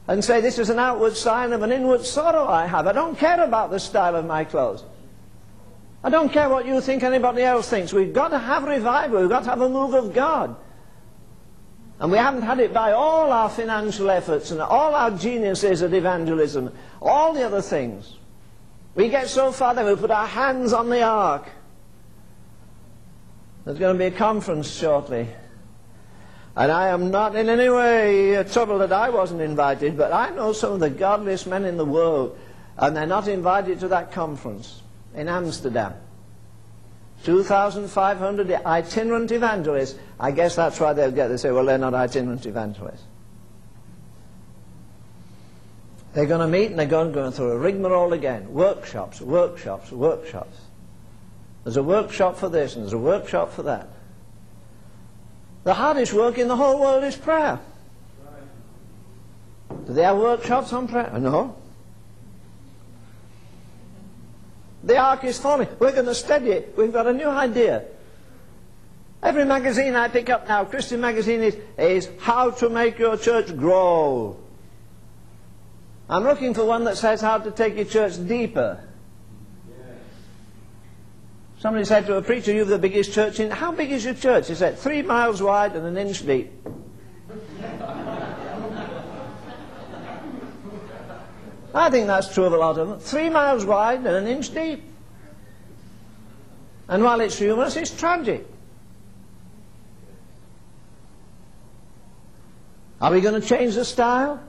And 0.08 0.24
say, 0.24 0.42
this 0.42 0.60
is 0.60 0.70
an 0.70 0.80
outward 0.80 1.16
sign 1.16 1.54
of 1.54 1.64
an 1.64 1.72
inward 1.72 2.06
sorrow 2.06 2.48
I 2.48 2.68
have. 2.68 2.88
I 2.88 2.92
don't 2.92 3.18
care 3.18 3.42
about 3.44 3.72
the 3.72 3.80
style 3.80 4.16
of 4.16 4.26
my 4.26 4.44
clothes. 4.44 4.84
I 6.04 6.10
don't 6.10 6.32
care 6.32 6.50
what 6.50 6.66
you 6.66 6.82
think 6.82 7.02
anybody 7.02 7.42
else 7.44 7.70
thinks. 7.70 7.94
We've 7.94 8.14
got 8.14 8.30
to 8.30 8.40
have 8.40 8.64
revival. 8.66 9.22
We've 9.22 9.30
got 9.30 9.46
to 9.46 9.50
have 9.50 9.62
a 9.62 9.70
move 9.70 9.94
of 9.94 10.14
God. 10.14 10.56
And 12.00 12.12
we 12.12 12.18
haven't 12.18 12.42
had 12.42 12.60
it 12.60 12.74
by 12.74 12.92
all 12.92 13.32
our 13.32 13.50
financial 13.50 14.10
efforts 14.10 14.52
and 14.52 14.60
all 14.60 14.94
our 14.94 15.12
geniuses 15.12 15.82
at 15.82 15.94
evangelism, 15.94 16.74
all 17.02 17.34
the 17.34 17.44
other 17.44 17.62
things. 17.62 18.18
We 18.96 19.08
get 19.08 19.30
so 19.30 19.54
far 19.54 19.74
that 19.74 19.86
we 19.86 19.96
put 19.96 20.12
our 20.12 20.28
hands 20.28 20.74
on 20.74 20.90
the 20.90 21.02
ark. 21.02 21.50
There's 23.66 23.80
going 23.80 23.98
to 23.98 24.00
be 24.00 24.14
a 24.14 24.18
conference 24.18 24.70
shortly. 24.70 25.28
And 26.56 26.72
I 26.72 26.90
am 26.90 27.10
not 27.10 27.36
in 27.36 27.50
any 27.50 27.70
way 27.70 28.44
troubled 28.52 28.82
that 28.82 28.92
I 28.92 29.10
wasn't 29.10 29.42
invited, 29.42 29.98
but 29.98 30.12
I 30.12 30.30
know 30.30 30.54
some 30.54 30.74
of 30.74 30.80
the 30.80 30.90
godliest 30.90 31.48
men 31.48 31.66
in 31.66 31.78
the 31.78 31.86
world, 31.86 32.38
and 32.78 32.96
they're 32.96 33.08
not 33.08 33.28
invited 33.28 33.80
to 33.80 33.88
that 33.90 34.12
conference 34.12 34.82
in 35.16 35.28
Amsterdam. 35.28 35.94
2,500 37.24 38.52
itinerant 38.52 39.32
evangelists. 39.32 39.98
I 40.20 40.32
guess 40.32 40.56
that's 40.56 40.80
why 40.80 40.94
they'll 40.94 41.12
get, 41.12 41.30
they 41.30 41.38
say, 41.38 41.52
well, 41.52 41.66
they're 41.66 41.78
not 41.78 41.94
itinerant 41.94 42.46
evangelists. 42.46 43.04
They're 46.14 46.28
going 46.28 46.42
to 46.42 46.48
meet 46.48 46.70
and 46.70 46.78
they're 46.78 46.86
going 46.86 47.08
to 47.08 47.14
go 47.14 47.32
through 47.32 47.52
a 47.52 47.58
rigmarole 47.58 48.14
again. 48.14 48.54
Workshops, 48.54 49.20
workshops, 49.20 49.92
workshops. 49.92 50.60
There's 51.64 51.78
a 51.78 51.84
workshop 51.84 52.38
for 52.38 52.50
this 52.50 52.76
and 52.76 52.84
there's 52.84 52.94
a 52.94 52.98
workshop 52.98 53.52
for 53.52 53.64
that. 53.64 53.88
The 55.64 55.74
hardest 55.74 56.14
work 56.14 56.38
in 56.38 56.48
the 56.48 56.56
whole 56.56 56.80
world 56.80 57.04
is 57.04 57.16
prayer. 57.16 57.60
Do 59.86 59.94
they 59.94 60.04
have 60.04 60.18
workshops 60.18 60.74
on 60.74 60.88
prayer? 60.88 61.12
No. 61.18 61.56
The 64.84 64.98
ark 64.98 65.24
is 65.24 65.40
falling. 65.40 65.70
We're 65.80 65.94
going 65.94 66.06
to 66.06 66.16
study 66.16 66.52
it. 66.52 66.74
We've 66.78 66.92
got 66.92 67.08
a 67.08 67.14
new 67.14 67.28
idea. 67.28 67.86
Every 69.22 69.46
magazine 69.46 69.96
I 69.96 70.10
pick 70.10 70.30
up 70.30 70.50
now, 70.50 70.66
Christian 70.66 71.00
magazine, 71.00 71.42
is, 71.42 71.58
is 71.78 72.10
how 72.20 72.52
to 72.52 72.70
make 72.70 73.00
your 73.00 73.16
church 73.16 73.56
grow. 73.56 74.38
I'm 76.10 76.24
looking 76.26 76.54
for 76.54 76.66
one 76.66 76.84
that 76.84 76.98
says 76.98 77.22
how 77.22 77.38
to 77.38 77.52
take 77.52 77.78
your 77.78 77.86
church 77.86 78.28
deeper. 78.28 78.84
Somebody 81.64 81.86
said 81.86 82.06
to 82.08 82.18
a 82.18 82.22
preacher, 82.22 82.52
You've 82.52 82.68
the 82.68 82.78
biggest 82.78 83.14
church 83.14 83.40
in. 83.40 83.50
How 83.50 83.72
big 83.72 83.90
is 83.90 84.04
your 84.04 84.16
church? 84.16 84.50
He 84.50 84.56
said, 84.56 84.78
Three 84.78 85.02
miles 85.02 85.42
wide 85.42 85.78
and 85.78 85.88
an 85.88 85.96
inch 85.96 86.26
deep. 86.26 86.52
I 91.74 91.90
think 91.90 92.08
that's 92.08 92.34
true 92.34 92.44
of 92.44 92.52
a 92.52 92.58
lot 92.58 92.78
of 92.78 92.90
them. 92.90 93.00
Three 93.00 93.30
miles 93.30 93.64
wide 93.64 94.00
and 94.00 94.08
an 94.08 94.28
inch 94.28 94.54
deep. 94.54 94.84
And 96.90 97.02
while 97.02 97.22
it's 97.22 97.38
humorous, 97.38 97.78
it's 97.78 97.98
tragic. 97.98 98.46
Are 103.00 103.10
we 103.10 103.22
going 103.22 103.42
to 103.42 103.48
change 103.48 103.76
the 103.76 103.86
style? 103.86 104.44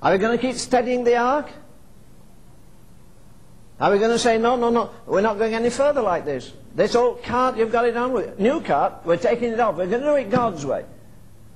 Are 0.00 0.12
we 0.12 0.16
going 0.16 0.38
to 0.38 0.40
keep 0.40 0.56
studying 0.56 1.04
the 1.04 1.16
ark? 1.16 1.52
Are 3.78 3.92
we 3.92 3.98
going 3.98 4.10
to 4.10 4.18
say, 4.18 4.38
no, 4.38 4.56
no, 4.56 4.70
no, 4.70 4.90
we're 5.06 5.20
not 5.20 5.38
going 5.38 5.54
any 5.54 5.68
further 5.68 6.00
like 6.00 6.24
this? 6.24 6.50
This 6.74 6.94
old 6.94 7.22
cart, 7.22 7.58
you've 7.58 7.72
got 7.72 7.86
it 7.86 7.96
on 7.96 8.12
with. 8.12 8.38
New 8.38 8.62
cart, 8.62 9.04
we're 9.04 9.18
taking 9.18 9.52
it 9.52 9.60
off. 9.60 9.76
We're 9.76 9.86
going 9.86 10.00
to 10.00 10.06
do 10.08 10.14
it 10.14 10.30
God's 10.30 10.64
way. 10.64 10.84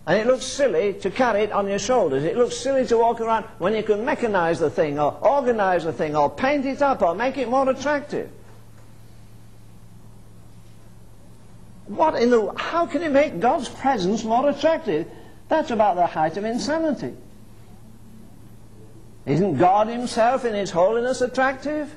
And 0.07 0.19
it 0.19 0.27
looks 0.27 0.45
silly 0.45 0.95
to 0.95 1.11
carry 1.11 1.43
it 1.43 1.53
on 1.53 1.69
your 1.69 1.79
shoulders. 1.79 2.25
It 2.25 2.37
looks 2.37 2.57
silly 2.57 2.87
to 2.89 2.99
walk 2.99 3.21
around 3.21 3.45
when 3.59 3.75
you 3.75 3.83
can 3.83 4.01
mechanize 4.01 4.59
the 4.59 4.71
thing 4.71 4.99
or 4.99 5.13
organize 5.21 5.85
the 5.85 5.93
thing 5.93 6.17
or 6.17 6.29
paint 6.29 6.67
it 6.67 6.83
up 6.83 7.01
or 7.01 7.15
make 7.15 7.39
it 7.39 7.49
more 7.49 7.69
attractive. 7.69 8.31
What 11.87 12.15
in 12.17 12.31
the, 12.31 12.53
how 12.57 12.87
can 12.87 13.03
you 13.03 13.11
make 13.11 13.41
God's 13.41 13.69
presence 13.69 14.25
more 14.25 14.49
attractive? 14.49 15.07
That's 15.49 15.71
about 15.71 15.97
the 15.97 16.07
height 16.07 16.37
of 16.37 16.45
insanity. 16.45 17.15
Isn't 19.27 19.59
God 19.59 19.89
himself 19.89 20.45
in 20.45 20.55
his 20.55 20.71
holiness 20.71 21.21
attractive? 21.21 21.95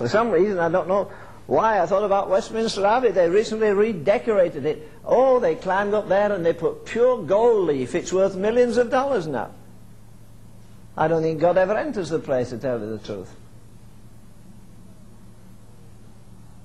For 0.00 0.08
some 0.08 0.30
reason, 0.30 0.58
I 0.58 0.70
don't 0.70 0.88
know 0.88 1.12
why, 1.46 1.78
I 1.78 1.84
thought 1.84 2.04
about 2.04 2.30
Westminster 2.30 2.86
Abbey. 2.86 3.10
They 3.10 3.28
recently 3.28 3.68
redecorated 3.68 4.64
it. 4.64 4.90
Oh, 5.04 5.38
they 5.40 5.56
climbed 5.56 5.92
up 5.92 6.08
there 6.08 6.32
and 6.32 6.42
they 6.42 6.54
put 6.54 6.86
pure 6.86 7.22
gold 7.22 7.66
leaf. 7.66 7.94
It's 7.94 8.10
worth 8.10 8.34
millions 8.34 8.78
of 8.78 8.90
dollars 8.90 9.26
now. 9.26 9.50
I 10.96 11.06
don't 11.06 11.20
think 11.20 11.38
God 11.38 11.58
ever 11.58 11.76
enters 11.76 12.08
the 12.08 12.18
place, 12.18 12.48
to 12.48 12.56
tell 12.56 12.80
you 12.80 12.96
the 12.96 13.04
truth. 13.04 13.30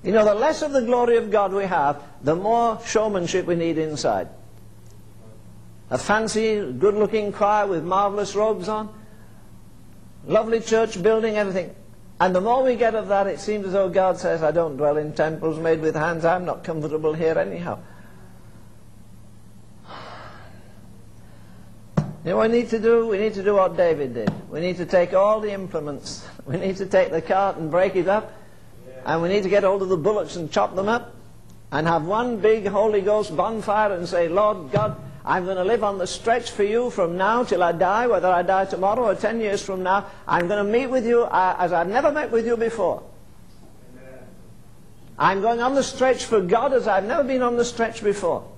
You 0.02 0.12
know, 0.12 0.24
the 0.24 0.34
less 0.34 0.62
of 0.62 0.72
the 0.72 0.80
glory 0.80 1.18
of 1.18 1.30
God 1.30 1.52
we 1.52 1.66
have, 1.66 2.02
the 2.22 2.34
more 2.34 2.80
showmanship 2.86 3.44
we 3.44 3.54
need 3.54 3.76
inside. 3.76 4.28
A 5.90 5.98
fancy, 5.98 6.72
good-looking 6.72 7.32
choir 7.32 7.66
with 7.66 7.84
marvelous 7.84 8.34
robes 8.34 8.66
on, 8.66 8.88
lovely 10.26 10.60
church 10.60 11.02
building, 11.02 11.36
everything. 11.36 11.74
And 12.18 12.34
the 12.34 12.40
more 12.40 12.62
we 12.62 12.76
get 12.76 12.94
of 12.94 13.08
that, 13.08 13.26
it 13.26 13.40
seems 13.40 13.66
as 13.66 13.72
though 13.72 13.90
God 13.90 14.18
says, 14.18 14.42
I 14.42 14.50
don't 14.50 14.76
dwell 14.76 14.96
in 14.96 15.12
temples 15.12 15.58
made 15.58 15.80
with 15.80 15.94
hands. 15.94 16.24
I'm 16.24 16.46
not 16.46 16.64
comfortable 16.64 17.12
here 17.12 17.38
anyhow. 17.38 17.78
You 22.26 22.32
know 22.32 22.38
what 22.38 22.50
we 22.50 22.58
need 22.58 22.70
to 22.70 22.80
do? 22.80 23.06
We 23.06 23.18
need 23.18 23.34
to 23.34 23.42
do 23.44 23.54
what 23.54 23.76
David 23.76 24.14
did. 24.14 24.32
We 24.50 24.60
need 24.60 24.78
to 24.78 24.86
take 24.86 25.14
all 25.14 25.40
the 25.40 25.52
implements. 25.52 26.26
We 26.46 26.58
need 26.58 26.76
to 26.76 26.86
take 26.86 27.10
the 27.10 27.20
cart 27.20 27.56
and 27.56 27.72
break 27.72 27.96
it 27.96 28.06
up. 28.06 28.32
And 29.04 29.20
we 29.20 29.28
need 29.28 29.42
to 29.42 29.48
get 29.48 29.64
hold 29.64 29.82
of 29.82 29.88
the 29.88 29.96
bullocks 29.96 30.36
and 30.36 30.50
chop 30.50 30.76
them 30.76 30.88
up. 30.88 31.14
And 31.72 31.88
have 31.88 32.04
one 32.04 32.38
big 32.38 32.66
Holy 32.66 33.00
Ghost 33.00 33.36
bonfire 33.36 33.92
and 33.92 34.08
say, 34.08 34.28
Lord 34.28 34.70
God, 34.70 34.96
I'm 35.26 35.44
going 35.44 35.56
to 35.56 35.64
live 35.64 35.82
on 35.82 35.98
the 35.98 36.06
stretch 36.06 36.52
for 36.52 36.62
you 36.62 36.88
from 36.90 37.16
now 37.16 37.42
till 37.42 37.60
I 37.60 37.72
die, 37.72 38.06
whether 38.06 38.28
I 38.28 38.42
die 38.42 38.64
tomorrow 38.64 39.06
or 39.06 39.16
10 39.16 39.40
years 39.40 39.60
from 39.60 39.82
now. 39.82 40.06
I'm 40.26 40.46
going 40.46 40.64
to 40.64 40.72
meet 40.72 40.86
with 40.86 41.04
you 41.04 41.22
uh, 41.22 41.56
as 41.58 41.72
I've 41.72 41.88
never 41.88 42.12
met 42.12 42.30
with 42.30 42.46
you 42.46 42.56
before. 42.56 43.02
Amen. 43.98 44.20
I'm 45.18 45.40
going 45.40 45.60
on 45.60 45.74
the 45.74 45.82
stretch 45.82 46.26
for 46.26 46.40
God 46.40 46.72
as 46.72 46.86
I've 46.86 47.04
never 47.04 47.24
been 47.24 47.42
on 47.42 47.56
the 47.56 47.64
stretch 47.64 48.04
before. 48.04 48.48